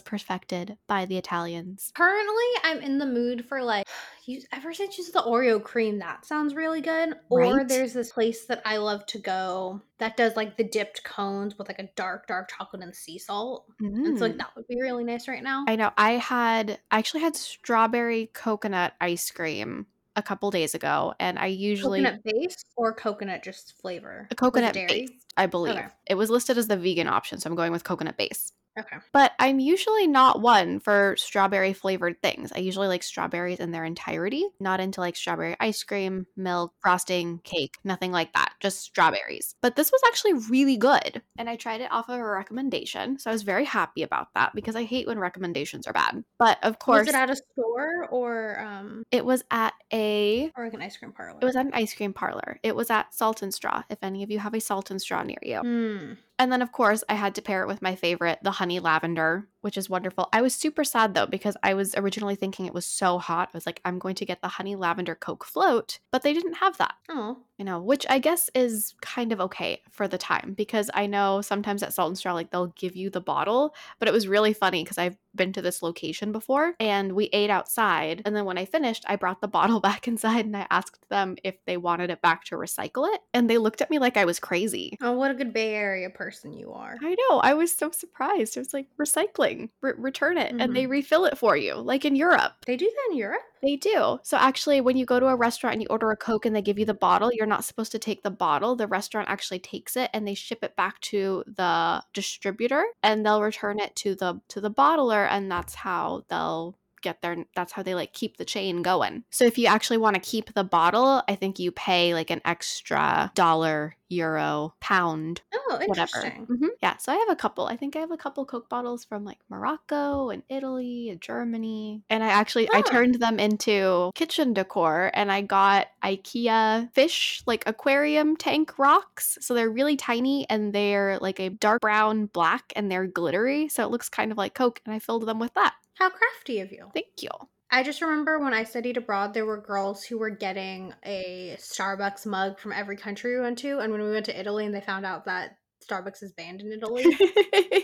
perfected 0.00 0.76
by 0.86 1.04
the 1.04 1.16
Italians. 1.18 1.90
Currently, 1.96 2.44
I'm 2.62 2.80
in 2.80 2.98
the 2.98 3.06
mood 3.06 3.44
for 3.44 3.62
like 3.62 3.84
you 4.26 4.40
ever 4.52 4.72
since 4.72 4.96
you 4.98 5.04
said 5.04 5.14
the 5.14 5.22
Oreo 5.22 5.60
cream, 5.62 5.98
that 5.98 6.24
sounds 6.24 6.54
really 6.54 6.80
good. 6.80 7.14
Or 7.28 7.64
there's 7.64 7.92
this 7.92 8.12
place 8.12 8.44
that 8.46 8.62
I 8.64 8.76
love 8.76 9.04
to 9.06 9.18
go 9.18 9.82
that 9.98 10.16
does 10.16 10.36
like 10.36 10.56
the 10.56 10.64
dipped 10.64 11.02
cones 11.02 11.58
with 11.58 11.66
like 11.68 11.80
a 11.80 11.88
dark, 11.96 12.28
dark 12.28 12.50
chocolate 12.56 12.82
and 12.82 12.94
sea 12.94 13.18
salt. 13.18 13.64
And 13.80 14.16
so 14.16 14.26
like 14.26 14.34
Mm. 14.34 14.38
that 14.38 14.50
would 14.54 14.68
be 14.68 14.76
really 14.80 15.02
nice 15.04 15.26
right 15.26 15.42
now. 15.42 15.64
I 15.66 15.74
know. 15.76 15.90
I 15.96 16.12
had 16.12 16.78
I 16.90 16.98
actually 16.98 17.22
had 17.22 17.34
strawberry 17.34 18.30
coconut 18.32 18.94
ice 19.00 19.30
cream 19.32 19.86
a 20.18 20.22
couple 20.22 20.50
days 20.50 20.74
ago, 20.74 21.14
and 21.20 21.38
I 21.38 21.46
usually 21.46 22.02
coconut 22.02 22.24
base 22.24 22.64
or 22.76 22.92
coconut 22.92 23.42
just 23.42 23.80
flavor? 23.80 24.26
a 24.30 24.34
coconut 24.34 24.74
dairy? 24.74 25.06
based, 25.06 25.24
I 25.36 25.46
believe. 25.46 25.76
Okay. 25.76 25.86
It 26.06 26.16
was 26.16 26.28
listed 26.28 26.58
as 26.58 26.68
the 26.68 26.76
vegan 26.76 27.08
option, 27.08 27.38
so 27.38 27.48
I'm 27.48 27.56
going 27.56 27.72
with 27.72 27.84
coconut 27.84 28.16
base. 28.16 28.52
Okay. 28.78 28.96
But 29.12 29.32
I'm 29.40 29.58
usually 29.58 30.06
not 30.06 30.40
one 30.40 30.78
for 30.78 31.16
strawberry 31.18 31.72
flavored 31.72 32.22
things. 32.22 32.52
I 32.54 32.58
usually 32.60 32.86
like 32.86 33.02
strawberries 33.02 33.58
in 33.58 33.72
their 33.72 33.84
entirety, 33.84 34.46
not 34.60 34.78
into 34.78 35.00
like 35.00 35.16
strawberry 35.16 35.56
ice 35.58 35.82
cream, 35.82 36.26
milk, 36.36 36.74
frosting, 36.80 37.40
cake, 37.42 37.74
nothing 37.82 38.12
like 38.12 38.32
that, 38.34 38.52
just 38.60 38.80
strawberries. 38.80 39.56
But 39.62 39.74
this 39.74 39.90
was 39.90 40.00
actually 40.06 40.34
really 40.48 40.76
good. 40.76 41.22
And 41.38 41.48
I 41.48 41.56
tried 41.56 41.80
it 41.80 41.90
off 41.90 42.08
of 42.08 42.18
a 42.20 42.24
recommendation. 42.24 43.18
So 43.18 43.30
I 43.30 43.32
was 43.32 43.42
very 43.42 43.64
happy 43.64 44.02
about 44.02 44.28
that 44.34 44.54
because 44.54 44.76
I 44.76 44.82
hate 44.84 45.06
when 45.06 45.18
recommendations 45.18 45.86
are 45.86 45.92
bad. 45.92 46.22
But 46.38 46.58
of 46.62 46.78
course, 46.78 47.06
Was 47.06 47.08
it 47.08 47.14
at 47.14 47.30
a 47.30 47.36
store 47.36 48.06
or 48.10 48.58
um 48.60 49.04
it 49.10 49.24
was 49.24 49.42
at 49.50 49.72
a 49.92 50.50
or 50.56 50.64
like 50.64 50.74
an 50.74 50.82
ice 50.82 50.96
cream 50.96 51.12
parlor? 51.12 51.38
it 51.40 51.44
was 51.44 51.56
at 51.56 51.66
an 51.66 51.72
ice 51.74 51.94
cream 51.94 52.12
parlor. 52.12 52.58
It 52.62 52.74
was 52.76 52.90
at 52.90 53.14
Salt 53.14 53.42
and 53.42 53.54
Straw, 53.54 53.82
if 53.88 53.98
any 54.02 54.22
of 54.22 54.30
you 54.30 54.38
have 54.40 54.54
a 54.54 54.60
Salt 54.60 54.90
and 54.90 55.00
Straw 55.00 55.22
near 55.22 55.38
you. 55.42 55.60
Hmm. 55.60 56.12
And 56.40 56.52
then, 56.52 56.62
of 56.62 56.70
course, 56.70 57.02
I 57.08 57.14
had 57.14 57.34
to 57.34 57.42
pair 57.42 57.62
it 57.64 57.66
with 57.66 57.82
my 57.82 57.96
favorite, 57.96 58.38
the 58.44 58.52
honey 58.52 58.78
lavender, 58.78 59.48
which 59.60 59.76
is 59.76 59.90
wonderful. 59.90 60.28
I 60.32 60.40
was 60.40 60.54
super 60.54 60.84
sad 60.84 61.12
though, 61.14 61.26
because 61.26 61.56
I 61.64 61.74
was 61.74 61.96
originally 61.96 62.36
thinking 62.36 62.64
it 62.66 62.72
was 62.74 62.86
so 62.86 63.18
hot. 63.18 63.48
I 63.52 63.56
was 63.56 63.66
like, 63.66 63.80
I'm 63.84 63.98
going 63.98 64.14
to 64.16 64.24
get 64.24 64.40
the 64.40 64.46
honey 64.46 64.76
lavender 64.76 65.16
Coke 65.16 65.44
float, 65.44 65.98
but 66.12 66.22
they 66.22 66.32
didn't 66.32 66.54
have 66.54 66.78
that, 66.78 66.94
Oh. 67.10 67.38
you 67.58 67.64
know, 67.64 67.80
which 67.82 68.06
I 68.08 68.20
guess 68.20 68.50
is 68.54 68.94
kind 69.00 69.32
of 69.32 69.40
okay 69.40 69.82
for 69.90 70.06
the 70.06 70.16
time 70.16 70.54
because 70.56 70.92
I 70.94 71.06
know 71.08 71.27
sometimes 71.42 71.82
at 71.82 71.92
Salt 71.92 72.08
and 72.08 72.18
Straw, 72.18 72.34
like 72.34 72.50
they'll 72.50 72.68
give 72.68 72.96
you 72.96 73.10
the 73.10 73.20
bottle, 73.20 73.74
but 73.98 74.08
it 74.08 74.12
was 74.12 74.26
really 74.28 74.52
funny 74.52 74.82
because 74.84 74.98
I've 74.98 75.16
been 75.34 75.52
to 75.52 75.62
this 75.62 75.82
location 75.82 76.32
before 76.32 76.74
and 76.80 77.12
we 77.12 77.26
ate 77.32 77.50
outside. 77.50 78.22
And 78.24 78.34
then 78.34 78.44
when 78.44 78.58
I 78.58 78.64
finished, 78.64 79.04
I 79.06 79.16
brought 79.16 79.40
the 79.40 79.48
bottle 79.58 79.80
back 79.80 80.08
inside 80.08 80.44
and 80.46 80.56
I 80.56 80.66
asked 80.70 81.08
them 81.08 81.36
if 81.44 81.54
they 81.66 81.76
wanted 81.76 82.10
it 82.10 82.22
back 82.22 82.44
to 82.44 82.56
recycle 82.56 83.06
it. 83.14 83.20
And 83.34 83.48
they 83.48 83.58
looked 83.58 83.80
at 83.82 83.90
me 83.90 83.98
like 83.98 84.16
I 84.16 84.24
was 84.24 84.40
crazy. 84.40 84.96
Oh, 85.00 85.12
what 85.12 85.30
a 85.30 85.34
good 85.34 85.52
Bay 85.52 85.74
Area 85.74 86.10
person 86.10 86.52
you 86.52 86.72
are. 86.72 86.96
I 87.02 87.14
know. 87.28 87.38
I 87.40 87.54
was 87.54 87.72
so 87.72 87.90
surprised. 87.90 88.56
It 88.56 88.60
was 88.60 88.74
like 88.74 88.86
recycling, 89.00 89.68
Re- 89.80 89.92
return 89.96 90.38
it, 90.38 90.54
and 90.58 90.74
they 90.74 90.84
Mhm. 90.84 90.90
refill 90.90 91.24
it 91.24 91.38
for 91.38 91.56
you, 91.56 91.74
like 91.74 92.04
in 92.04 92.16
Europe. 92.16 92.54
They 92.66 92.76
do 92.76 92.86
that 92.86 93.12
in 93.12 93.18
Europe? 93.18 93.42
They 93.62 93.74
do. 93.76 94.18
So 94.22 94.36
actually, 94.36 94.80
when 94.80 94.96
you 94.96 95.04
go 95.04 95.18
to 95.18 95.26
a 95.26 95.34
restaurant 95.36 95.74
and 95.74 95.82
you 95.82 95.88
order 95.90 96.10
a 96.12 96.16
Coke 96.16 96.46
and 96.46 96.54
they 96.54 96.62
give 96.62 96.78
you 96.78 96.84
the 96.84 96.94
bottle, 96.94 97.30
you're 97.32 97.46
not 97.46 97.64
supposed 97.64 97.90
to 97.92 97.98
take 97.98 98.22
the 98.22 98.30
bottle. 98.30 98.76
The 98.76 98.86
restaurant 98.86 99.28
actually 99.28 99.58
takes 99.58 99.96
it 99.96 100.10
and 100.14 100.26
they 100.26 100.34
ship 100.34 100.60
it 100.62 100.76
back 100.76 101.00
to 101.00 101.17
the 101.46 102.02
distributor, 102.14 102.84
and 103.02 103.24
they'll 103.24 103.42
return 103.42 103.80
it 103.80 103.94
to 103.96 104.14
the 104.14 104.40
to 104.48 104.60
the 104.60 104.70
bottler, 104.70 105.26
and 105.30 105.50
that's 105.50 105.74
how 105.74 106.24
they'll 106.28 106.78
get 107.02 107.22
their 107.22 107.44
that's 107.54 107.72
how 107.72 107.82
they 107.82 107.94
like 107.94 108.12
keep 108.12 108.36
the 108.36 108.44
chain 108.44 108.82
going. 108.82 109.24
So 109.30 109.44
if 109.44 109.58
you 109.58 109.66
actually 109.66 109.98
want 109.98 110.14
to 110.14 110.20
keep 110.20 110.52
the 110.54 110.64
bottle, 110.64 111.22
I 111.28 111.34
think 111.34 111.58
you 111.58 111.70
pay 111.72 112.14
like 112.14 112.30
an 112.30 112.40
extra 112.44 113.30
dollar, 113.34 113.96
euro, 114.08 114.74
pound 114.80 115.42
Oh, 115.54 115.80
whatever. 115.84 116.08
interesting. 116.18 116.46
Mhm. 116.46 116.68
Yeah, 116.82 116.96
so 116.96 117.12
I 117.12 117.16
have 117.16 117.28
a 117.30 117.36
couple. 117.36 117.66
I 117.66 117.76
think 117.76 117.96
I 117.96 118.00
have 118.00 118.10
a 118.10 118.16
couple 118.16 118.44
Coke 118.46 118.68
bottles 118.68 119.04
from 119.04 119.24
like 119.24 119.38
Morocco 119.48 120.30
and 120.30 120.42
Italy 120.48 121.10
and 121.10 121.20
Germany. 121.20 122.02
And 122.10 122.22
I 122.24 122.28
actually 122.28 122.68
I 122.72 122.82
turned 122.82 123.16
them 123.20 123.38
into 123.38 124.10
kitchen 124.14 124.54
decor 124.54 125.10
and 125.14 125.30
I 125.30 125.42
got 125.42 125.88
IKEA 126.04 126.92
fish 126.94 127.42
like 127.46 127.64
aquarium 127.66 128.36
tank 128.36 128.78
rocks. 128.78 129.38
So 129.40 129.54
they're 129.54 129.70
really 129.70 129.96
tiny 129.96 130.46
and 130.48 130.72
they're 130.72 131.18
like 131.20 131.40
a 131.40 131.50
dark 131.50 131.80
brown 131.80 132.26
black 132.26 132.72
and 132.76 132.90
they're 132.90 133.06
glittery, 133.06 133.68
so 133.68 133.84
it 133.84 133.90
looks 133.90 134.08
kind 134.08 134.32
of 134.32 134.38
like 134.38 134.54
Coke 134.54 134.80
and 134.86 134.94
I 134.94 134.98
filled 134.98 135.26
them 135.26 135.38
with 135.38 135.54
that. 135.54 135.74
How 135.98 136.10
crafty 136.10 136.60
of 136.60 136.70
you. 136.70 136.90
Thank 136.94 137.22
you. 137.22 137.30
I 137.70 137.82
just 137.82 138.00
remember 138.00 138.38
when 138.38 138.54
I 138.54 138.64
studied 138.64 138.96
abroad, 138.96 139.34
there 139.34 139.44
were 139.44 139.60
girls 139.60 140.04
who 140.04 140.16
were 140.16 140.30
getting 140.30 140.94
a 141.04 141.56
Starbucks 141.58 142.24
mug 142.24 142.58
from 142.58 142.72
every 142.72 142.96
country 142.96 143.34
we 143.34 143.42
went 143.42 143.58
to. 143.58 143.80
And 143.80 143.92
when 143.92 144.02
we 144.02 144.10
went 144.10 144.26
to 144.26 144.38
Italy 144.38 144.64
and 144.64 144.74
they 144.74 144.80
found 144.80 145.04
out 145.04 145.24
that 145.24 145.58
Starbucks 145.84 146.22
is 146.22 146.32
banned 146.32 146.60
in 146.60 146.72
Italy, 146.72 147.04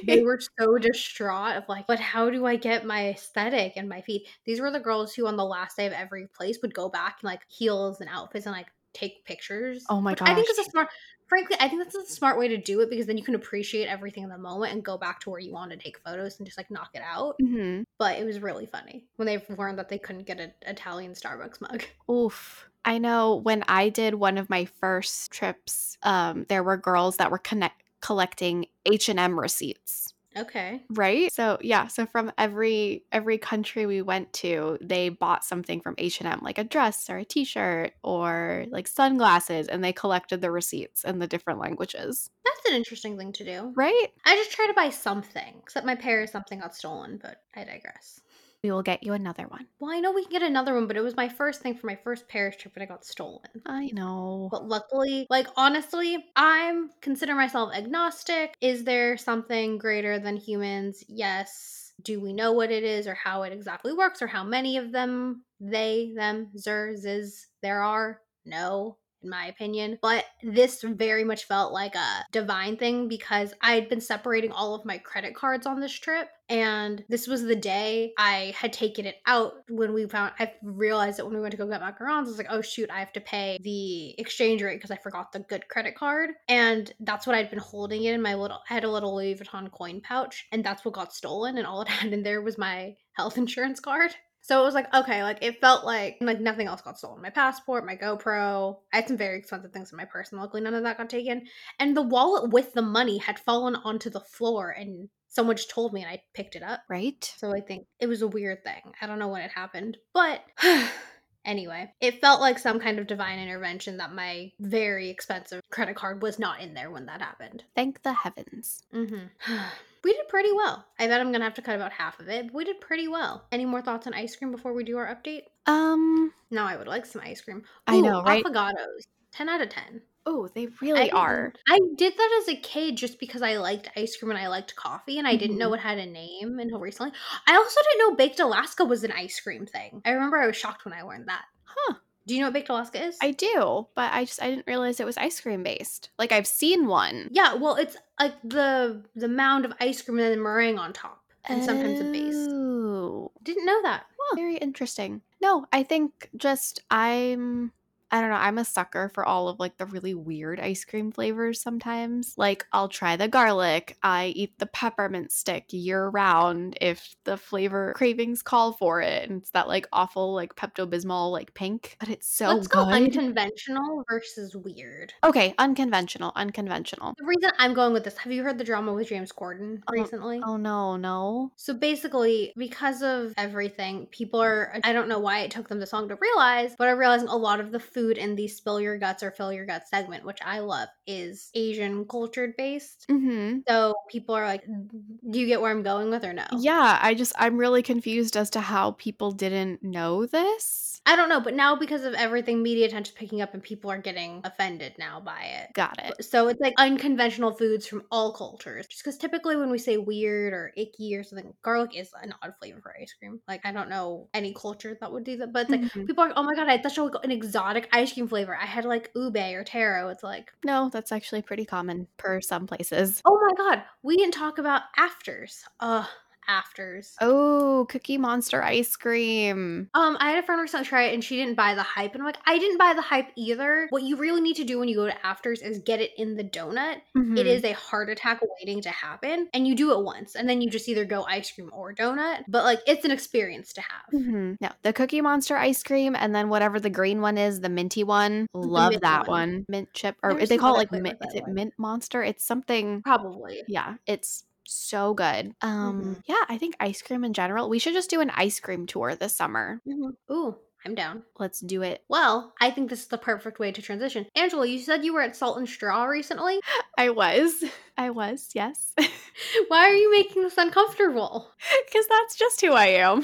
they 0.06 0.22
were 0.24 0.40
so 0.58 0.78
distraught 0.78 1.56
of 1.56 1.64
like, 1.68 1.86
but 1.86 1.98
how 1.98 2.30
do 2.30 2.46
I 2.46 2.56
get 2.56 2.86
my 2.86 3.08
aesthetic 3.08 3.72
and 3.76 3.88
my 3.88 4.00
feet? 4.00 4.28
These 4.44 4.60
were 4.60 4.70
the 4.70 4.80
girls 4.80 5.12
who 5.12 5.26
on 5.26 5.36
the 5.36 5.44
last 5.44 5.76
day 5.76 5.86
of 5.86 5.92
every 5.92 6.28
place 6.28 6.58
would 6.62 6.72
go 6.72 6.88
back 6.88 7.18
in 7.22 7.26
like 7.26 7.42
heels 7.48 8.00
and 8.00 8.08
outfits 8.08 8.46
and 8.46 8.54
like 8.54 8.68
take 8.94 9.24
pictures. 9.24 9.84
Oh 9.90 10.00
my 10.00 10.12
which 10.12 10.22
I 10.22 10.34
think 10.34 10.46
gosh. 10.46 10.66
a 10.66 10.70
smart 10.70 10.88
frankly, 11.26 11.56
I 11.60 11.68
think 11.68 11.82
that's 11.82 11.94
a 11.94 12.06
smart 12.06 12.38
way 12.38 12.48
to 12.48 12.56
do 12.56 12.80
it 12.80 12.90
because 12.90 13.06
then 13.06 13.18
you 13.18 13.24
can 13.24 13.34
appreciate 13.34 13.86
everything 13.86 14.22
in 14.22 14.28
the 14.28 14.38
moment 14.38 14.72
and 14.72 14.84
go 14.84 14.96
back 14.96 15.20
to 15.20 15.30
where 15.30 15.40
you 15.40 15.52
want 15.52 15.70
to 15.70 15.76
take 15.76 15.98
photos 15.98 16.38
and 16.38 16.46
just 16.46 16.58
like 16.58 16.70
knock 16.70 16.90
it 16.94 17.02
out. 17.02 17.36
hmm 17.40 17.82
But 17.98 18.18
it 18.18 18.24
was 18.24 18.40
really 18.40 18.66
funny 18.66 19.06
when 19.16 19.26
they 19.26 19.42
learned 19.56 19.78
that 19.78 19.88
they 19.88 19.98
couldn't 19.98 20.26
get 20.26 20.40
an 20.40 20.52
Italian 20.62 21.12
Starbucks 21.12 21.60
mug. 21.60 21.84
Oof. 22.10 22.68
I 22.84 22.98
know 22.98 23.36
when 23.36 23.64
I 23.66 23.88
did 23.88 24.14
one 24.14 24.36
of 24.36 24.50
my 24.50 24.66
first 24.66 25.30
trips, 25.30 25.96
um, 26.02 26.44
there 26.48 26.62
were 26.62 26.76
girls 26.76 27.16
that 27.16 27.30
were 27.30 27.38
connect 27.38 27.82
collecting 28.00 28.66
H&M 28.84 29.40
receipts. 29.40 30.13
Okay. 30.36 30.82
Right? 30.90 31.32
So 31.32 31.58
yeah, 31.60 31.86
so 31.86 32.06
from 32.06 32.32
every 32.38 33.04
every 33.12 33.38
country 33.38 33.86
we 33.86 34.02
went 34.02 34.32
to, 34.34 34.78
they 34.80 35.08
bought 35.08 35.44
something 35.44 35.80
from 35.80 35.94
H&M, 35.98 36.40
like 36.42 36.58
a 36.58 36.64
dress 36.64 37.08
or 37.08 37.18
a 37.18 37.24
t-shirt 37.24 37.92
or 38.02 38.66
like 38.70 38.88
sunglasses 38.88 39.68
and 39.68 39.82
they 39.82 39.92
collected 39.92 40.40
the 40.40 40.50
receipts 40.50 41.04
in 41.04 41.18
the 41.18 41.26
different 41.26 41.60
languages. 41.60 42.30
That's 42.44 42.68
an 42.68 42.74
interesting 42.74 43.16
thing 43.16 43.32
to 43.34 43.44
do. 43.44 43.72
Right? 43.76 44.08
I 44.24 44.36
just 44.36 44.52
try 44.52 44.66
to 44.66 44.74
buy 44.74 44.90
something, 44.90 45.54
except 45.62 45.86
my 45.86 45.94
Paris 45.94 46.32
something 46.32 46.60
got 46.60 46.74
stolen, 46.74 47.18
but 47.22 47.36
I 47.54 47.64
digress. 47.64 48.20
We 48.64 48.70
will 48.70 48.82
get 48.82 49.02
you 49.02 49.12
another 49.12 49.46
one. 49.46 49.66
Well, 49.78 49.92
I 49.92 50.00
know 50.00 50.10
we 50.10 50.22
can 50.22 50.32
get 50.32 50.42
another 50.42 50.72
one, 50.72 50.86
but 50.86 50.96
it 50.96 51.02
was 51.02 51.16
my 51.16 51.28
first 51.28 51.60
thing 51.60 51.74
for 51.74 51.86
my 51.86 51.96
first 52.02 52.26
Paris 52.28 52.56
trip 52.56 52.72
and 52.74 52.82
it 52.82 52.88
got 52.88 53.04
stolen. 53.04 53.42
I 53.66 53.90
know. 53.92 54.48
But 54.50 54.66
luckily, 54.66 55.26
like 55.28 55.48
honestly, 55.54 56.24
I'm 56.34 56.88
consider 57.02 57.34
myself 57.34 57.74
agnostic. 57.74 58.54
Is 58.62 58.82
there 58.82 59.18
something 59.18 59.76
greater 59.76 60.18
than 60.18 60.38
humans? 60.38 61.04
Yes. 61.08 61.92
Do 62.00 62.20
we 62.20 62.32
know 62.32 62.52
what 62.52 62.70
it 62.70 62.84
is 62.84 63.06
or 63.06 63.12
how 63.12 63.42
it 63.42 63.52
exactly 63.52 63.92
works 63.92 64.22
or 64.22 64.26
how 64.26 64.42
many 64.42 64.78
of 64.78 64.92
them 64.92 65.44
they, 65.60 66.14
them, 66.16 66.50
zer, 66.56 66.96
ziz 66.96 67.46
there 67.60 67.82
are? 67.82 68.22
No, 68.46 68.96
in 69.24 69.30
my 69.30 69.46
opinion. 69.46 69.98
But 70.00 70.24
this 70.42 70.82
very 70.82 71.24
much 71.24 71.44
felt 71.44 71.72
like 71.72 71.94
a 71.94 72.24
divine 72.32 72.76
thing 72.76 73.08
because 73.08 73.52
I 73.60 73.74
had 73.74 73.88
been 73.88 74.00
separating 74.00 74.52
all 74.52 74.74
of 74.74 74.84
my 74.84 74.98
credit 74.98 75.34
cards 75.34 75.66
on 75.66 75.80
this 75.80 75.92
trip. 75.92 76.28
And 76.50 77.02
this 77.08 77.26
was 77.26 77.42
the 77.42 77.56
day 77.56 78.12
I 78.18 78.54
had 78.56 78.72
taken 78.72 79.06
it 79.06 79.16
out 79.26 79.54
when 79.70 79.94
we 79.94 80.06
found, 80.06 80.32
I 80.38 80.52
realized 80.62 81.18
that 81.18 81.24
when 81.24 81.34
we 81.34 81.40
went 81.40 81.52
to 81.52 81.56
go 81.56 81.66
get 81.66 81.80
macarons, 81.80 82.26
I 82.26 82.28
was 82.28 82.38
like, 82.38 82.48
oh 82.50 82.60
shoot, 82.60 82.90
I 82.90 82.98
have 82.98 83.14
to 83.14 83.20
pay 83.20 83.58
the 83.62 84.14
exchange 84.20 84.62
rate 84.62 84.76
because 84.76 84.90
I 84.90 84.96
forgot 84.96 85.32
the 85.32 85.40
good 85.40 85.66
credit 85.68 85.96
card. 85.96 86.30
And 86.48 86.92
that's 87.00 87.26
what 87.26 87.34
I'd 87.34 87.50
been 87.50 87.58
holding 87.58 88.04
it 88.04 88.12
in 88.12 88.20
my 88.20 88.34
little, 88.34 88.58
I 88.68 88.74
had 88.74 88.84
a 88.84 88.90
little 88.90 89.16
Louis 89.16 89.36
Vuitton 89.36 89.70
coin 89.70 90.02
pouch. 90.02 90.46
And 90.52 90.62
that's 90.62 90.84
what 90.84 90.94
got 90.94 91.14
stolen. 91.14 91.56
And 91.56 91.66
all 91.66 91.80
it 91.80 91.88
had 91.88 92.12
in 92.12 92.22
there 92.22 92.42
was 92.42 92.58
my 92.58 92.94
health 93.12 93.38
insurance 93.38 93.80
card. 93.80 94.14
So 94.44 94.60
it 94.60 94.64
was 94.64 94.74
like, 94.74 94.92
okay, 94.92 95.22
like 95.22 95.38
it 95.40 95.58
felt 95.58 95.86
like 95.86 96.18
like 96.20 96.38
nothing 96.38 96.66
else 96.66 96.82
got 96.82 96.98
stolen. 96.98 97.22
My 97.22 97.30
passport, 97.30 97.86
my 97.86 97.96
GoPro. 97.96 98.76
I 98.92 98.96
had 98.96 99.08
some 99.08 99.16
very 99.16 99.38
expensive 99.38 99.72
things 99.72 99.90
in 99.90 99.96
my 99.96 100.04
purse, 100.04 100.32
and 100.32 100.40
luckily 100.40 100.60
none 100.60 100.74
of 100.74 100.82
that 100.82 100.98
got 100.98 101.08
taken. 101.08 101.46
And 101.78 101.96
the 101.96 102.02
wallet 102.02 102.50
with 102.50 102.74
the 102.74 102.82
money 102.82 103.16
had 103.16 103.38
fallen 103.38 103.74
onto 103.74 104.10
the 104.10 104.20
floor 104.20 104.68
and 104.70 105.08
someone 105.28 105.56
just 105.56 105.70
told 105.70 105.94
me 105.94 106.02
and 106.02 106.10
I 106.10 106.22
picked 106.34 106.56
it 106.56 106.62
up. 106.62 106.82
Right? 106.90 107.24
So 107.38 107.54
I 107.54 107.62
think 107.62 107.86
it 107.98 108.06
was 108.06 108.20
a 108.20 108.28
weird 108.28 108.62
thing. 108.64 108.82
I 109.00 109.06
don't 109.06 109.18
know 109.18 109.28
when 109.28 109.40
it 109.40 109.50
happened, 109.50 109.96
but 110.12 110.42
anyway, 111.46 111.90
it 112.02 112.20
felt 112.20 112.42
like 112.42 112.58
some 112.58 112.78
kind 112.78 112.98
of 112.98 113.06
divine 113.06 113.38
intervention 113.38 113.96
that 113.96 114.12
my 114.12 114.52
very 114.60 115.08
expensive 115.08 115.62
credit 115.70 115.96
card 115.96 116.20
was 116.20 116.38
not 116.38 116.60
in 116.60 116.74
there 116.74 116.90
when 116.90 117.06
that 117.06 117.22
happened. 117.22 117.64
Thank 117.74 118.02
the 118.02 118.12
heavens. 118.12 118.82
Mm-hmm. 118.92 119.54
we 120.04 120.12
did 120.12 120.28
pretty 120.28 120.52
well. 120.52 120.86
I 120.98 121.06
bet 121.06 121.20
I'm 121.20 121.32
gonna 121.32 121.44
have 121.44 121.54
to 121.54 121.62
cut 121.62 121.74
about 121.76 121.92
half 121.92 122.20
of 122.20 122.28
it, 122.28 122.46
but 122.46 122.54
we 122.54 122.64
did 122.64 122.80
pretty 122.80 123.08
well. 123.08 123.46
Any 123.50 123.64
more 123.64 123.82
thoughts 123.82 124.06
on 124.06 124.14
ice 124.14 124.36
cream 124.36 124.50
before 124.52 124.72
we 124.74 124.84
do 124.84 124.96
our 124.98 125.06
update? 125.14 125.44
Um, 125.66 126.32
Now 126.50 126.66
I 126.66 126.76
would 126.76 126.86
like 126.88 127.06
some 127.06 127.22
ice 127.24 127.40
cream. 127.40 127.62
I 127.86 128.00
know, 128.00 128.22
right? 128.22 128.44
Affogatos. 128.44 129.02
10 129.32 129.48
out 129.48 129.60
of 129.62 129.68
10. 129.70 130.02
oh, 130.26 130.48
they 130.54 130.68
really 130.80 131.10
I- 131.10 131.16
are. 131.18 131.52
I 131.68 131.78
did 131.96 132.16
that 132.16 132.40
as 132.42 132.48
a 132.48 132.56
kid 132.60 132.96
just 132.96 133.18
because 133.20 133.42
I 133.42 133.56
liked 133.58 133.90
ice 133.94 134.16
cream 134.16 134.30
and 134.30 134.38
I 134.38 134.48
liked 134.48 134.74
coffee 134.74 135.18
and 135.18 135.28
I 135.28 135.36
didn't 135.36 135.58
know 135.58 135.70
Mhm. 135.70 135.74
it 135.76 135.80
had 135.80 135.98
a 135.98 136.06
name 136.06 136.58
until 136.60 136.78
recently. 136.80 137.12
I 137.46 137.56
also 137.56 137.78
didn't 137.90 137.98
know 138.10 138.16
Baked 138.16 138.40
Alaska 138.40 138.84
was 138.86 139.04
an 139.04 139.12
ice 139.12 139.38
cream 139.40 139.66
thing. 139.66 140.00
I 140.04 140.12
remember 140.12 140.38
I 140.38 140.46
was 140.46 140.56
shocked 140.56 140.84
when 140.86 140.94
I 140.94 141.02
learned 141.02 141.28
that. 141.28 141.44
Huh. 141.64 141.94
Do 142.26 142.34
you 142.34 142.40
know 142.40 142.46
what 142.46 142.54
Baked 142.54 142.68
Alaska 142.70 143.04
is? 143.04 143.16
I 143.20 143.32
do, 143.32 143.86
but 143.94 144.12
I 144.12 144.24
just 144.24 144.42
I 144.42 144.50
didn't 144.50 144.66
realize 144.66 144.98
it 145.00 145.06
was 145.06 145.16
ice 145.18 145.40
cream 145.40 145.62
based. 145.62 146.10
Like 146.18 146.32
I've 146.32 146.46
seen 146.46 146.86
one. 146.86 147.28
yeah, 147.32 147.54
well, 147.54 147.76
it's 147.76 147.96
like 148.18 148.34
the 148.42 149.02
the 149.14 149.28
mound 149.28 149.64
of 149.64 149.72
ice 149.80 150.00
cream 150.02 150.18
and 150.18 150.28
then 150.32 150.42
meringue 150.42 150.78
on 150.78 150.92
top, 150.92 151.22
and 151.44 151.62
sometimes 151.62 152.00
a 152.00 152.04
base. 152.04 152.34
Oh, 152.50 153.30
Didn't 153.42 153.66
know 153.66 153.82
that. 153.82 154.06
very 154.34 154.56
interesting. 154.56 155.20
No, 155.42 155.66
I 155.72 155.82
think 155.82 156.30
just 156.36 156.80
I'm 156.90 157.72
I 158.14 158.20
don't 158.20 158.30
know, 158.30 158.36
I'm 158.36 158.58
a 158.58 158.64
sucker 158.64 159.10
for 159.12 159.24
all 159.24 159.48
of 159.48 159.58
like 159.58 159.76
the 159.76 159.86
really 159.86 160.14
weird 160.14 160.60
ice 160.60 160.84
cream 160.84 161.10
flavors 161.10 161.60
sometimes. 161.60 162.34
Like 162.36 162.64
I'll 162.72 162.88
try 162.88 163.16
the 163.16 163.26
garlic, 163.26 163.96
I 164.04 164.26
eat 164.36 164.56
the 164.60 164.66
peppermint 164.66 165.32
stick 165.32 165.64
year 165.72 166.08
round 166.10 166.78
if 166.80 167.16
the 167.24 167.36
flavor 167.36 167.92
cravings 167.96 168.40
call 168.40 168.72
for 168.72 169.00
it. 169.02 169.28
And 169.28 169.40
it's 169.42 169.50
that 169.50 169.66
like 169.66 169.88
awful 169.92 170.32
like 170.32 170.54
Pepto 170.54 170.88
Bismol 170.88 171.32
like 171.32 171.54
pink, 171.54 171.96
but 171.98 172.08
it's 172.08 172.28
so 172.28 172.54
Let's 172.54 172.68
go 172.68 172.84
unconventional 172.84 174.04
versus 174.08 174.54
weird. 174.54 175.12
okay, 175.24 175.52
unconventional, 175.58 176.30
unconventional. 176.36 177.14
The 177.18 177.24
reason 177.24 177.50
I'm 177.58 177.74
going 177.74 177.92
with 177.92 178.04
this, 178.04 178.16
have 178.18 178.32
you 178.32 178.44
heard 178.44 178.58
the 178.58 178.64
drama 178.64 178.92
with 178.92 179.08
James 179.08 179.32
Corden 179.32 179.82
Oh, 179.88 179.92
recently? 179.92 180.40
Oh 180.44 180.56
no, 180.56 180.96
no. 180.96 181.50
So 181.56 181.74
basically, 181.74 182.52
because 182.56 183.02
of 183.02 183.34
everything, 183.36 184.06
people 184.12 184.40
are, 184.40 184.78
I 184.84 184.92
don't 184.92 185.08
know 185.08 185.18
why 185.18 185.40
it 185.40 185.50
took 185.50 185.68
them 185.68 185.80
this 185.80 185.92
long 185.92 186.08
to 186.10 186.14
realize, 186.14 186.76
but 186.78 186.86
are 186.86 186.96
realizing 186.96 187.26
a 187.26 187.36
lot 187.36 187.58
of 187.58 187.72
the 187.72 187.80
food 187.80 188.03
in 188.12 188.34
the 188.36 188.48
spill 188.48 188.80
your 188.80 188.98
guts 188.98 189.22
or 189.22 189.30
fill 189.30 189.52
your 189.52 189.66
guts 189.66 189.90
segment, 189.90 190.24
which 190.24 190.38
I 190.44 190.60
love, 190.60 190.88
is 191.06 191.50
Asian 191.54 192.04
cultured 192.06 192.56
based. 192.56 193.06
Mm-hmm. 193.10 193.60
So 193.68 193.94
people 194.10 194.34
are 194.34 194.46
like, 194.46 194.64
do 194.66 195.38
you 195.38 195.46
get 195.46 195.60
where 195.60 195.70
I'm 195.70 195.82
going 195.82 196.10
with 196.10 196.24
or 196.24 196.32
no? 196.32 196.46
Yeah, 196.58 196.98
I 197.02 197.14
just 197.14 197.32
I'm 197.36 197.56
really 197.56 197.82
confused 197.82 198.36
as 198.36 198.50
to 198.50 198.60
how 198.60 198.92
people 198.92 199.32
didn't 199.32 199.82
know 199.82 200.26
this. 200.26 200.93
I 201.06 201.16
don't 201.16 201.28
know, 201.28 201.40
but 201.40 201.54
now 201.54 201.76
because 201.76 202.04
of 202.04 202.14
everything, 202.14 202.62
media 202.62 202.86
attention 202.86 203.14
picking 203.16 203.42
up 203.42 203.52
and 203.52 203.62
people 203.62 203.90
are 203.90 203.98
getting 203.98 204.40
offended 204.44 204.94
now 204.98 205.20
by 205.20 205.42
it. 205.42 205.70
Got 205.74 205.98
it. 205.98 206.16
So 206.24 206.48
it's 206.48 206.60
like 206.60 206.72
unconventional 206.78 207.52
foods 207.54 207.86
from 207.86 208.06
all 208.10 208.32
cultures. 208.32 208.86
Just 208.86 209.02
because 209.04 209.18
typically 209.18 209.56
when 209.56 209.70
we 209.70 209.78
say 209.78 209.96
weird 209.98 210.54
or 210.54 210.72
icky 210.76 211.14
or 211.16 211.22
something, 211.22 211.52
garlic 211.62 211.94
is 211.96 212.10
an 212.22 212.34
odd 212.42 212.54
flavor 212.58 212.80
for 212.80 212.94
ice 212.98 213.12
cream. 213.18 213.40
Like 213.48 213.66
I 213.66 213.72
don't 213.72 213.90
know 213.90 214.28
any 214.32 214.54
culture 214.54 214.96
that 215.00 215.12
would 215.12 215.24
do 215.24 215.36
that, 215.38 215.52
but 215.52 215.62
it's 215.64 215.72
like 215.72 215.84
Mhm. 215.84 216.06
people 216.06 216.24
are 216.24 216.28
like, 216.28 216.36
oh 216.38 216.42
my 216.44 216.54
god, 216.54 216.68
I 216.68 216.72
had 216.72 216.82
such 216.82 216.96
a, 216.98 217.04
like, 217.04 217.24
an 217.24 217.30
exotic 217.32 217.88
ice 217.92 218.12
cream 218.14 218.28
flavor. 218.28 218.56
I 218.56 218.64
had 218.66 218.84
like 218.86 219.10
ube 219.14 219.36
or 219.36 219.64
taro. 219.64 220.08
It's 220.08 220.22
like, 220.22 220.52
No, 220.64 220.88
that's 220.88 221.12
actually 221.12 221.42
pretty 221.42 221.64
common 221.64 222.08
per 222.16 222.40
some 222.40 222.66
places. 222.66 223.22
oh 223.26 223.38
my 223.40 223.54
god, 223.56 223.84
we 224.02 224.16
didn't 224.16 224.34
talk 224.34 224.58
about 224.58 224.82
afters. 224.96 225.64
Uh, 225.80 226.06
afters. 226.48 227.14
Oh, 227.20 227.86
Cookie 227.88 228.18
Monster 228.18 228.62
ice 228.62 228.96
cream. 228.96 229.88
Um, 229.94 230.16
I 230.20 230.30
had 230.30 230.42
a 230.42 230.46
friend 230.46 230.60
recently 230.60 230.86
try 230.86 231.04
it 231.04 231.14
and 231.14 231.22
she 231.24 231.36
didn't 231.36 231.54
buy 231.56 231.74
the 231.74 231.82
hype. 231.82 232.12
And 232.14 232.22
I'm 232.22 232.26
like, 232.26 232.38
I 232.46 232.58
didn't 232.58 232.78
buy 232.78 232.92
the 232.94 233.02
hype 233.02 233.28
either. 233.36 233.86
What 233.90 234.02
you 234.02 234.16
really 234.16 234.40
need 234.40 234.56
to 234.56 234.64
do 234.64 234.78
when 234.78 234.88
you 234.88 234.96
go 234.96 235.06
to 235.06 235.26
afters 235.26 235.62
is 235.62 235.78
get 235.80 236.00
it 236.00 236.10
in 236.16 236.36
the 236.36 236.44
donut. 236.44 236.96
It 237.14 237.18
Mhm. 237.18 237.44
is 237.46 237.64
a 237.64 237.72
heart 237.72 238.08
attack 238.10 238.40
waiting 238.58 238.80
to 238.82 238.90
happen. 238.90 239.48
And 239.54 239.66
you 239.66 239.74
do 239.74 239.92
it 239.92 240.04
once. 240.04 240.34
And 240.36 240.48
then 240.48 240.60
you 240.60 240.70
just 240.70 240.88
either 240.88 241.04
go 241.04 241.24
ice 241.24 241.50
cream 241.50 241.70
or 241.72 241.94
donut. 241.94 242.44
But 242.48 242.64
like 242.64 242.80
it's 242.86 243.04
an 243.04 243.10
experience 243.10 243.72
to 243.74 243.80
have. 243.80 244.20
Mhm. 244.20 244.56
No, 244.60 244.70
the 244.82 244.92
Cookie 244.92 245.20
Monster 245.20 245.56
ice 245.56 245.82
cream, 245.82 246.14
and 246.16 246.34
then 246.34 246.48
whatever 246.48 246.78
the 246.80 246.90
green 246.90 247.20
one 247.20 247.38
is, 247.38 247.60
the 247.60 247.68
minty 247.68 248.04
one. 248.04 248.46
Love 248.54 248.90
mint 248.90 249.02
that 249.02 249.26
one. 249.28 249.34
one. 249.52 249.64
Mint 249.68 249.88
chip, 249.94 250.16
or 250.22 250.34
they 250.34 250.56
call 250.58 250.74
it 250.74 250.90
like 250.90 251.02
mint. 251.02 251.18
Is 251.28 251.34
it 251.34 251.44
like. 251.44 251.52
Mint 251.52 251.74
Monster? 251.78 252.22
It's 252.22 252.44
something. 252.44 253.02
Probably. 253.02 253.62
Yeah, 253.68 253.94
it's 254.06 254.44
so 254.66 255.14
good. 255.14 255.54
Um, 255.62 256.02
Mhm. 256.02 256.22
yeah, 256.26 256.44
I 256.48 256.58
think 256.58 256.76
ice 256.80 257.02
cream 257.02 257.24
in 257.24 257.32
general. 257.32 257.68
We 257.68 257.78
should 257.78 257.94
just 257.94 258.10
do 258.10 258.20
an 258.20 258.30
ice 258.30 258.60
cream 258.60 258.86
tour 258.86 259.14
this 259.14 259.36
summer. 259.36 259.80
Mhm. 259.86 260.12
Ooh, 260.30 260.56
I'm 260.86 260.94
down. 260.94 261.22
Let's 261.38 261.60
do 261.60 261.82
it. 261.82 262.02
Well, 262.08 262.52
I 262.60 262.70
think 262.70 262.90
this 262.90 263.00
is 263.00 263.06
the 263.08 263.16
perfect 263.18 263.58
way 263.58 263.72
to 263.72 263.80
transition. 263.82 264.26
Angela, 264.36 264.66
you 264.66 264.78
said 264.80 265.04
you 265.04 265.14
were 265.14 265.22
at 265.22 265.34
Salt 265.36 265.56
and 265.58 265.68
Straw 265.68 266.04
recently. 266.04 266.60
I 266.98 267.10
was. 267.10 267.64
I 267.96 268.10
was, 268.10 268.50
yes. 268.54 268.92
Why 269.68 269.88
are 269.88 269.94
you 269.94 270.10
making 270.10 270.42
this 270.42 270.58
uncomfortable? 270.58 271.50
Because 271.86 272.06
that's 272.08 272.34
just 272.36 272.60
who 272.60 272.72
I 272.72 272.86
am. 272.86 273.22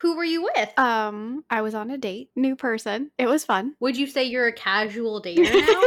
Who 0.00 0.16
were 0.16 0.24
you 0.24 0.42
with? 0.44 0.78
um, 0.78 1.44
I 1.50 1.62
was 1.62 1.74
on 1.74 1.90
a 1.90 1.98
date, 1.98 2.30
new 2.36 2.54
person. 2.54 3.10
It 3.18 3.26
was 3.26 3.44
fun. 3.44 3.74
Would 3.80 3.96
you 3.96 4.06
say 4.06 4.24
you're 4.24 4.46
a 4.46 4.52
casual 4.52 5.20
dater 5.20 5.42
now? 5.42 5.82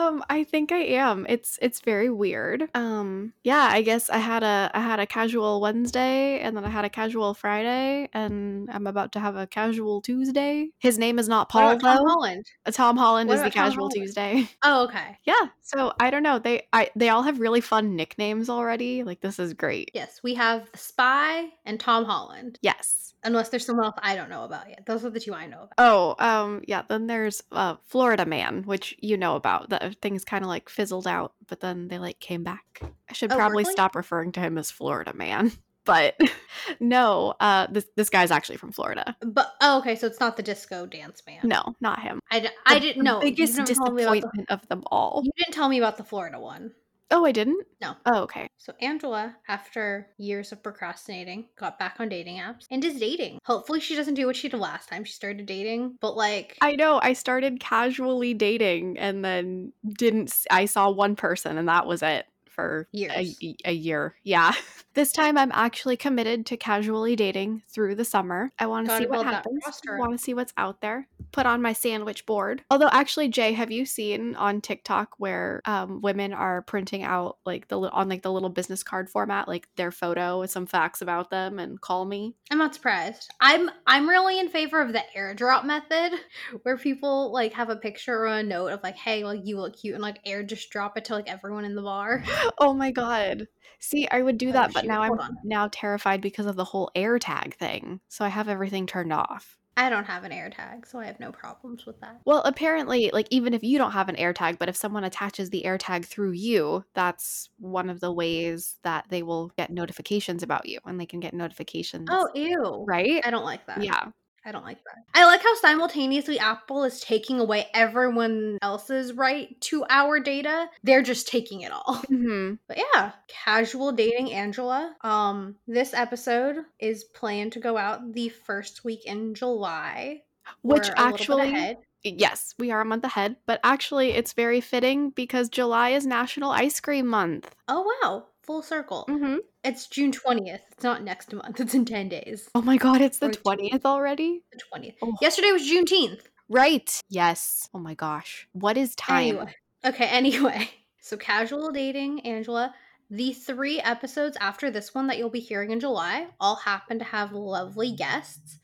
Um, 0.00 0.24
I 0.30 0.44
think 0.44 0.72
I 0.72 0.78
am. 0.78 1.26
It's 1.28 1.58
it's 1.62 1.80
very 1.80 2.10
weird. 2.10 2.68
Um, 2.74 3.32
yeah, 3.44 3.68
I 3.70 3.82
guess 3.82 4.10
I 4.10 4.18
had 4.18 4.42
a 4.42 4.70
I 4.74 4.80
had 4.80 5.00
a 5.00 5.06
casual 5.06 5.60
Wednesday 5.60 6.40
and 6.40 6.56
then 6.56 6.64
I 6.64 6.68
had 6.68 6.84
a 6.84 6.90
casual 6.90 7.34
Friday 7.34 8.08
and 8.12 8.70
I'm 8.70 8.86
about 8.86 9.12
to 9.12 9.20
have 9.20 9.36
a 9.36 9.46
casual 9.46 10.00
Tuesday. 10.02 10.70
His 10.78 10.98
name 10.98 11.18
is 11.18 11.28
not 11.28 11.48
Paul 11.48 11.70
about 11.72 11.80
Tom 11.80 11.96
though. 12.04 12.10
Holland? 12.10 12.46
Uh, 12.66 12.70
Tom 12.70 12.96
Holland 12.96 13.28
What 13.28 13.34
is 13.36 13.40
the 13.42 13.50
Tom 13.50 13.64
casual 13.64 13.84
Holland? 13.84 13.94
Tuesday. 13.94 14.48
Oh, 14.64 14.84
okay. 14.84 15.18
yeah. 15.24 15.48
So 15.62 15.92
I 16.00 16.10
don't 16.10 16.22
know. 16.22 16.38
They 16.38 16.66
I 16.72 16.90
they 16.96 17.08
all 17.08 17.22
have 17.22 17.40
really 17.40 17.60
fun 17.60 17.96
nicknames 17.96 18.48
already. 18.48 19.02
Like 19.04 19.20
this 19.20 19.38
is 19.38 19.54
great. 19.54 19.90
Yes, 19.94 20.20
we 20.22 20.34
have 20.34 20.70
the 20.72 20.78
Spy 20.78 21.48
and 21.64 21.78
Tom 21.80 22.04
Holland. 22.04 22.58
Yes. 22.62 23.11
Unless 23.24 23.50
there's 23.50 23.64
someone 23.66 23.84
else 23.86 23.94
I 24.02 24.16
don't 24.16 24.30
know 24.30 24.44
about 24.44 24.68
yet. 24.68 24.84
Those 24.86 25.04
are 25.04 25.10
the 25.10 25.20
two 25.20 25.32
I 25.34 25.46
know 25.46 25.68
about. 25.70 25.72
Oh, 25.78 26.16
um, 26.18 26.62
yeah. 26.66 26.82
Then 26.88 27.06
there's 27.06 27.42
uh, 27.52 27.76
Florida 27.84 28.26
Man, 28.26 28.62
which 28.64 28.96
you 29.00 29.16
know 29.16 29.36
about. 29.36 29.70
The 29.70 29.94
things 30.02 30.24
kind 30.24 30.42
of 30.44 30.48
like 30.48 30.68
fizzled 30.68 31.06
out, 31.06 31.32
but 31.48 31.60
then 31.60 31.88
they 31.88 31.98
like 31.98 32.18
came 32.20 32.42
back. 32.42 32.82
I 33.08 33.12
should 33.12 33.30
Oh, 33.32 33.36
probably 33.36 33.62
really? 33.64 33.72
stop 33.72 33.94
referring 33.94 34.32
to 34.32 34.40
him 34.40 34.58
as 34.58 34.70
Florida 34.70 35.12
Man. 35.14 35.52
But 35.84 36.16
no, 36.78 37.34
uh, 37.40 37.66
this 37.68 37.86
this 37.96 38.08
guy's 38.08 38.30
actually 38.30 38.56
from 38.56 38.70
Florida. 38.70 39.16
But 39.20 39.52
oh, 39.60 39.78
okay, 39.78 39.96
so 39.96 40.06
it's 40.06 40.20
not 40.20 40.36
the 40.36 40.42
disco 40.44 40.86
dance 40.86 41.24
man. 41.26 41.40
No, 41.42 41.74
not 41.80 42.00
him. 42.00 42.20
I, 42.30 42.38
d- 42.38 42.48
I 42.64 42.74
The- 42.74 42.80
didn't 42.80 43.02
know. 43.02 43.18
Biggest 43.18 43.54
you 43.54 43.58
never 43.64 43.74
told 43.74 43.94
me 43.96 44.02
about 44.04 44.12
the- 44.12 44.20
disappointment 44.20 44.50
of 44.52 44.68
them 44.68 44.84
all. 44.92 45.22
You 45.24 45.32
didn't 45.36 45.54
tell 45.54 45.68
me 45.68 45.78
about 45.78 45.96
the 45.96 46.04
Florida 46.04 46.38
one. 46.38 46.70
Oh, 47.12 47.26
I 47.26 47.30
didn't. 47.32 47.64
No. 47.80 47.94
Oh, 48.06 48.22
okay. 48.22 48.48
So 48.56 48.72
Angela, 48.80 49.36
after 49.46 50.08
years 50.16 50.50
of 50.50 50.62
procrastinating, 50.62 51.44
got 51.56 51.78
back 51.78 51.96
on 52.00 52.08
dating 52.08 52.38
apps 52.38 52.66
and 52.70 52.82
is 52.84 52.98
dating. 52.98 53.38
Hopefully, 53.44 53.80
she 53.80 53.94
doesn't 53.94 54.14
do 54.14 54.26
what 54.26 54.34
she 54.34 54.48
did 54.48 54.58
last 54.58 54.88
time 54.88 55.04
she 55.04 55.12
started 55.12 55.44
dating. 55.46 55.98
But 56.00 56.16
like, 56.16 56.56
I 56.62 56.74
know. 56.74 57.00
I 57.02 57.12
started 57.12 57.60
casually 57.60 58.32
dating 58.34 58.98
and 58.98 59.24
then 59.24 59.72
didn't. 59.86 60.34
I 60.50 60.64
saw 60.64 60.90
one 60.90 61.14
person 61.14 61.58
and 61.58 61.68
that 61.68 61.86
was 61.86 62.02
it 62.02 62.26
for 62.48 62.88
a, 62.94 62.96
Years. 62.96 63.38
y- 63.42 63.54
a 63.64 63.72
year. 63.72 64.14
Yeah. 64.24 64.52
This 64.94 65.12
time 65.12 65.38
I'm 65.38 65.52
actually 65.52 65.96
committed 65.96 66.46
to 66.46 66.56
casually 66.56 67.16
dating 67.16 67.62
through 67.68 67.94
the 67.94 68.04
summer. 68.04 68.52
I 68.58 68.66
want 68.66 68.88
to 68.88 68.98
see 68.98 69.06
what 69.06 69.24
happens. 69.24 69.62
want 69.86 70.12
to 70.12 70.18
see 70.18 70.34
what's 70.34 70.52
out 70.56 70.80
there. 70.80 71.08
Put 71.32 71.46
on 71.46 71.62
my 71.62 71.72
sandwich 71.72 72.26
board. 72.26 72.62
Although 72.70 72.90
actually, 72.92 73.28
Jay, 73.28 73.52
have 73.52 73.70
you 73.70 73.86
seen 73.86 74.36
on 74.36 74.60
TikTok 74.60 75.14
where 75.18 75.62
um, 75.64 76.02
women 76.02 76.32
are 76.34 76.62
printing 76.62 77.02
out 77.02 77.38
like 77.46 77.68
the 77.68 77.80
on 77.80 78.08
like 78.08 78.22
the 78.22 78.32
little 78.32 78.50
business 78.50 78.82
card 78.82 79.08
format, 79.08 79.48
like 79.48 79.66
their 79.76 79.90
photo 79.90 80.40
with 80.40 80.50
some 80.50 80.66
facts 80.66 81.00
about 81.00 81.30
them 81.30 81.58
and 81.58 81.80
call 81.80 82.04
me? 82.04 82.34
I'm 82.50 82.58
not 82.58 82.74
surprised. 82.74 83.30
I'm 83.40 83.70
I'm 83.86 84.08
really 84.08 84.38
in 84.38 84.48
favor 84.48 84.80
of 84.80 84.92
the 84.92 85.02
airdrop 85.16 85.64
method, 85.64 86.18
where 86.62 86.76
people 86.76 87.32
like 87.32 87.54
have 87.54 87.70
a 87.70 87.76
picture 87.76 88.18
or 88.18 88.26
a 88.26 88.42
note 88.42 88.68
of 88.68 88.82
like, 88.82 88.96
hey, 88.96 89.24
like 89.24 89.40
you 89.44 89.58
look 89.58 89.76
cute, 89.76 89.94
and 89.94 90.02
like 90.02 90.18
air 90.26 90.42
just 90.42 90.68
drop 90.68 90.98
it 90.98 91.06
to 91.06 91.14
like 91.14 91.30
everyone 91.30 91.64
in 91.64 91.74
the 91.74 91.82
bar. 91.82 92.22
oh 92.58 92.74
my 92.74 92.90
god. 92.90 93.48
See, 93.78 94.06
I 94.06 94.22
would 94.22 94.38
do 94.38 94.52
Oh, 94.52 94.52
that, 94.52 94.81
but 94.82 94.88
now 94.88 95.02
I'm 95.02 95.12
on. 95.12 95.36
now 95.44 95.68
terrified 95.70 96.20
because 96.20 96.46
of 96.46 96.56
the 96.56 96.64
whole 96.64 96.90
air 96.94 97.18
tag 97.18 97.56
thing. 97.56 98.00
So 98.08 98.24
I 98.24 98.28
have 98.28 98.48
everything 98.48 98.86
turned 98.86 99.12
off. 99.12 99.58
I 99.76 99.88
don't 99.88 100.04
have 100.04 100.24
an 100.24 100.32
air 100.32 100.50
tag, 100.50 100.86
so 100.86 100.98
I 100.98 101.06
have 101.06 101.18
no 101.18 101.32
problems 101.32 101.86
with 101.86 101.98
that. 102.00 102.20
Well, 102.26 102.42
apparently, 102.42 103.10
like 103.12 103.26
even 103.30 103.54
if 103.54 103.62
you 103.62 103.78
don't 103.78 103.92
have 103.92 104.10
an 104.10 104.16
air 104.16 104.34
tag, 104.34 104.58
but 104.58 104.68
if 104.68 104.76
someone 104.76 105.04
attaches 105.04 105.48
the 105.48 105.64
air 105.64 105.78
tag 105.78 106.04
through 106.04 106.32
you, 106.32 106.84
that's 106.92 107.48
one 107.58 107.88
of 107.88 108.00
the 108.00 108.12
ways 108.12 108.76
that 108.82 109.06
they 109.08 109.22
will 109.22 109.50
get 109.56 109.70
notifications 109.70 110.42
about 110.42 110.68
you 110.68 110.78
and 110.84 111.00
they 111.00 111.06
can 111.06 111.20
get 111.20 111.32
oh, 111.32 111.38
notifications. 111.38 112.08
Oh, 112.10 112.28
ew. 112.34 112.84
right? 112.86 113.22
I 113.24 113.30
don't 113.30 113.46
like 113.46 113.66
that. 113.66 113.82
Yeah. 113.82 114.08
I 114.44 114.52
don't 114.52 114.64
like 114.64 114.82
that. 114.84 115.04
I 115.14 115.24
like 115.24 115.42
how 115.42 115.54
simultaneously 115.56 116.38
Apple 116.38 116.84
is 116.84 117.00
taking 117.00 117.38
away 117.38 117.66
everyone 117.74 118.58
else's 118.60 119.12
right 119.12 119.60
to 119.62 119.84
our 119.88 120.18
data. 120.18 120.68
They're 120.82 121.02
just 121.02 121.28
taking 121.28 121.62
it 121.62 121.72
all. 121.72 122.02
Mm-hmm. 122.12 122.54
But 122.68 122.78
yeah, 122.78 123.12
casual 123.26 123.90
dating 123.90 124.32
Angela. 124.32 124.94
Um, 125.00 125.56
this 125.66 125.94
episode 125.94 126.56
is 126.78 127.04
planned 127.04 127.52
to 127.52 127.60
go 127.60 127.78
out 127.78 128.12
the 128.12 128.28
first 128.28 128.84
week 128.84 129.06
in 129.06 129.34
July. 129.34 130.22
Which 130.60 130.88
We're 130.88 130.94
a 130.94 131.10
little 131.10 131.36
bit 131.36 131.54
actually, 131.54 131.76
yes, 132.04 132.54
we 132.58 132.70
are 132.70 132.80
a 132.80 132.84
month 132.84 133.04
ahead, 133.04 133.36
but 133.46 133.60
actually, 133.64 134.10
it's 134.10 134.32
very 134.32 134.60
fitting 134.60 135.10
because 135.10 135.48
July 135.48 135.90
is 135.90 136.06
National 136.06 136.50
Ice 136.50 136.80
Cream 136.80 137.06
Month. 137.06 137.54
Oh 137.68 137.96
wow, 138.02 138.26
full 138.42 138.62
circle. 138.62 139.04
Mm-hmm. 139.08 139.36
It's 139.64 139.86
June 139.86 140.12
twentieth. 140.12 140.62
It's 140.72 140.84
not 140.84 141.02
next 141.02 141.32
month. 141.32 141.60
It's 141.60 141.74
in 141.74 141.84
ten 141.84 142.08
days. 142.08 142.48
Oh 142.54 142.62
my 142.62 142.76
God, 142.76 143.00
it's 143.00 143.18
the 143.18 143.26
Or 143.26 143.30
20th 143.30 143.84
already? 143.84 144.42
The 144.52 144.58
twentieth. 144.58 144.96
Oh. 145.02 145.14
Yesterday 145.20 145.52
was 145.52 145.62
Juneteenth. 145.62 146.22
Right. 146.48 147.00
Yes. 147.08 147.68
Oh 147.72 147.78
my 147.78 147.94
gosh. 147.94 148.48
What 148.52 148.76
is 148.76 148.94
time? 148.94 149.36
Anyway. 149.36 149.54
Okay, 149.84 150.06
anyway. 150.06 150.70
So 151.04 151.16
casual 151.16 151.72
dating, 151.72 152.20
Angela. 152.20 152.72
The 153.10 153.32
three 153.32 153.80
episodes 153.80 154.36
after 154.40 154.70
this 154.70 154.94
one 154.94 155.08
that 155.08 155.18
you'll 155.18 155.30
be 155.30 155.40
hearing 155.40 155.72
in 155.72 155.80
July 155.80 156.28
all 156.38 156.54
happen 156.54 157.00
to 157.00 157.04
have 157.04 157.32
lovely 157.32 157.90
guests. 157.90 158.60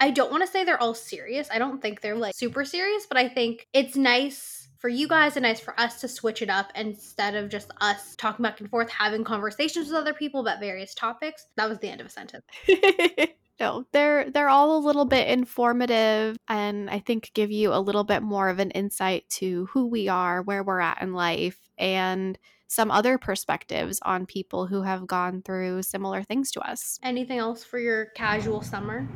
I 0.00 0.10
don't 0.10 0.32
want 0.32 0.44
to 0.44 0.50
say 0.50 0.64
they're 0.64 0.82
all 0.82 0.92
serious. 0.92 1.48
I 1.52 1.60
don't 1.60 1.80
think 1.80 2.00
they're 2.00 2.16
like 2.16 2.34
super 2.34 2.64
serious, 2.64 3.06
but 3.06 3.16
I 3.16 3.28
think 3.28 3.68
it's 3.72 3.94
nice 3.94 4.61
for 4.82 4.88
you 4.88 5.06
guys 5.06 5.36
and 5.36 5.44
nice 5.44 5.60
for 5.60 5.78
us 5.78 6.00
to 6.00 6.08
switch 6.08 6.42
it 6.42 6.50
up 6.50 6.72
instead 6.74 7.36
of 7.36 7.48
just 7.48 7.70
us 7.80 8.16
talking 8.16 8.42
back 8.42 8.60
and 8.60 8.68
forth, 8.68 8.90
having 8.90 9.22
conversations 9.22 9.86
with 9.86 9.96
other 9.96 10.12
people 10.12 10.40
about 10.40 10.58
various 10.58 10.92
topics. 10.92 11.46
That 11.56 11.68
was 11.68 11.78
the 11.78 11.88
end 11.88 12.00
of 12.00 12.08
a 12.08 12.10
sentence. 12.10 12.44
no, 13.60 13.86
they're 13.92 14.28
they're 14.28 14.48
all 14.48 14.76
a 14.76 14.84
little 14.84 15.04
bit 15.04 15.28
informative 15.28 16.36
and 16.48 16.90
I 16.90 16.98
think 16.98 17.30
give 17.32 17.52
you 17.52 17.72
a 17.72 17.78
little 17.78 18.02
bit 18.02 18.24
more 18.24 18.48
of 18.48 18.58
an 18.58 18.72
insight 18.72 19.28
to 19.36 19.66
who 19.66 19.86
we 19.86 20.08
are, 20.08 20.42
where 20.42 20.64
we're 20.64 20.80
at 20.80 21.00
in 21.00 21.14
life, 21.14 21.60
and 21.78 22.36
some 22.66 22.90
other 22.90 23.18
perspectives 23.18 24.00
on 24.02 24.26
people 24.26 24.66
who 24.66 24.82
have 24.82 25.06
gone 25.06 25.42
through 25.42 25.84
similar 25.84 26.24
things 26.24 26.50
to 26.50 26.60
us. 26.60 26.98
Anything 27.04 27.38
else 27.38 27.62
for 27.62 27.78
your 27.78 28.06
casual 28.16 28.62
summer? 28.62 29.06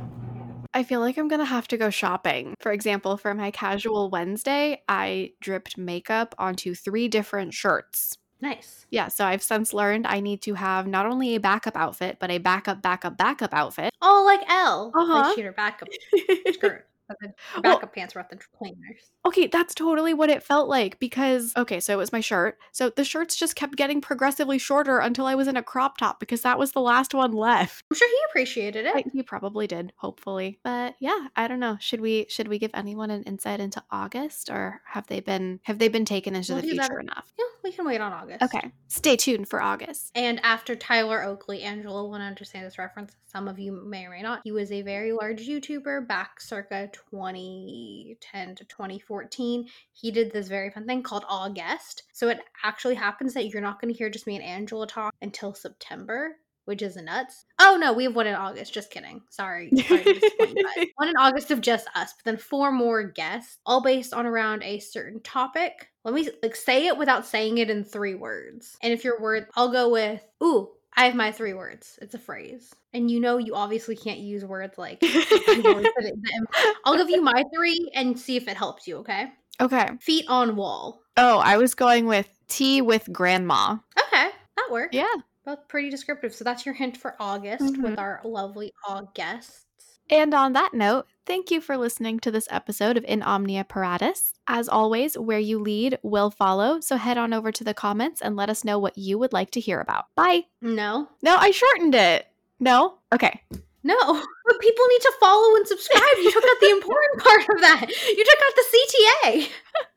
I 0.73 0.83
feel 0.83 0.99
like 0.99 1.17
I'm 1.17 1.27
gonna 1.27 1.45
have 1.45 1.67
to 1.69 1.77
go 1.77 1.89
shopping. 1.89 2.55
For 2.59 2.71
example, 2.71 3.17
for 3.17 3.33
my 3.33 3.51
casual 3.51 4.09
Wednesday, 4.09 4.83
I 4.87 5.31
dripped 5.41 5.77
makeup 5.77 6.35
onto 6.37 6.73
three 6.75 7.07
different 7.07 7.53
shirts. 7.53 8.17
Nice. 8.39 8.85
Yeah, 8.91 9.07
so 9.07 9.25
I've 9.25 9.41
since 9.41 9.73
learned 9.73 10.05
I 10.05 10.19
need 10.19 10.41
to 10.43 10.53
have 10.53 10.87
not 10.87 11.07
only 11.07 11.35
a 11.35 11.39
backup 11.39 11.75
outfit, 11.75 12.17
but 12.19 12.29
a 12.29 12.37
backup, 12.37 12.81
backup, 12.81 13.17
backup 13.17 13.53
outfit. 13.53 13.91
Oh, 14.01 14.23
like 14.25 14.47
L. 14.49 14.91
Uh-huh. 14.93 15.13
Like 15.13 15.35
she 15.35 15.41
had 15.41 15.47
her 15.47 15.53
backup 15.53 15.87
skirt. 16.53 16.87
The 17.21 17.33
Well- 17.63 17.75
backup 17.75 17.93
pants 17.95 18.15
were 18.15 18.21
at 18.21 18.29
the 18.29 18.37
cleaners. 18.57 19.11
Okay, 19.25 19.47
that's 19.47 19.75
totally 19.75 20.13
what 20.13 20.29
it 20.29 20.41
felt 20.43 20.69
like 20.69 20.99
because, 20.99 21.53
okay, 21.57 21.79
so 21.79 21.93
it 21.93 21.97
was 21.97 22.11
my 22.13 22.21
shirt. 22.21 22.57
So 22.71 22.89
the 22.89 23.03
shirts 23.03 23.35
just 23.35 23.55
kept 23.55 23.75
getting 23.75 23.99
progressively 23.99 24.57
shorter 24.57 24.99
until 24.99 25.25
I 25.25 25.35
was 25.35 25.47
in 25.47 25.57
a 25.57 25.63
crop 25.63 25.97
top 25.97 26.19
because 26.19 26.41
that 26.41 26.57
was 26.57 26.71
the 26.71 26.81
last 26.81 27.13
one 27.13 27.33
left. 27.33 27.83
I'm 27.91 27.97
sure 27.97 28.07
he 28.07 28.17
appreciated 28.29 28.85
it. 28.85 28.95
I, 28.95 29.03
you 29.13 29.23
probably 29.23 29.67
did, 29.67 29.91
hopefully. 29.97 30.59
But 30.63 30.95
yeah, 30.99 31.27
I 31.35 31.47
don't 31.47 31.59
know. 31.59 31.77
Should 31.79 31.99
we 32.01 32.25
should 32.29 32.47
we 32.47 32.57
give 32.59 32.71
anyone 32.73 33.11
an 33.11 33.23
insight 33.23 33.59
into 33.59 33.83
August 33.91 34.49
or 34.49 34.81
have 34.85 35.07
they 35.07 35.19
been 35.19 35.59
have 35.63 35.79
they 35.79 35.87
been 35.89 36.05
taken 36.05 36.35
into 36.35 36.53
We'll 36.53 36.61
the 36.61 36.69
do 36.69 36.75
that- 36.77 36.85
future 36.87 36.99
enough? 37.01 37.31
Yeah, 37.37 37.45
we 37.63 37.71
can 37.73 37.85
wait 37.85 37.99
on 37.99 38.13
August. 38.13 38.43
Okay. 38.43 38.71
Stay 38.87 39.15
tuned 39.17 39.49
for 39.49 39.61
August. 39.61 40.11
And 40.15 40.39
after 40.43 40.75
Tyler 40.75 41.21
Oakley, 41.23 41.63
Angela 41.63 42.03
will 42.03 42.13
understand 42.13 42.65
this 42.65 42.77
reference. 42.77 43.13
Some 43.25 43.47
of 43.49 43.59
you 43.59 43.71
may 43.73 44.05
or 44.05 44.09
may 44.11 44.21
not. 44.21 44.41
He 44.45 44.51
was 44.53 44.71
a 44.71 44.81
very 44.81 45.11
large 45.11 45.45
YouTuber 45.47 46.07
back 46.07 46.39
circa 46.39 46.87
2010 47.11 48.55
to 48.55 48.65
2014. 48.65 49.67
He 49.93 50.11
did 50.11 50.31
this 50.31 50.47
very 50.47 50.69
fun 50.69 50.85
thing 50.85 51.03
called 51.03 51.25
August. 51.27 52.03
So 52.13 52.29
it 52.29 52.39
actually 52.63 52.95
happens 52.95 53.33
that 53.33 53.47
you're 53.47 53.61
not 53.61 53.81
going 53.81 53.93
to 53.93 53.97
hear 53.97 54.09
just 54.09 54.27
me 54.27 54.35
and 54.35 54.43
Angela 54.43 54.87
talk 54.87 55.13
until 55.21 55.53
September, 55.53 56.37
which 56.65 56.81
is 56.81 56.97
nuts. 56.97 57.45
Oh 57.59 57.77
no, 57.79 57.93
we 57.93 58.03
have 58.03 58.15
one 58.15 58.27
in 58.27 58.35
August. 58.35 58.73
Just 58.73 58.91
kidding. 58.91 59.21
Sorry. 59.29 59.71
Sorry 59.87 60.03
to 60.03 60.13
disappoint 60.13 60.57
you 60.57 60.63
guys. 60.63 60.87
One 60.95 61.09
in 61.09 61.17
August 61.17 61.51
of 61.51 61.61
just 61.61 61.87
us, 61.95 62.13
but 62.13 62.25
then 62.25 62.37
four 62.37 62.71
more 62.71 63.03
guests, 63.03 63.57
all 63.65 63.81
based 63.81 64.13
on 64.13 64.25
around 64.25 64.63
a 64.63 64.79
certain 64.79 65.21
topic. 65.21 65.89
Let 66.03 66.13
me 66.13 66.29
like 66.41 66.55
say 66.55 66.87
it 66.87 66.97
without 66.97 67.25
saying 67.25 67.57
it 67.57 67.69
in 67.69 67.83
three 67.83 68.15
words. 68.15 68.77
And 68.81 68.91
if 68.91 69.03
your 69.03 69.21
word, 69.21 69.47
I'll 69.55 69.71
go 69.71 69.89
with, 69.89 70.21
ooh, 70.43 70.69
I 70.97 71.05
have 71.05 71.15
my 71.15 71.31
three 71.31 71.53
words. 71.53 71.97
It's 72.01 72.15
a 72.15 72.19
phrase. 72.19 72.73
And 72.93 73.09
you 73.11 73.19
know 73.19 73.37
you 73.37 73.53
obviously 73.55 73.95
can't 73.95 74.19
use 74.19 74.43
words 74.43 74.77
like 74.77 74.97
I've 75.03 75.65
always 75.65 75.87
put 75.95 76.05
it 76.05 76.15
in- 76.15 76.47
I'll 76.83 76.97
give 76.97 77.09
you 77.09 77.21
my 77.21 77.43
three 77.55 77.89
and 77.93 78.19
see 78.19 78.35
if 78.35 78.47
it 78.47 78.57
helps 78.57 78.87
you, 78.87 78.97
okay? 78.97 79.31
okay. 79.61 79.89
Feet 80.01 80.25
on 80.27 80.55
wall. 80.55 81.01
Oh, 81.15 81.37
I 81.39 81.57
was 81.57 81.75
going 81.75 82.07
with 82.07 82.27
tea 82.47 82.81
with 82.81 83.07
grandma. 83.13 83.77
Okay, 83.99 84.29
that 84.55 84.67
works. 84.71 84.95
Yeah. 84.95 85.05
Both 85.45 85.67
pretty 85.67 85.89
descriptive. 85.89 86.33
So 86.35 86.43
that's 86.43 86.65
your 86.65 86.75
hint 86.75 86.97
for 86.97 87.15
August 87.19 87.63
Mhm. 87.75 87.81
with 87.83 87.99
our 87.99 88.19
lovely 88.25 88.71
Augusts. 88.87 89.65
And 90.09 90.33
on 90.33 90.53
that 90.53 90.73
note, 90.73 91.05
thank 91.25 91.51
you 91.51 91.59
for 91.59 91.77
listening 91.77 92.19
to 92.21 92.31
this 92.31 92.47
episode 92.49 92.97
of 92.97 93.03
In 93.05 93.21
Omnia 93.21 93.65
Paratus. 93.65 94.33
As 94.47 94.69
always, 94.69 95.17
where 95.17 95.39
you 95.39 95.59
lead 95.59 95.99
will 96.01 96.31
follow, 96.31 96.79
so 96.79 96.95
head 96.95 97.17
on 97.17 97.33
over 97.33 97.51
to 97.51 97.63
the 97.63 97.73
comments 97.73 98.21
and 98.21 98.35
let 98.35 98.49
us 98.49 98.63
know 98.63 98.79
what 98.79 98.97
you 98.97 99.17
would 99.17 99.33
like 99.33 99.51
to 99.51 99.59
hear 99.59 99.81
about. 99.81 100.05
Bye. 100.15 100.45
No. 100.61 101.09
No, 101.21 101.35
I 101.35 101.51
shortened 101.51 101.95
it. 101.95 102.27
No? 102.59 102.99
Okay. 103.13 103.41
No, 103.83 103.95
but 104.45 104.59
people 104.59 104.85
need 104.89 105.01
to 105.01 105.13
follow 105.19 105.55
and 105.55 105.67
subscribe. 105.67 106.01
You 106.17 106.31
took 106.31 106.43
out 106.43 106.59
the 106.61 106.69
important 106.71 107.23
part 107.23 107.41
of 107.41 107.61
that. 107.61 107.85
You 107.89 108.25
took 108.25 108.39
out 108.45 108.55
the 108.55 108.65
CTA. 108.73 109.49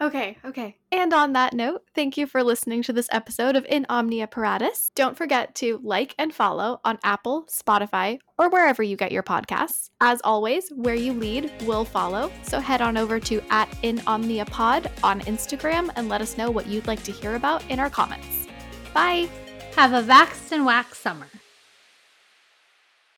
Okay, 0.00 0.38
okay. 0.44 0.76
And 0.90 1.12
on 1.12 1.34
that 1.34 1.52
note, 1.52 1.82
thank 1.94 2.16
you 2.16 2.26
for 2.26 2.42
listening 2.42 2.82
to 2.84 2.92
this 2.92 3.08
episode 3.12 3.54
of 3.54 3.66
In 3.68 3.84
Omnia 3.88 4.28
Paratus. 4.28 4.90
Don't 4.94 5.16
forget 5.16 5.54
to 5.56 5.78
like 5.82 6.14
and 6.18 6.34
follow 6.34 6.80
on 6.84 6.98
Apple, 7.04 7.44
Spotify, 7.50 8.18
or 8.38 8.48
wherever 8.48 8.82
you 8.82 8.96
get 8.96 9.12
your 9.12 9.22
podcasts. 9.22 9.90
As 10.00 10.20
always, 10.24 10.70
where 10.70 10.94
you 10.94 11.12
lead 11.12 11.52
will 11.66 11.84
follow, 11.84 12.32
so 12.42 12.60
head 12.60 12.80
on 12.80 12.96
over 12.96 13.20
to 13.20 13.42
at 13.50 13.68
In 13.82 14.00
Omnia 14.06 14.46
Pod 14.46 14.90
on 15.04 15.20
Instagram 15.22 15.90
and 15.96 16.08
let 16.08 16.22
us 16.22 16.38
know 16.38 16.50
what 16.50 16.66
you'd 16.66 16.86
like 16.86 17.02
to 17.04 17.12
hear 17.12 17.34
about 17.34 17.62
in 17.70 17.78
our 17.78 17.90
comments. 17.90 18.46
Bye! 18.94 19.28
Have 19.76 19.92
a 19.92 20.02
vaxxed 20.02 20.52
and 20.52 20.64
wax 20.64 20.98
summer. 20.98 21.26